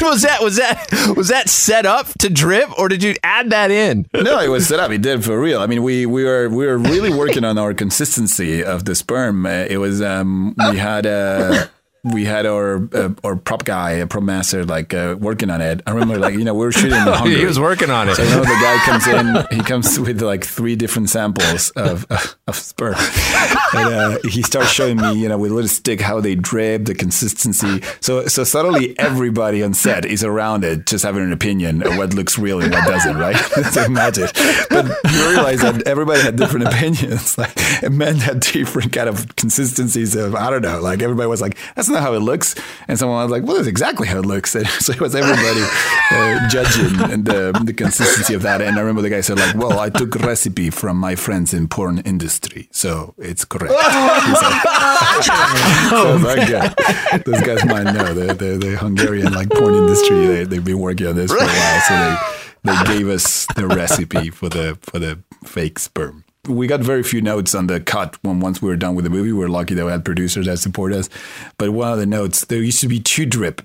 [0.01, 0.39] was that?
[0.43, 4.07] Was that was that set up to drip, or did you add that in?
[4.15, 4.91] no, it was set up.
[4.91, 5.61] It did for real.
[5.61, 9.47] I mean, we we were we were really working on our consistency of the sperm.
[9.47, 11.67] Uh, It was um, we had uh,
[12.05, 15.83] we had our uh, our prop guy, a prop master, like uh, working on it.
[15.87, 17.37] I remember, like you know, we were shooting in Hungary.
[17.37, 18.17] he was working on it.
[18.17, 19.57] So you know, the guy comes in.
[19.57, 22.07] He comes with like three different samples of
[22.49, 22.97] of sperm,
[23.75, 26.87] and uh, he starts showing me, you know, with a little stick how they drip,
[26.87, 27.83] the consistency.
[28.01, 32.15] So so suddenly everybody on set is around it, just having an opinion of what
[32.15, 33.37] looks real and what doesn't, right?
[33.71, 34.29] so imagine,
[34.71, 37.39] but you realize that everybody had different opinions.
[37.39, 37.57] Like
[37.91, 40.81] men had different kind of consistencies of I don't know.
[40.81, 42.55] Like everybody was like, that's not how it looks,
[42.89, 44.55] and someone was like, well, that's exactly how it looks.
[44.63, 45.63] And so it was everybody
[46.11, 48.61] uh, judging the the consistency of that.
[48.61, 51.69] And I remember the guy said like, well, I took recipe from my friends in
[51.69, 53.75] porn industry, so it's correct.
[55.23, 60.27] So I was those guys might know the, the the Hungarian like porn industry.
[60.27, 62.17] They they've been working on this for a while, so they
[62.65, 66.25] they gave us the recipe for the for the fake sperm.
[66.49, 69.11] We got very few notes on the cut when once we were done with the
[69.11, 69.31] movie.
[69.31, 71.09] We were lucky that we had producers that support us.
[71.57, 73.63] But one of the notes, there used to be two drip,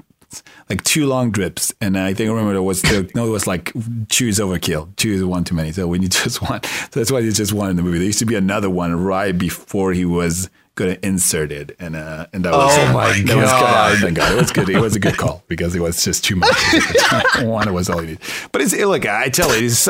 [0.69, 3.73] like two long drips, and I think I remember it was the note was like
[4.09, 6.61] two is overkill, two is one too many, so we need just one.
[6.63, 7.97] So that's why it's just one in the movie.
[7.97, 10.47] There used to be another one right before he was
[10.77, 13.91] going to insert it, and uh, and that was Oh my that was God.
[13.91, 14.01] good.
[14.03, 14.69] Thank God, it was good.
[14.69, 16.55] It was a good call because it was just too much.
[17.41, 18.19] one was all you need.
[18.53, 19.87] But it's like I tell you, it's,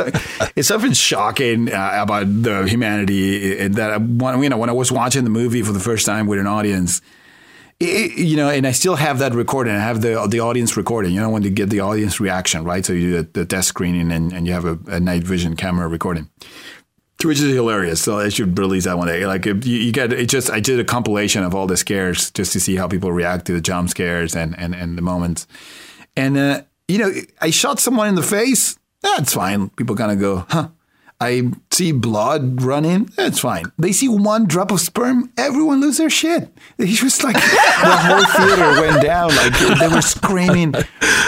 [0.56, 4.74] it's something shocking uh, about the humanity uh, that I, when you know when I
[4.74, 7.02] was watching the movie for the first time with an audience.
[7.80, 9.76] it- you know, and I still have that recording.
[9.76, 11.14] I have the the audience recording.
[11.14, 12.84] You know, when you get the audience reaction, right?
[12.86, 15.56] So you do the, the test screening, and, and you have a, a night vision
[15.56, 16.30] camera recording
[17.24, 18.02] which is hilarious.
[18.02, 19.26] So I should release that one day.
[19.26, 22.54] Like you, you get it, just I did a compilation of all the scares just
[22.54, 25.48] to see how people react to the jump scares and and and the moments.
[26.16, 27.12] And uh, you know,
[27.42, 28.78] I shot someone in the face.
[29.02, 29.70] That's fine.
[29.70, 30.70] People kind of go, huh.
[31.20, 33.06] I see blood running.
[33.16, 33.72] That's fine.
[33.80, 35.32] They see one drop of sperm.
[35.36, 36.50] Everyone lose their shit.
[36.78, 39.36] It's just like the whole theater went down.
[39.36, 40.76] Like they were screaming,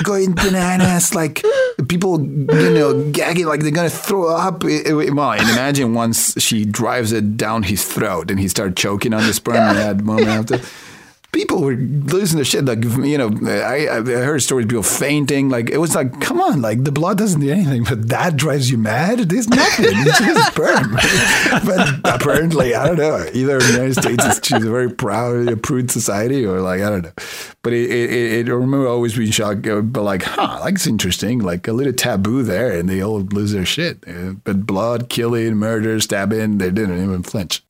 [0.04, 1.16] going bananas.
[1.16, 1.44] Like
[1.88, 4.64] people, you know, gagging like they're gonna throw up.
[4.64, 9.26] Well, and imagine once she drives it down his throat and he started choking on
[9.26, 9.56] the sperm.
[9.56, 10.62] And that moment after.
[11.40, 12.66] People were losing their shit.
[12.66, 15.48] Like you know, I, I heard stories of people fainting.
[15.48, 18.70] Like it was like, come on, like the blood doesn't do anything, but that drives
[18.70, 19.20] you mad.
[19.20, 19.86] There's nothing.
[19.90, 20.98] It's just sperm.
[21.66, 23.26] but apparently, I don't know.
[23.34, 26.90] Either the United States, is she's a very proud, a prude society, or like I
[26.90, 27.14] don't know.
[27.62, 30.74] But it, it, it, it I remember always being shocked, uh, but like, huh, like
[30.76, 31.40] it's interesting.
[31.40, 34.04] Like a little taboo there, and they all lose their shit.
[34.06, 37.64] Uh, But blood, killing, murder, stabbing, they didn't even flinch.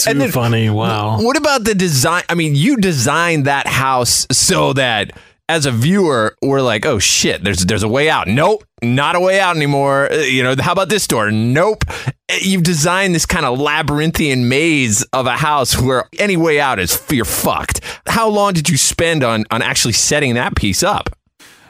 [0.00, 0.70] Too funny.
[0.70, 1.18] Wow.
[1.26, 2.22] What about the design?
[2.28, 5.10] I mean, you designed that house so that
[5.48, 8.28] as a viewer, we're like, oh shit, there's there's a way out.
[8.28, 10.08] Nope, not a way out anymore.
[10.12, 11.32] Uh, You know, how about this door?
[11.32, 11.82] Nope.
[11.88, 16.78] Uh, You've designed this kind of labyrinthian maze of a house where any way out
[16.78, 17.80] is you're fucked.
[18.06, 21.10] How long did you spend on on actually setting that piece up?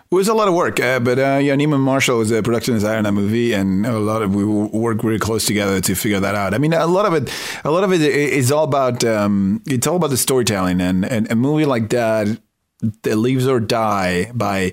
[0.08, 2.74] It was a lot of work, uh, but uh, yeah, Naaman Marshall is a production
[2.74, 6.20] designer on that movie, and a lot of we work really close together to figure
[6.20, 6.54] that out.
[6.54, 7.28] I mean, a lot of it,
[7.64, 11.30] a lot of it is all about um, it's all about the storytelling, and, and
[11.32, 12.40] a movie like that
[13.02, 14.72] that lives or die by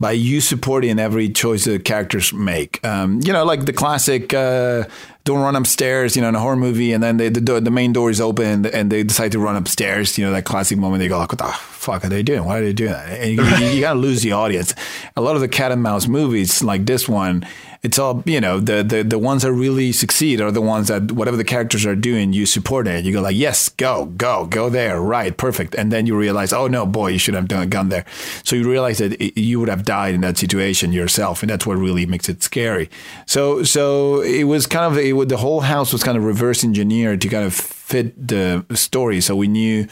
[0.00, 2.84] by you supporting every choice the characters make.
[2.84, 4.34] Um, you know, like the classic.
[4.34, 4.84] Uh,
[5.24, 7.70] don't run upstairs, you know, in a horror movie, and then they, the door, the
[7.70, 10.16] main door is open, and they decide to run upstairs.
[10.16, 11.00] You know, that classic moment.
[11.00, 12.44] They go like, "What the fuck are they doing?
[12.44, 14.74] Why are they doing that?" And you, you, you gotta lose the audience.
[15.16, 17.46] A lot of the cat and mouse movies, like this one,
[17.82, 18.60] it's all you know.
[18.60, 21.96] The the the ones that really succeed are the ones that whatever the characters are
[21.96, 23.04] doing, you support it.
[23.06, 26.66] You go like, "Yes, go, go, go there, right, perfect." And then you realize, "Oh
[26.66, 28.04] no, boy, you should have done gone there."
[28.44, 31.64] So you realize that it, you would have died in that situation yourself, and that's
[31.66, 32.90] what really makes it scary.
[33.26, 36.62] So so it was kind of it, would- the whole house was kind of reverse
[36.62, 39.20] engineered to kind of fit the story.
[39.22, 39.86] So we knew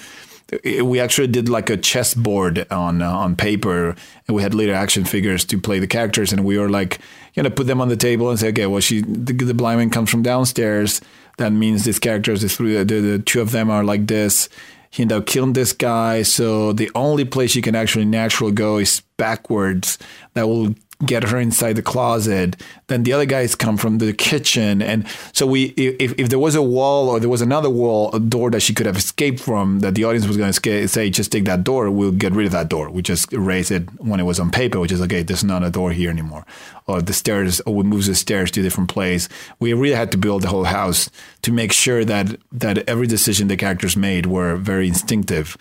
[0.82, 3.94] we actually did like a chessboard on uh, on paper,
[4.26, 6.98] and we had later action figures to play the characters, and we were like,
[7.38, 9.78] you know, put them on the table and say, okay, well, she the, the blind
[9.78, 11.00] man comes from downstairs.
[11.36, 14.48] That means these characters, the three, the, the two of them are like this.
[14.90, 18.78] He ended up killing this guy, so the only place she can actually naturally go
[18.78, 19.98] is backwards.
[20.34, 20.74] That will
[21.06, 22.56] get her inside the closet.
[22.88, 26.54] Then the other guys come from the kitchen, and so we, if, if there was
[26.54, 29.80] a wall or there was another wall, a door that she could have escaped from,
[29.80, 31.90] that the audience was going to say, just take that door.
[31.90, 32.90] We'll get rid of that door.
[32.90, 35.22] We just erase it when it was on paper, which is okay.
[35.22, 36.44] There's not a door here anymore,
[36.86, 39.28] or the stairs, or we move the stairs to a different place.
[39.60, 41.10] We really had to build the whole house
[41.42, 45.56] to make sure that that every decision the characters made were very instinctive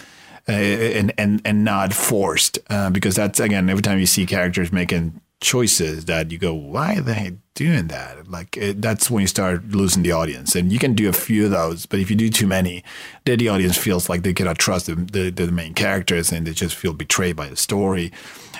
[0.50, 4.72] uh, and and and not forced uh, because that's again every time you see characters
[4.72, 8.30] making choices that you go why are they doing that?
[8.30, 10.56] Like it, that's when you start losing the audience.
[10.56, 12.84] And you can do a few of those but if you do too many
[13.26, 16.54] then the audience feels like they cannot trust the, the, the main characters and they
[16.54, 18.12] just feel betrayed by the story.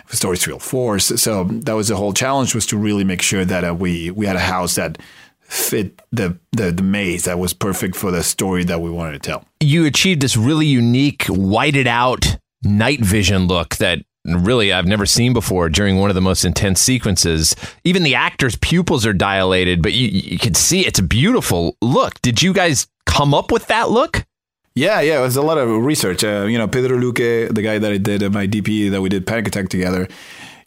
[0.10, 1.18] The stories feel forced.
[1.18, 4.26] So that was the whole challenge was to really make sure that uh, we we
[4.26, 4.98] had a house that
[5.42, 9.20] fit the, the the maze that was perfect for the story that we wanted to
[9.20, 9.46] tell.
[9.60, 15.34] You achieved this really unique, whited out night vision look that really I've never seen
[15.34, 17.56] before during one of the most intense sequences.
[17.84, 22.22] Even the actors' pupils are dilated, but you, you can see it's a beautiful look.
[22.22, 24.26] Did you guys come up with that look?
[24.76, 26.24] Yeah, yeah, it was a lot of research.
[26.24, 29.10] Uh, you know, Pedro Luque, the guy that I did uh, my DP that we
[29.10, 30.08] did Panic Attack together.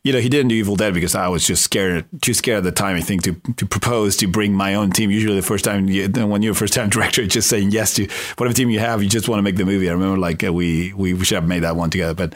[0.03, 2.65] You know, he didn't do Evil Dead because I was just scared, too scared at
[2.65, 2.97] the time.
[2.97, 5.13] I think to to propose to bring my own team.
[5.13, 8.09] Usually, the first time you, when you're a first time director, just saying yes to
[8.37, 9.89] whatever team you have, you just want to make the movie.
[9.89, 12.35] I remember like uh, we we should have made that one together, but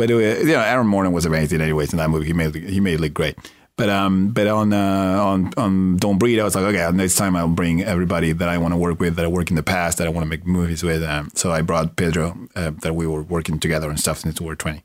[0.00, 2.24] but uh, you know, Aaron Morton was amazing anyways in that movie.
[2.24, 3.36] He made he made it look great.
[3.76, 7.36] But um, but on uh, on on Don't Breathe, I was like, okay, next time
[7.36, 9.98] I'll bring everybody that I want to work with, that I work in the past,
[9.98, 11.02] that I want to make movies with.
[11.02, 14.46] Um, so I brought Pedro, uh, that we were working together and stuff since we
[14.46, 14.82] were twenty.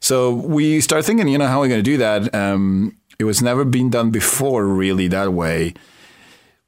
[0.00, 2.34] So we started thinking, you know, how are we going to do that?
[2.34, 5.74] Um, it was never been done before, really, that way.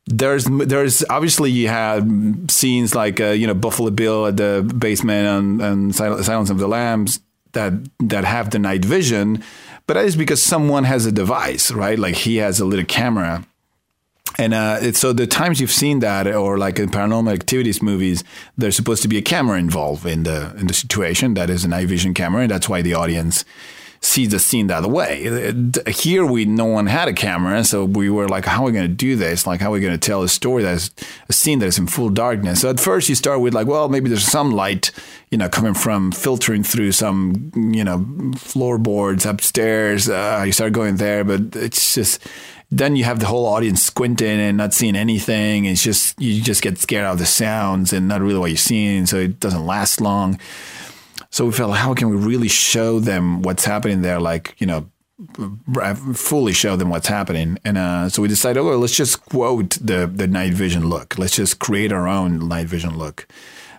[0.05, 5.27] There's there's obviously you had scenes like uh, you know Buffalo Bill at the basement
[5.27, 7.21] and, and Silence of the Lambs
[7.57, 9.43] that that have the night vision,
[9.87, 11.99] but that is because someone has a device, right?
[11.99, 13.45] Like he has a little camera.
[14.39, 18.23] And uh, so the times you've seen that, or like in paranormal activities movies,
[18.59, 21.35] there's supposed to be a camera involved in the in the situation.
[21.35, 23.45] That is a night vision camera, and that's why the audience
[24.01, 25.53] sees the scene other way.
[25.89, 28.89] Here, we no one had a camera, so we were like, "How are we going
[28.89, 29.47] to do this?
[29.47, 30.91] Like, how are we going to tell a story that's
[31.29, 33.89] a scene that is in full darkness?" So at first, you start with like, "Well,
[33.89, 34.91] maybe there's some light,
[35.31, 38.05] you know, coming from filtering through some, you know,
[38.37, 42.21] floorboards upstairs." Uh, you start going there, but it's just
[42.71, 45.67] then you have the whole audience squinting and not seeing anything.
[45.67, 48.57] It's just you just get scared out of the sounds and not really what you're
[48.57, 50.39] seeing, so it doesn't last long.
[51.37, 54.19] So we felt, how can we really show them what's happening there?
[54.19, 54.89] Like, you know,
[56.15, 57.59] fully show them what's happening.
[57.63, 61.19] And uh, so we decided, oh, let's just quote the the night vision look.
[61.19, 63.29] Let's just create our own night vision look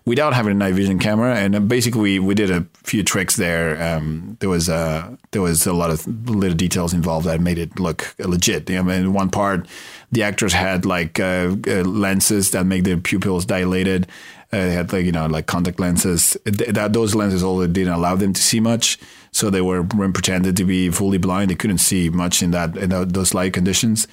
[0.05, 1.35] without having a night vision camera.
[1.35, 3.81] And uh, basically, we, did a few tricks there.
[3.81, 7.79] Um, there was uh, there was a lot of little details involved that made it
[7.79, 8.69] look legit.
[8.69, 9.67] I mean, one part,
[10.11, 14.05] the actors had like uh, uh, lenses that make their pupils dilated.
[14.51, 16.37] Uh, they had like you know like contact lenses.
[16.45, 18.97] That those lenses all didn't allow them to see much,
[19.31, 21.51] so they were pretended to be fully blind.
[21.51, 24.07] They couldn't see much in that in those light conditions,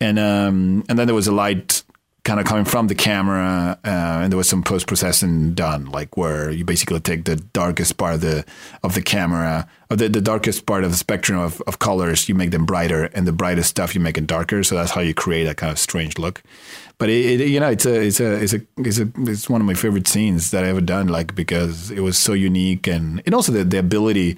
[0.00, 1.82] and um, and then there was a light
[2.26, 6.16] kind of coming from the camera, uh, and there was some post processing done, like
[6.16, 8.44] where you basically take the darkest part of the
[8.82, 12.34] of the camera, of the, the darkest part of the spectrum of, of colors, you
[12.34, 14.64] make them brighter, and the brightest stuff you make it darker.
[14.64, 16.42] So that's how you create that kind of strange look.
[16.98, 19.60] But it, it, you know, it's a it's a it's a it's a it's one
[19.60, 23.22] of my favorite scenes that I ever done, like because it was so unique, and
[23.24, 24.36] and also the the ability.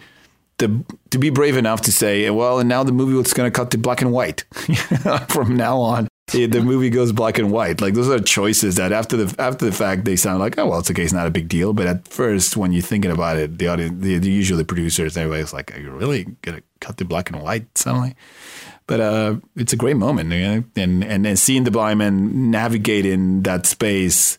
[0.59, 3.57] To, to be brave enough to say, well, and now the movie was going to
[3.57, 4.41] cut to black and white
[5.29, 7.81] from now on the movie goes black and white.
[7.81, 10.81] Like those are choices that after the after the fact they sound like oh well
[10.81, 11.73] it's okay it's not a big deal.
[11.73, 15.53] But at first when you're thinking about it, the audience, the, the usually producers, everybody's
[15.53, 18.15] like, are you really gonna cut to black and white suddenly?
[18.87, 20.65] But uh, it's a great moment, you know?
[20.77, 24.39] and and and seeing the blind man navigate in that space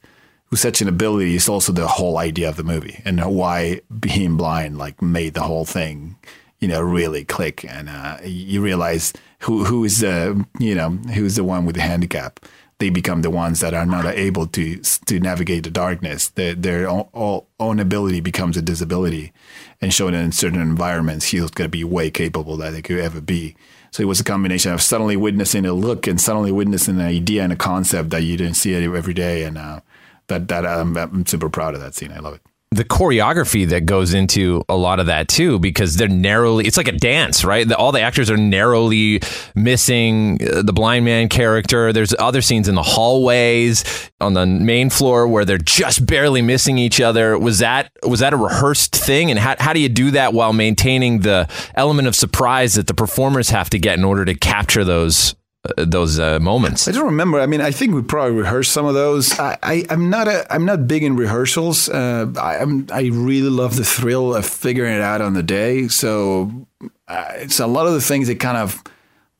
[0.49, 4.37] with such an ability is also the whole idea of the movie and why being
[4.37, 6.15] blind like made the whole thing
[6.59, 11.35] you know really click and uh, you realize who who is the you know who's
[11.35, 12.39] the one with the handicap.
[12.79, 16.29] They become the ones that are not able to to navigate the darkness.
[16.29, 19.33] Their, their own, own ability becomes a disability.
[19.81, 23.21] And showing in certain environments he's going to be way capable that they could ever
[23.21, 23.55] be.
[23.91, 27.43] So it was a combination of suddenly witnessing a look and suddenly witnessing an idea
[27.43, 29.43] and a concept that you didn't see every day.
[29.43, 29.81] And uh,
[30.27, 32.13] that that I'm super proud of that scene.
[32.13, 36.07] I love it the choreography that goes into a lot of that too, because they're
[36.07, 37.67] narrowly, it's like a dance, right?
[37.67, 39.21] The, all the actors are narrowly
[39.55, 41.91] missing uh, the blind man character.
[41.91, 46.77] There's other scenes in the hallways on the main floor where they're just barely missing
[46.77, 47.39] each other.
[47.39, 49.31] Was that, was that a rehearsed thing?
[49.31, 52.93] And how, how do you do that while maintaining the element of surprise that the
[52.93, 55.33] performers have to get in order to capture those
[55.77, 56.87] those uh, moments.
[56.87, 57.39] I don't remember.
[57.39, 59.37] I mean, I think we probably rehearsed some of those.
[59.37, 61.89] I, I am not a I'm not big in rehearsals.
[61.89, 65.89] Uh, I, am I really love the thrill of figuring it out on the day.
[65.89, 66.67] So
[67.07, 68.81] uh, it's a lot of the things that kind of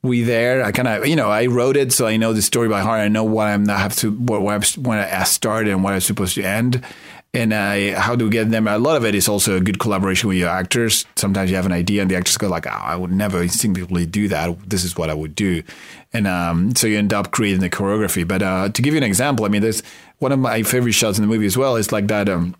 [0.02, 0.64] we there.
[0.64, 3.00] I kind of, you know, I wrote it, so I know the story by heart.
[3.00, 5.94] I know what I'm not have to, what, what I'm, when I started and what
[5.94, 6.84] I'm supposed to end.
[7.32, 8.68] And how do we get them?
[8.68, 11.06] A lot of it is also a good collaboration with your actors.
[11.16, 14.08] Sometimes you have an idea and the actors go like, oh, I would never instinctively
[14.08, 14.68] do that.
[14.68, 15.62] This is what I would do.
[16.12, 18.28] And um, so you end up creating the choreography.
[18.28, 19.84] But uh, to give you an example, I mean, there's
[20.18, 22.56] one of my favorite shots in the movie as well is like that, um,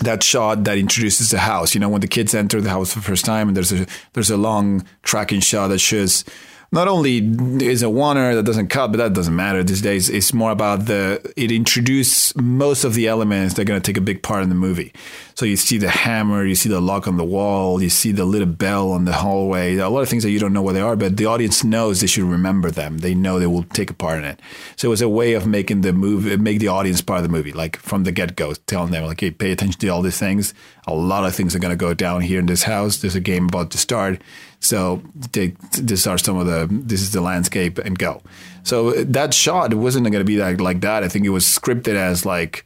[0.00, 1.72] that shot that introduces the house.
[1.72, 3.86] You know, when the kids enter the house for the first time, and there's a
[4.14, 6.24] there's a long tracking shot that shows
[6.72, 7.18] not only
[7.62, 10.08] is a oneer that doesn't cut, but that doesn't matter these days.
[10.08, 13.98] It's more about the it introduces most of the elements that are going to take
[13.98, 14.90] a big part in the movie.
[15.34, 18.24] So you see the hammer, you see the lock on the wall, you see the
[18.24, 19.76] little bell on the hallway.
[19.76, 22.00] A lot of things that you don't know what they are, but the audience knows
[22.00, 22.98] they should remember them.
[22.98, 24.40] They know they will take a part in it.
[24.76, 27.28] So it was a way of making the movie, make the audience part of the
[27.28, 30.18] movie, like from the get go, telling them like, hey, pay attention to all these
[30.18, 30.54] things.
[30.86, 32.96] A lot of things are going to go down here in this house.
[32.96, 34.22] There's a game about to start
[34.62, 35.02] so
[35.32, 38.22] take, these are some of the this is the landscape and go.
[38.62, 41.02] So that shot it wasn't going to be like like that.
[41.02, 42.64] I think it was scripted as like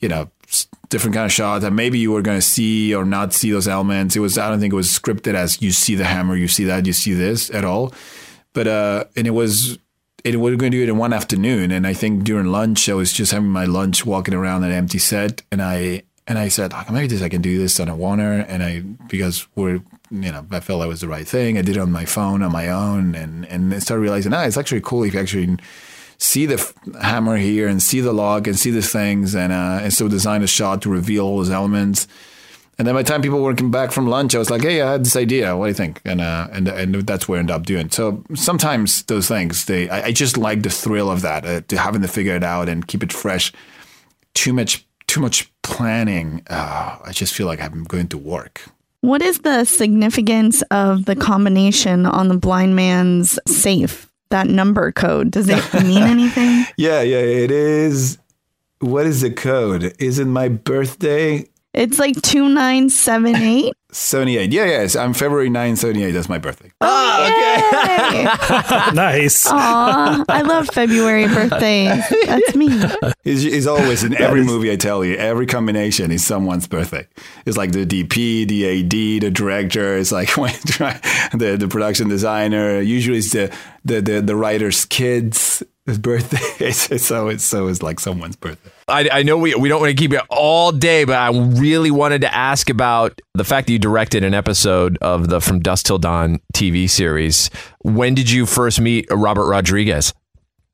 [0.00, 0.30] you know
[0.88, 3.68] different kind of shots that maybe you were going to see or not see those
[3.68, 4.16] elements.
[4.16, 6.64] It was I don't think it was scripted as you see the hammer, you see
[6.64, 7.94] that, you see this at all.
[8.52, 9.78] But uh, and it was
[10.24, 11.70] it we are going to do it in one afternoon.
[11.70, 14.98] And I think during lunch, I was just having my lunch, walking around an empty
[14.98, 18.44] set, and I and I said, maybe this I can do this on a oneer,
[18.48, 21.58] and I because we're you know I felt that was the right thing.
[21.58, 24.44] I did it on my phone on my own, and and I started realizing, ah,
[24.44, 25.56] it's actually cool if you actually
[26.18, 29.80] see the f- hammer here and see the log and see the things, and uh,
[29.82, 32.06] and so design a shot to reveal all those elements.
[32.78, 34.80] And then by the time people were coming back from lunch, I was like, "Hey,
[34.80, 35.56] I had this idea.
[35.56, 37.90] What do you think?" And uh, and and that's what I ended up doing.
[37.90, 41.76] So sometimes those things, they I, I just like the thrill of that, uh, to
[41.76, 43.52] having to figure it out and keep it fresh.
[44.34, 48.62] Too much too much planning, uh, I just feel like I'm going to work.
[49.00, 54.10] What is the significance of the combination on the blind man's safe?
[54.30, 56.66] That number code does it mean anything?
[56.76, 58.18] yeah, yeah, it is.
[58.80, 59.94] What is the code?
[59.98, 61.48] Is it my birthday?
[61.78, 63.72] It's like 2978.
[63.92, 64.52] 78.
[64.52, 64.96] Yeah, yes.
[64.96, 66.10] I'm February 9, 78.
[66.10, 66.72] That's my birthday.
[66.80, 68.90] Oh, ah, okay.
[68.96, 69.46] nice.
[69.46, 72.02] Aw, I love February birthdays.
[72.26, 72.68] That's me.
[73.22, 77.06] He's, he's always in every movie I tell you, every combination is someone's birthday.
[77.46, 79.96] It's like the DP, the AD, the director.
[79.96, 82.80] It's like the, the production designer.
[82.80, 86.38] Usually it's the, the, the, the writer's kids his birthday.
[86.60, 88.70] It's, so it's so it's like someone's birthday.
[88.88, 91.90] I, I know we, we don't want to keep it all day, but I really
[91.90, 95.86] wanted to ask about the fact that you directed an episode of the From Dusk
[95.86, 97.50] Till Dawn TV series.
[97.80, 100.12] When did you first meet Robert Rodriguez?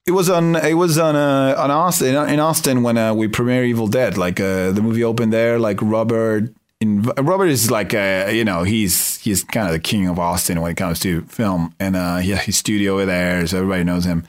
[0.06, 0.56] It was on.
[0.56, 1.16] It was on.
[1.16, 4.18] Uh, on Austin in Austin when uh, we premiere Evil Dead.
[4.18, 5.58] Like uh, the movie opened there.
[5.58, 6.52] Like Robert.
[6.80, 10.60] In, Robert is like uh, you know he's he's kind of the king of Austin
[10.60, 14.04] when it comes to film, and uh, yeah, his studio over there, so everybody knows
[14.04, 14.24] him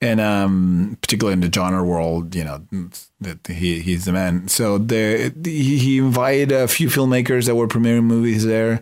[0.00, 2.62] and um, particularly in the genre world, you know,
[3.20, 4.48] that he he's the man.
[4.48, 8.80] So there, he, invited a few filmmakers that were premiering movies there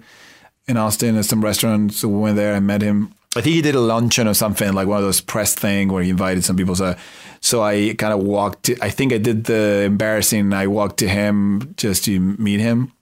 [0.69, 1.99] in Austin at some restaurants.
[1.99, 2.55] So we went there.
[2.55, 3.15] and met him.
[3.37, 6.03] I think he did a luncheon or something like one of those press thing where
[6.03, 6.75] he invited some people.
[6.75, 6.97] So,
[7.41, 8.65] so I kind of walked.
[8.65, 10.53] To, I think I did the embarrassing.
[10.53, 12.93] I walked to him just to meet him.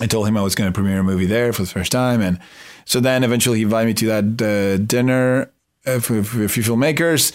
[0.00, 2.22] I told him I was going to premiere a movie there for the first time,
[2.22, 2.38] and
[2.86, 5.50] so then eventually he invited me to that uh, dinner
[5.96, 7.32] a few filmmakers.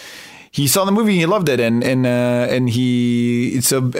[0.52, 3.91] He saw the movie, he loved it, and and uh, and he so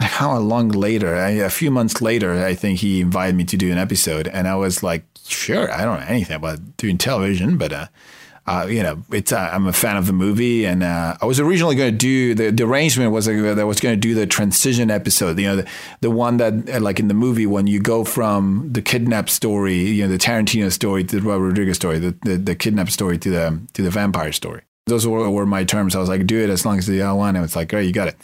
[0.00, 3.78] how long later, a few months later, I think he invited me to do an
[3.78, 7.86] episode, and I was like, sure, I don't know anything about doing television, but uh,
[8.50, 11.38] uh, you know, it's uh, I'm a fan of the movie, and uh, I was
[11.38, 14.12] originally going to do the, the arrangement was uh, that I was going to do
[14.12, 15.38] the transition episode.
[15.38, 15.68] You know, the,
[16.00, 19.76] the one that uh, like in the movie when you go from the kidnap story,
[19.76, 23.18] you know, the Tarantino story to the Robert Rodriguez story, the, the, the kidnap story
[23.18, 24.62] to the to the vampire story.
[24.86, 25.94] Those were, were my terms.
[25.94, 27.36] I was like, do it as long as the one.
[27.36, 28.16] And it's like, oh, you got it.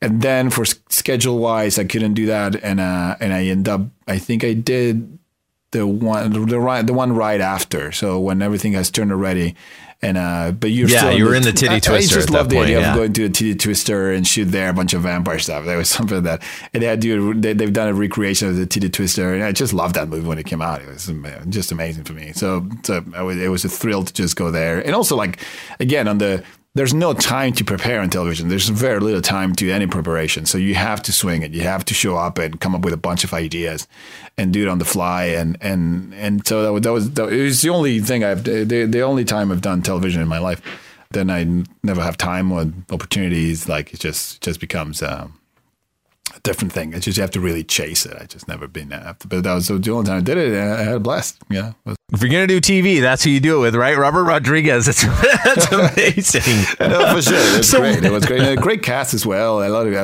[0.00, 3.82] And then for schedule wise, I couldn't do that, and uh, and I end up.
[4.08, 5.18] I think I did
[5.74, 7.92] the one the right the one right after.
[7.92, 9.56] So when everything has turned already,
[10.00, 12.16] and uh, but you're yeah, still you were in the titty twister.
[12.16, 12.90] I, just love the point, idea yeah.
[12.90, 15.64] of going to a titty twister and shoot there a bunch of vampire stuff.
[15.64, 16.42] There was something that
[16.72, 19.52] and they had do they, they've done a recreation of the titty twister, and I
[19.52, 20.80] just loved that movie when it came out.
[20.80, 21.12] It was
[21.48, 22.32] just amazing for me.
[22.32, 25.40] So, so was, it was a thrill to just go there, and also like
[25.80, 26.44] again on the
[26.74, 28.48] there's no time to prepare on television.
[28.48, 30.44] There's very little time to any preparation.
[30.44, 31.52] So you have to swing it.
[31.52, 33.86] You have to show up and come up with a bunch of ideas
[34.36, 35.26] and do it on the fly.
[35.26, 38.64] And and and so that was that was, that was the only thing I've the,
[38.64, 40.60] the only time I've done television in my life.
[41.10, 41.44] Then I
[41.84, 43.68] never have time or opportunities.
[43.68, 45.02] Like it just just becomes.
[45.02, 45.38] Um,
[46.34, 46.92] a different thing.
[46.94, 48.16] It's just you have to really chase it.
[48.20, 50.58] I just never been after, but that was the only time I did it.
[50.58, 51.36] I had a blast.
[51.48, 51.74] Yeah.
[52.12, 53.96] If you're gonna do TV, that's who you do it with, right?
[53.96, 54.84] Robert Rodriguez.
[54.86, 56.64] That's, that's amazing.
[56.78, 57.38] no, for sure.
[57.38, 58.04] It was So- great.
[58.04, 58.42] It was great.
[58.42, 59.62] A great cast as well.
[59.62, 59.96] I love it.
[59.96, 60.02] I,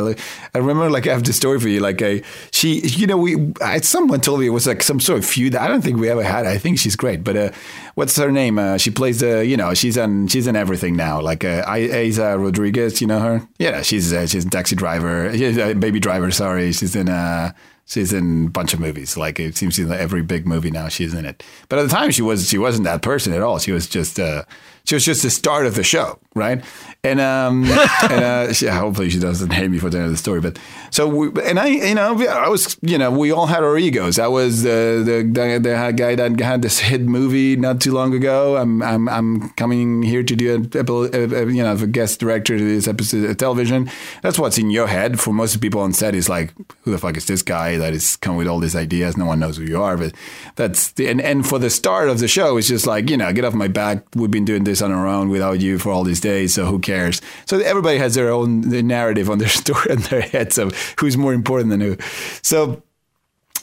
[0.55, 1.81] I remember, like, I have the story for you.
[1.81, 2.23] Like, I,
[2.53, 5.55] she, you know, we, I, someone told me it was like some sort of feud.
[5.55, 6.47] I don't think we ever had.
[6.47, 7.23] I think she's great.
[7.23, 7.51] But uh,
[7.97, 8.59] what's her name?
[8.59, 11.21] Uh, she plays the, you know, she's on, she's in everything now.
[11.21, 13.03] Like, uh, Isa Rodriguez.
[13.03, 13.49] You know her?
[13.59, 15.37] Yeah, she's uh, she's a taxi driver.
[15.37, 16.31] She's a baby driver.
[16.31, 17.11] Sorry, she's in.
[17.11, 17.53] Uh,
[17.91, 19.17] She's in a bunch of movies.
[19.17, 21.43] Like it seems in every big movie now, she's in it.
[21.69, 23.59] But at the time, she was she wasn't that person at all.
[23.59, 24.45] She was just uh,
[24.85, 26.65] she was just the start of the show, right?
[27.03, 27.65] And um,
[28.03, 30.41] and uh, she, hopefully she doesn't hate me for the end of the story.
[30.41, 30.59] But
[30.91, 34.19] so we, and I, you know, I was, you know, we all had our egos.
[34.19, 38.15] I was the the the, the guy that had this hit movie not too long
[38.15, 38.57] ago.
[38.57, 42.57] I'm I'm I'm coming here to do a, a, a you know a guest director
[42.57, 43.91] to this episode of television.
[44.23, 45.21] That's what's in your head.
[45.21, 46.53] For most people on set, is like,
[46.83, 49.17] who the fuck is this guy that is coming with all these ideas?
[49.17, 49.97] No one knows who you are.
[49.97, 50.15] But
[50.57, 53.33] that's the, and and for the start of the show, it's just like you know,
[53.33, 54.05] get off my back.
[54.15, 56.79] We've been doing this on our own without you for all these days, so who
[56.79, 57.21] cares?
[57.47, 61.33] So everybody has their own narrative on their story in their heads of who's more
[61.33, 61.97] important than who.
[62.43, 62.83] So.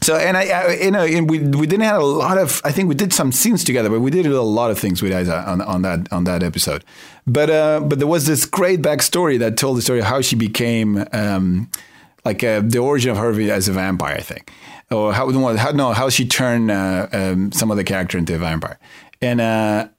[0.03, 2.61] So and I, I you know, and we we didn't have a lot of.
[2.63, 5.11] I think we did some scenes together, but we did a lot of things with
[5.11, 6.85] Isa on, on that on that episode.
[7.25, 10.35] But uh, but there was this great backstory that told the story of how she
[10.35, 11.71] became um,
[12.23, 14.13] like uh, the origin of her as a vampire.
[14.13, 14.51] I think,
[14.91, 18.77] or how how no how she turned uh, um, some other character into a vampire,
[19.19, 19.89] and.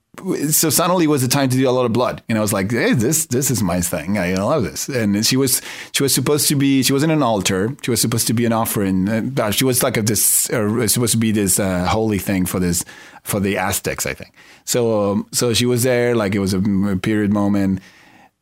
[0.50, 2.70] So suddenly was the time to do a lot of blood, and I was like,
[2.70, 4.18] "Hey, this this is my thing.
[4.18, 5.62] I love this." And she was
[5.92, 7.76] she was supposed to be she wasn't an altar.
[7.82, 9.08] She was supposed to be an offering.
[9.08, 12.60] Uh, she was like a this uh, supposed to be this uh, holy thing for
[12.60, 12.84] this
[13.22, 14.32] for the Aztecs, I think.
[14.64, 16.60] So um, so she was there like it was a
[17.02, 17.80] period moment.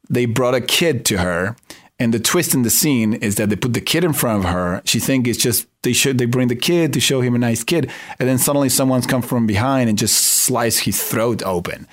[0.08, 1.56] They brought a kid to her.
[1.98, 4.50] And the twist in the scene is that they put the kid in front of
[4.50, 4.82] her.
[4.84, 7.64] She thinks it's just they should they bring the kid to show him a nice
[7.64, 11.86] kid, and then suddenly someone's come from behind and just slice his throat open.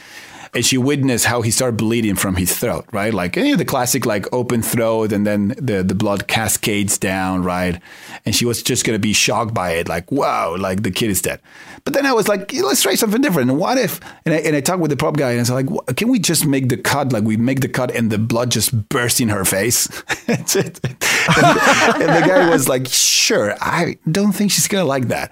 [0.55, 3.13] And she witnessed how he started bleeding from his throat, right?
[3.13, 7.43] Like you know, the classic like open throat, and then the the blood cascades down,
[7.43, 7.81] right?
[8.25, 11.21] And she was just gonna be shocked by it, like wow, like the kid is
[11.21, 11.39] dead.
[11.85, 13.51] But then I was like, let's try something different.
[13.53, 13.99] What if?
[14.25, 16.19] And I, and I talked with the prop guy, and I was like, can we
[16.19, 19.29] just make the cut like we make the cut, and the blood just bursts in
[19.29, 19.87] her face?
[21.25, 21.45] And,
[22.01, 23.55] and the guy was like, sure.
[23.61, 25.31] I don't think she's gonna like that.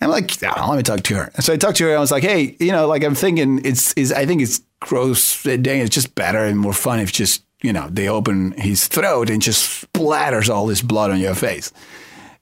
[0.00, 1.30] I'm like, "Ah, let me talk to her.
[1.34, 1.90] And so I talked to her.
[1.90, 4.62] and I was like, hey, you know, like I'm thinking it's is I think it's
[4.80, 5.42] gross.
[5.42, 9.28] Dang, it's just better and more fun if just you know they open his throat
[9.28, 11.72] and just splatters all this blood on your face.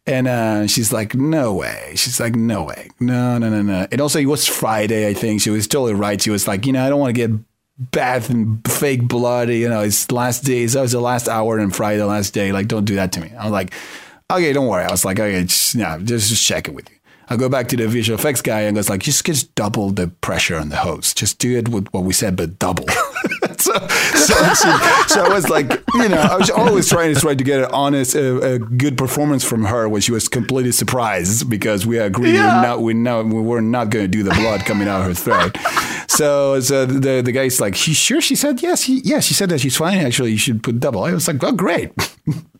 [0.06, 1.92] And uh, she's like, no way.
[1.94, 2.88] She's like, no way.
[2.98, 3.86] No, no, no, no.
[3.92, 5.42] And also, it was Friday, I think.
[5.42, 6.18] She was totally right.
[6.20, 7.38] She was like, you know, I don't want to get
[7.78, 9.50] bad and fake blood.
[9.50, 10.64] You know, it's last day.
[10.64, 12.52] That was the last hour and Friday, the last day.
[12.52, 13.32] Like, don't do that to me.
[13.38, 13.74] I was like,
[14.30, 14.84] okay, don't worry.
[14.84, 16.96] I was like, okay, just, yeah, just, just check it with you.
[17.30, 20.08] I go back to the visual effects guy and goes like, just just double the
[20.08, 21.12] pressure on the hose.
[21.12, 22.86] Just do it with what we said, but double.
[23.58, 24.34] so, so,
[25.08, 27.70] so I was like, you know, I was always trying to try to get an
[27.72, 32.34] honest, uh, a good performance from her when she was completely surprised because we agreed
[32.34, 35.06] we're not, we know we were not going to do the blood coming out of
[35.08, 35.56] her throat.
[36.08, 38.20] So, so the the guy's like, she sure?
[38.20, 38.84] She said yes.
[38.84, 39.98] He, yeah, she said that she's fine.
[39.98, 41.04] Actually, you should put double.
[41.04, 41.92] I was like, oh, great.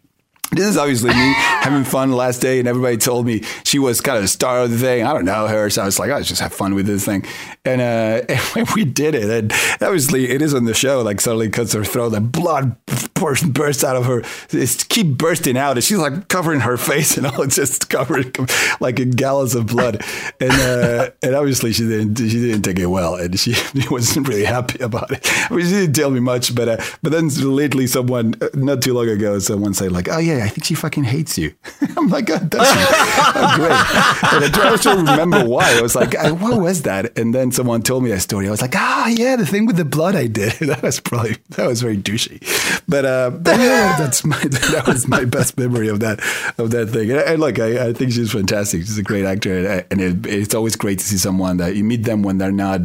[0.51, 4.16] This is obviously me having fun last day, and everybody told me she was kind
[4.16, 5.05] of the star of the thing.
[5.05, 7.25] I don't know her, so I was like, I just have fun with this thing.
[7.65, 9.53] And, uh, and we did it, and
[9.83, 12.77] obviously it is on the show, like suddenly cuts her throat, the blood
[13.19, 17.16] burst, bursts out of her, it's keep bursting out, and she's like covering her face
[17.16, 18.39] and all, just covered
[18.81, 20.03] like in gallons of blood.
[20.41, 24.29] And uh, and obviously she didn't she didn't take it well, and she, she wasn't
[24.29, 25.20] really happy about it.
[25.51, 28.83] I mean, she didn't tell me much, but uh, but then lately, someone uh, not
[28.83, 31.55] too long ago, someone said like, oh yeah, I think she fucking hates you.
[31.97, 32.78] I'm like, oh, does she?
[32.78, 34.32] oh, great.
[34.35, 35.77] And I try to remember why.
[35.77, 37.19] I was like, "Uh, what was that?
[37.19, 38.48] And then someone told me that story.
[38.48, 40.52] I was like, ah, yeah, the thing with the blood I did.
[40.60, 42.40] that was probably that was very douchey.
[42.89, 46.20] But uh, but yeah, that's my that was my best memory of that
[46.59, 47.10] of that thing.
[47.10, 48.82] And, and look, I, I think she's fantastic.
[48.82, 51.85] She's a great actor, and, and it, it's always great to see someone that you
[51.85, 52.81] meet them when they're not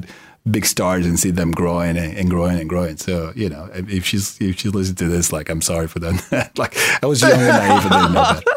[0.49, 2.97] big stars and see them growing and, and growing and growing.
[2.97, 6.17] So you know, if she's if she listens to this, like I'm sorry for them.
[6.57, 8.43] like I was young and naive and didn't know that.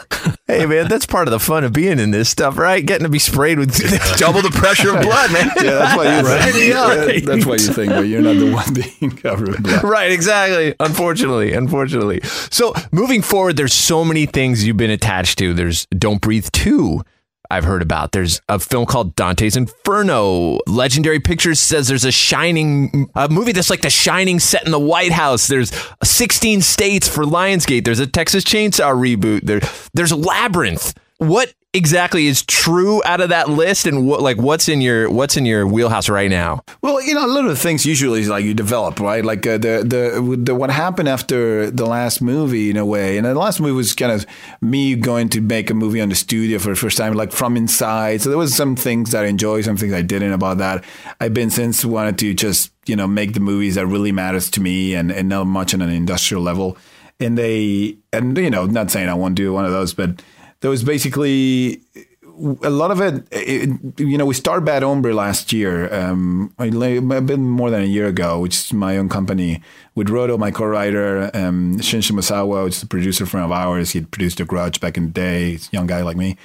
[0.49, 2.85] Hey man, that's part of the fun of being in this stuff, right?
[2.85, 3.77] Getting to be sprayed with
[4.17, 5.51] double the pressure of blood, man.
[5.57, 6.55] Yeah, that's why you Right.
[6.55, 9.83] Yeah, that's why you think, but you're not the one being covered in blood.
[9.85, 10.75] right, exactly.
[10.79, 12.21] Unfortunately, unfortunately.
[12.51, 15.53] So moving forward, there's so many things you've been attached to.
[15.53, 17.03] There's Don't Breathe 2.
[17.51, 18.12] I've heard about.
[18.12, 20.59] There's a film called Dante's Inferno.
[20.66, 24.78] Legendary Pictures says there's a Shining a movie that's like The Shining set in the
[24.78, 25.47] White House.
[25.47, 27.85] There's 16 states for Lionsgate.
[27.85, 29.43] There's a Texas Chainsaw reboot.
[29.43, 29.60] There,
[29.94, 30.94] there's Labyrinth.
[31.18, 35.36] What exactly is true out of that list, and what like what's in your what's
[35.36, 36.62] in your wheelhouse right now?
[36.82, 39.24] Well, you know, a lot of the things usually is like you develop, right?
[39.24, 43.26] Like uh, the, the the what happened after the last movie, in a way, and
[43.26, 44.26] the last movie was kind of
[44.60, 47.56] me going to make a movie on the studio for the first time, like from
[47.56, 48.22] inside.
[48.22, 50.84] So there was some things that I enjoyed, some things I didn't about that.
[51.20, 54.60] I've been since wanted to just you know make the movies that really matters to
[54.60, 56.76] me, and and not much on an industrial level.
[57.18, 60.22] And they and you know, not saying I won't do one of those, but
[60.61, 61.83] there was basically
[62.62, 66.69] a lot of it, it, you know, we started Bad Hombre last year, um, a
[66.69, 69.62] bit more than a year ago, which is my own company
[69.95, 73.93] with Rodo, my co-writer, um, Shintaro Shimosawa, which is a producer friend of ours.
[73.93, 75.53] He produced The Grudge back in the day.
[75.53, 76.37] He's a young guy like me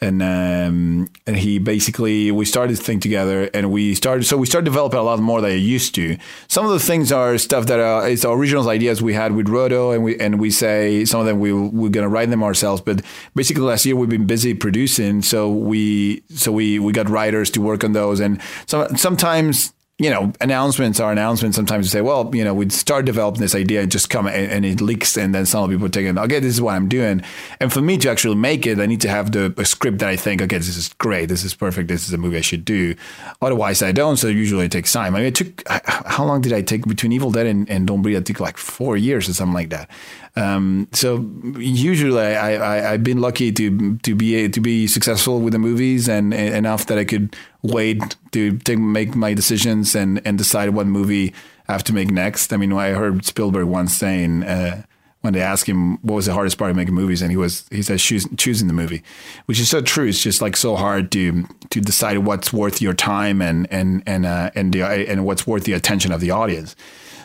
[0.00, 4.46] and um, and he basically we started to think together and we started so we
[4.46, 6.16] started developing a lot more than I used to.
[6.48, 9.94] Some of the things are stuff that are it's original ideas we had with Rodo
[9.94, 12.80] and we and we say some of them we we're gonna write them ourselves.
[12.80, 13.02] But
[13.34, 17.60] basically last year we've been busy producing, so we so we we got writers to
[17.60, 21.56] work on those and so sometimes you know, announcements are announcements.
[21.56, 24.64] Sometimes you say, well, you know, we'd start developing this idea just come and, and,
[24.64, 26.16] it leaks, and then some people take it.
[26.16, 27.22] Okay, this is what I'm doing.
[27.60, 30.16] And for me to actually make it, I need to have the script that I
[30.16, 32.94] think, okay, this is great, this is perfect, this is a movie I should do.
[33.42, 34.16] Otherwise, I don't.
[34.16, 35.14] So usually it takes time.
[35.14, 38.00] I mean, it took how long did I take between Evil Dead and, and Don't
[38.00, 38.16] Breathe?
[38.16, 39.90] I took like four years or something like that.
[40.36, 41.28] Um, so
[41.58, 46.08] usually I, I, have been lucky to to be to be successful with the movies
[46.08, 50.70] and, and, enough that I could wait to take, make my decisions and, and decide
[50.70, 51.34] what movie
[51.68, 52.52] I have to make next.
[52.52, 54.82] I mean, I heard Spielberg once saying uh,
[55.22, 57.66] when they asked him what was the hardest part of making movies, and he was
[57.70, 59.02] he said choosing the movie,
[59.46, 60.06] which is so true.
[60.06, 64.24] It's just like so hard to to decide what's worth your time and and and
[64.24, 66.76] uh, and the, and what's worth the attention of the audience.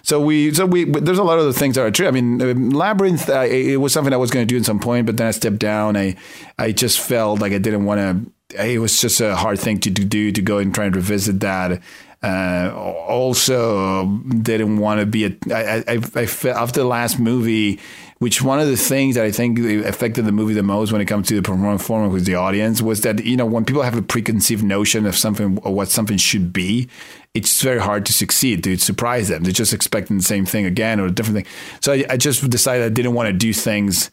[0.06, 2.08] So we, so we, there's a lot of the things that are true.
[2.08, 4.80] I mean, um, Labyrinth, uh, it was something I was going to do at some
[4.80, 5.98] point, but then I stepped down.
[5.98, 6.16] I,
[6.60, 8.64] I just felt like I didn't want to.
[8.64, 11.82] It was just a hard thing to do to go and try and revisit that.
[12.22, 14.06] Uh, also,
[14.44, 15.36] didn't want to be a.
[15.52, 17.80] I, I, I felt after the last movie,
[18.20, 21.06] which one of the things that I think affected the movie the most when it
[21.06, 24.02] comes to the performance with the audience was that you know when people have a
[24.02, 26.88] preconceived notion of something or what something should be,
[27.34, 29.44] it's very hard to succeed to surprise them.
[29.44, 31.54] They're just expecting the same thing again or a different thing.
[31.82, 34.10] So I, I just decided I didn't want to do things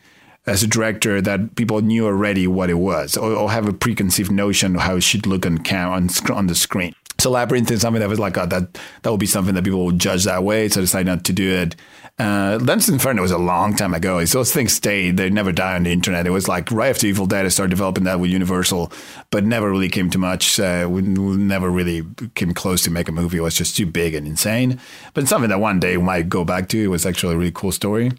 [0.47, 4.33] as a director that people knew already what it was or, or have a preconceived
[4.33, 6.93] notion of how it should look on cam on, on the screen.
[7.23, 9.85] So Labyrinth is something that was like, oh, that that would be something that people
[9.85, 10.69] would judge that way.
[10.69, 11.77] So I decided not to do it.
[12.19, 14.25] Uh, Dante's Inferno was a long time ago.
[14.25, 15.17] Those things stayed.
[15.17, 16.27] They never die on the internet.
[16.27, 18.93] It was like right after Evil Dead, I started developing that with Universal,
[19.31, 20.59] but never really came to much.
[20.59, 22.03] Uh, we, we never really
[22.35, 23.39] came close to make a movie.
[23.39, 24.81] It was just too big and insane.
[25.15, 26.83] But something that one day we might go back to.
[26.83, 28.11] It was actually a really cool story.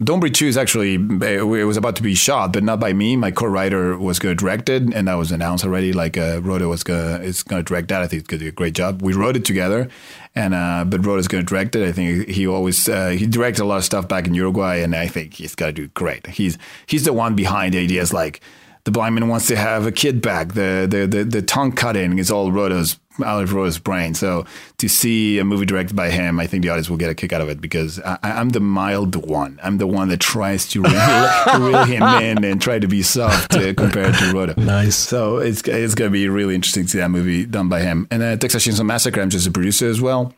[0.00, 3.14] Breathe 2 is actually, it was about to be shot, but not by me.
[3.16, 5.92] My co-writer was going to direct it, and that was announced already.
[5.92, 8.02] Like, uh, Rodo was going to, is going to direct that.
[8.02, 9.00] I think he's going to do a great job.
[9.00, 9.88] We wrote it together,
[10.34, 11.86] and, uh, but Rodo's going to direct it.
[11.86, 14.96] I think he always, uh, he directed a lot of stuff back in Uruguay, and
[14.96, 16.26] I think he's going to do great.
[16.26, 18.40] He's, he's the one behind ideas like,
[18.84, 20.54] the blind man wants to have a kid back.
[20.54, 24.14] The the the, the tongue cutting is all Rodo's out of Rodo's brain.
[24.14, 24.46] So
[24.78, 27.32] to see a movie directed by him, I think the audience will get a kick
[27.32, 29.60] out of it because I, am the mild one.
[29.62, 33.54] I'm the one that tries to reel, reel him in and try to be soft
[33.54, 34.56] uh, compared to Rodo.
[34.56, 34.96] Nice.
[34.96, 38.08] So it's it's going to be really interesting to see that movie done by him.
[38.10, 40.34] And then uh, Texas Chainsaw Massacre, I'm just a producer as well.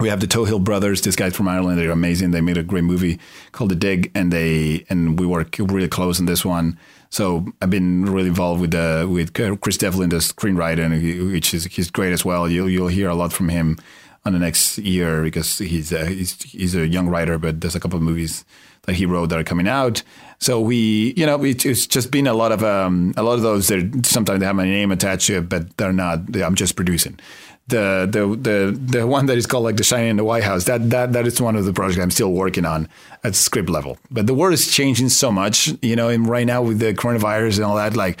[0.00, 1.02] We have the Tohill brothers.
[1.02, 2.32] These guys from Ireland, they're amazing.
[2.32, 3.20] They made a great movie
[3.52, 6.78] called The Dig, and they and we work really close on this one.
[7.12, 11.90] So I've been really involved with uh, with Chris Devlin, the screenwriter, which is he's
[11.90, 12.48] great as well.
[12.48, 13.76] You'll you'll hear a lot from him
[14.24, 17.80] on the next year because he's uh, he's he's a young writer, but there's a
[17.80, 18.46] couple of movies
[18.84, 20.02] that he wrote that are coming out.
[20.38, 23.42] So we, you know, it, it's just been a lot of um, a lot of
[23.42, 26.34] those that sometimes they have my name attached to it, but they're not.
[26.34, 27.20] I'm just producing
[27.68, 30.64] the the the the one that is called like the shining in the White House.
[30.64, 32.88] That that that is one of the projects I'm still working on
[33.24, 33.98] at script level.
[34.10, 37.56] But the world is changing so much, you know, and right now with the coronavirus
[37.56, 38.20] and all that, like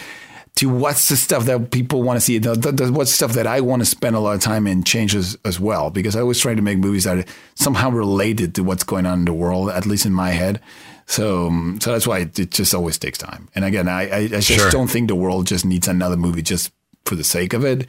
[0.56, 3.46] to what's the stuff that people want to see, the, the, the, what's stuff that
[3.46, 5.90] I want to spend a lot of time in changes as well.
[5.90, 7.24] Because I always try to make movies that are
[7.54, 10.60] somehow related to what's going on in the world, at least in my head.
[11.06, 13.48] So, um, so that's why it, it just always takes time.
[13.54, 14.70] And again, I, I, I just sure.
[14.70, 16.70] don't think the world just needs another movie just
[17.04, 17.88] for the sake of it.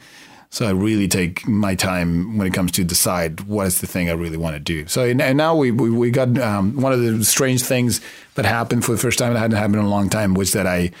[0.54, 4.08] So I really take my time when it comes to decide what is the thing
[4.08, 4.86] I really want to do.
[4.86, 8.00] So and now we we, we got um, one of the strange things
[8.36, 10.64] that happened for the first time that hadn't happened in a long time was that
[10.64, 10.92] I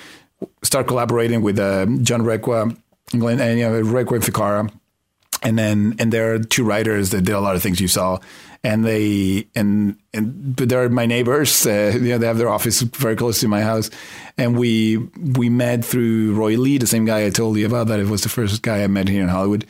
[0.64, 2.76] start collaborating with uh, John Requa,
[3.12, 4.72] Glenn, and you know, Requa and Ficarra,
[5.44, 8.18] and then and there are two writers that did a lot of things you saw
[8.64, 11.66] and they and and but they're my neighbors.
[11.66, 13.90] Uh, you know, they have their office very close to my house,
[14.38, 14.96] and we
[15.36, 17.88] we met through Roy Lee, the same guy I told you about.
[17.88, 19.66] That it was the first guy I met here in Hollywood,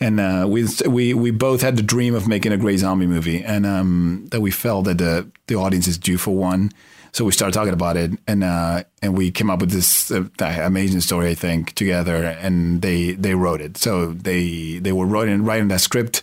[0.00, 3.44] and uh, we we we both had the dream of making a great zombie movie,
[3.44, 6.72] and um, that we felt that the the audience is due for one.
[7.12, 10.24] So we started talking about it, and uh, and we came up with this uh,
[10.40, 12.24] amazing story, I think, together.
[12.24, 13.76] And they they wrote it.
[13.76, 16.22] So they they were writing writing that script,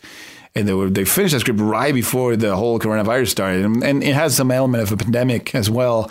[0.56, 4.03] and they were they finished that script right before the whole coronavirus started, and, and
[4.03, 6.10] it has some element of a pandemic as well.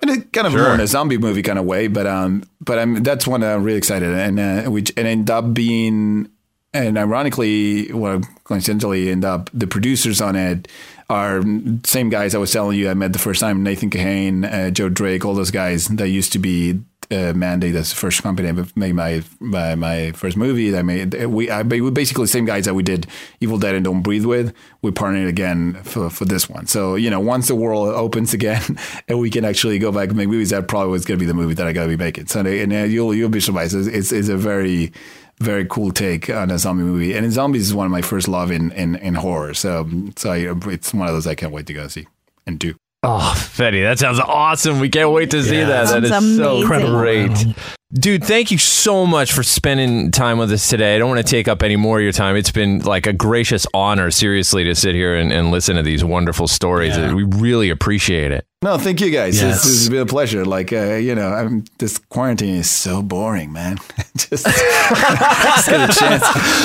[0.00, 0.64] And it kind of Sure.
[0.64, 3.62] more in a zombie movie kind of way, but um, but I'm that's one I'm
[3.62, 6.28] really excited, and uh, which and ended up being,
[6.74, 10.66] and ironically, well, coincidentally, end up the producers on it
[11.08, 11.42] are
[11.84, 14.88] same guys I was telling you I met the first time, Nathan Kahane, uh, Joe
[14.88, 16.80] Drake, all those guys that used to be
[17.12, 17.74] uh, Mandate.
[17.74, 20.70] That's the first company that made my my, my first movie.
[20.70, 23.06] That made we I, we basically the same guys that we did
[23.40, 24.54] Evil Dead and Don't Breathe with.
[24.82, 26.66] We partnered again for for this one.
[26.66, 28.62] So you know, once the world opens again
[29.08, 31.26] and we can actually go back and make movies, that probably was going to be
[31.26, 32.26] the movie that I got to be making.
[32.26, 33.74] So and uh, you'll you'll be surprised.
[33.74, 34.92] It's, it's, it's a very
[35.38, 37.14] very cool take on a zombie movie.
[37.14, 39.54] And zombies is one of my first love in in, in horror.
[39.54, 42.06] So so I, it's one of those I can't wait to go see
[42.46, 42.74] and do.
[43.04, 44.78] Oh, Fede, that sounds awesome.
[44.78, 45.66] We can't wait to see Yeah.
[45.66, 45.88] that.
[45.88, 46.92] That is Sounds so amazing.
[46.92, 47.46] great.
[47.92, 50.94] Dude, thank you so much for spending time with us today.
[50.94, 52.36] I don't want to take up any more of your time.
[52.36, 56.04] It's been like a gracious honor, seriously, to sit here and, and listen to these
[56.04, 56.96] wonderful stories.
[56.96, 57.12] Yeah.
[57.12, 58.46] We really appreciate it.
[58.62, 59.42] No, thank you guys.
[59.42, 59.66] Yes.
[59.66, 60.44] It's, it's been a pleasure.
[60.44, 63.78] Like uh, you know, I'm, this quarantine is so boring, man.
[64.16, 66.22] just, just get a chance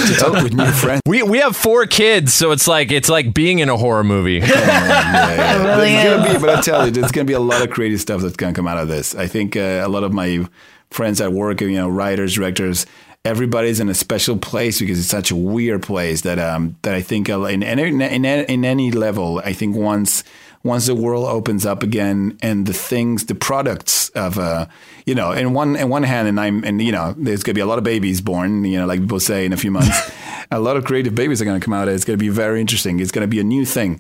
[0.07, 1.02] to talk with new friends.
[1.07, 4.41] We we have four kids, so it's like it's like being in a horror movie.
[4.57, 5.76] Yeah, yeah.
[5.76, 7.99] Really There's gonna be, but I tell you, there's gonna be a lot of creative
[8.02, 9.15] stuff that's gonna come out of this.
[9.15, 10.48] I think uh, a lot of my
[10.90, 12.86] friends at work, you know, writers, directors,
[13.26, 17.02] everybody's in a special place because it's such a weird place that um that I
[17.02, 20.24] think uh, in in in, in any level, I think once
[20.63, 24.65] once the world opens up again and the things, the products of uh,
[25.05, 27.61] you know, in one in one hand, and I'm and you know, there's gonna be
[27.61, 30.11] a lot of babies born, you know, like people say in a few months,
[30.51, 31.88] a lot of creative babies are gonna come out.
[31.88, 32.99] It's gonna be very interesting.
[32.99, 33.99] It's gonna be a new thing.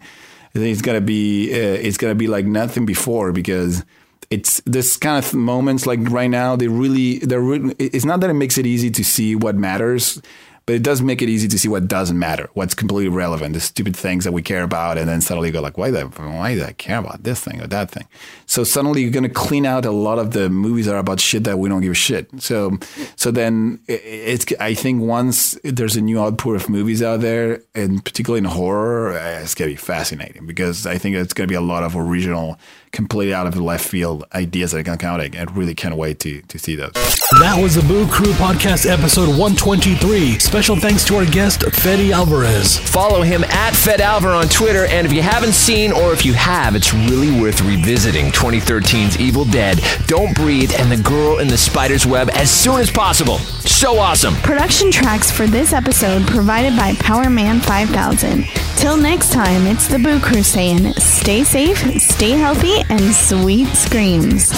[0.53, 3.85] It's gonna be uh, it's gonna be like nothing before because
[4.29, 8.29] it's this kind of moments like right now they really they're really, it's not that
[8.29, 10.21] it makes it easy to see what matters
[10.67, 13.59] but it does make it easy to see what doesn't matter what's completely relevant the
[13.59, 16.53] stupid things that we care about and then suddenly you go like why the why
[16.53, 18.07] do I care about this thing or that thing
[18.49, 21.43] so suddenly you're gonna clean out a lot of the movies that are about shit
[21.43, 22.77] that we don't give a shit so
[23.15, 23.91] so then i-
[24.35, 28.45] it's I think once there's a new output of movies out there and particularly in
[28.45, 31.95] horror uh, it's gonna be fascinating because I think it's gonna be a lot of
[31.95, 32.57] original
[32.93, 35.95] completely out of the left field ideas that are gonna come out I really can't
[35.97, 36.93] wait to to see those
[37.41, 40.39] That was the Boo Crew Podcast episode 123.
[40.39, 42.77] Special thanks to our guest, Fede Alvarez.
[42.77, 46.33] Follow him at Fed Alvar on Twitter, and if you haven't seen or if you
[46.33, 51.57] have, it's really worth revisiting 2013's Evil Dead, Don't Breathe, and The Girl in the
[51.57, 53.39] Spider's Web as soon as possible.
[53.39, 54.35] So awesome.
[54.35, 58.45] Production tracks for this episode provided by Powerman 5000.
[58.77, 64.51] Till next time, it's the Boo Crew saying, stay safe, stay healthy, and sweet screams.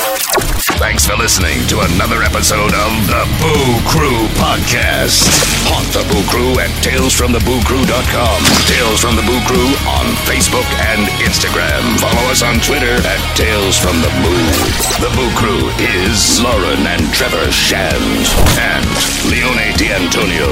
[0.79, 5.27] Thanks for listening to another episode of the Boo Crew Podcast.
[5.67, 8.37] Haunt the Boo Crew at talesfromthebooCrew.com.
[8.63, 11.83] Tales from the Boo Crew on Facebook and Instagram.
[11.99, 14.45] Follow us on Twitter at Tales from the Boo.
[14.97, 18.25] The Boo Crew is Lauren and Trevor Shand
[18.57, 18.85] and
[19.29, 20.47] Leone D'Antonio.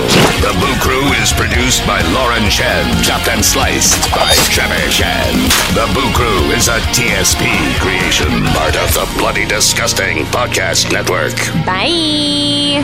[0.46, 5.38] The Boo Crew is produced by Lauren Shand, chopped and sliced by Trevor Shand.
[5.74, 7.50] The Boo Crew is a TSP
[7.80, 11.38] creation, part of the Bloody Disgusting Podcast Network.
[11.66, 12.84] Bye.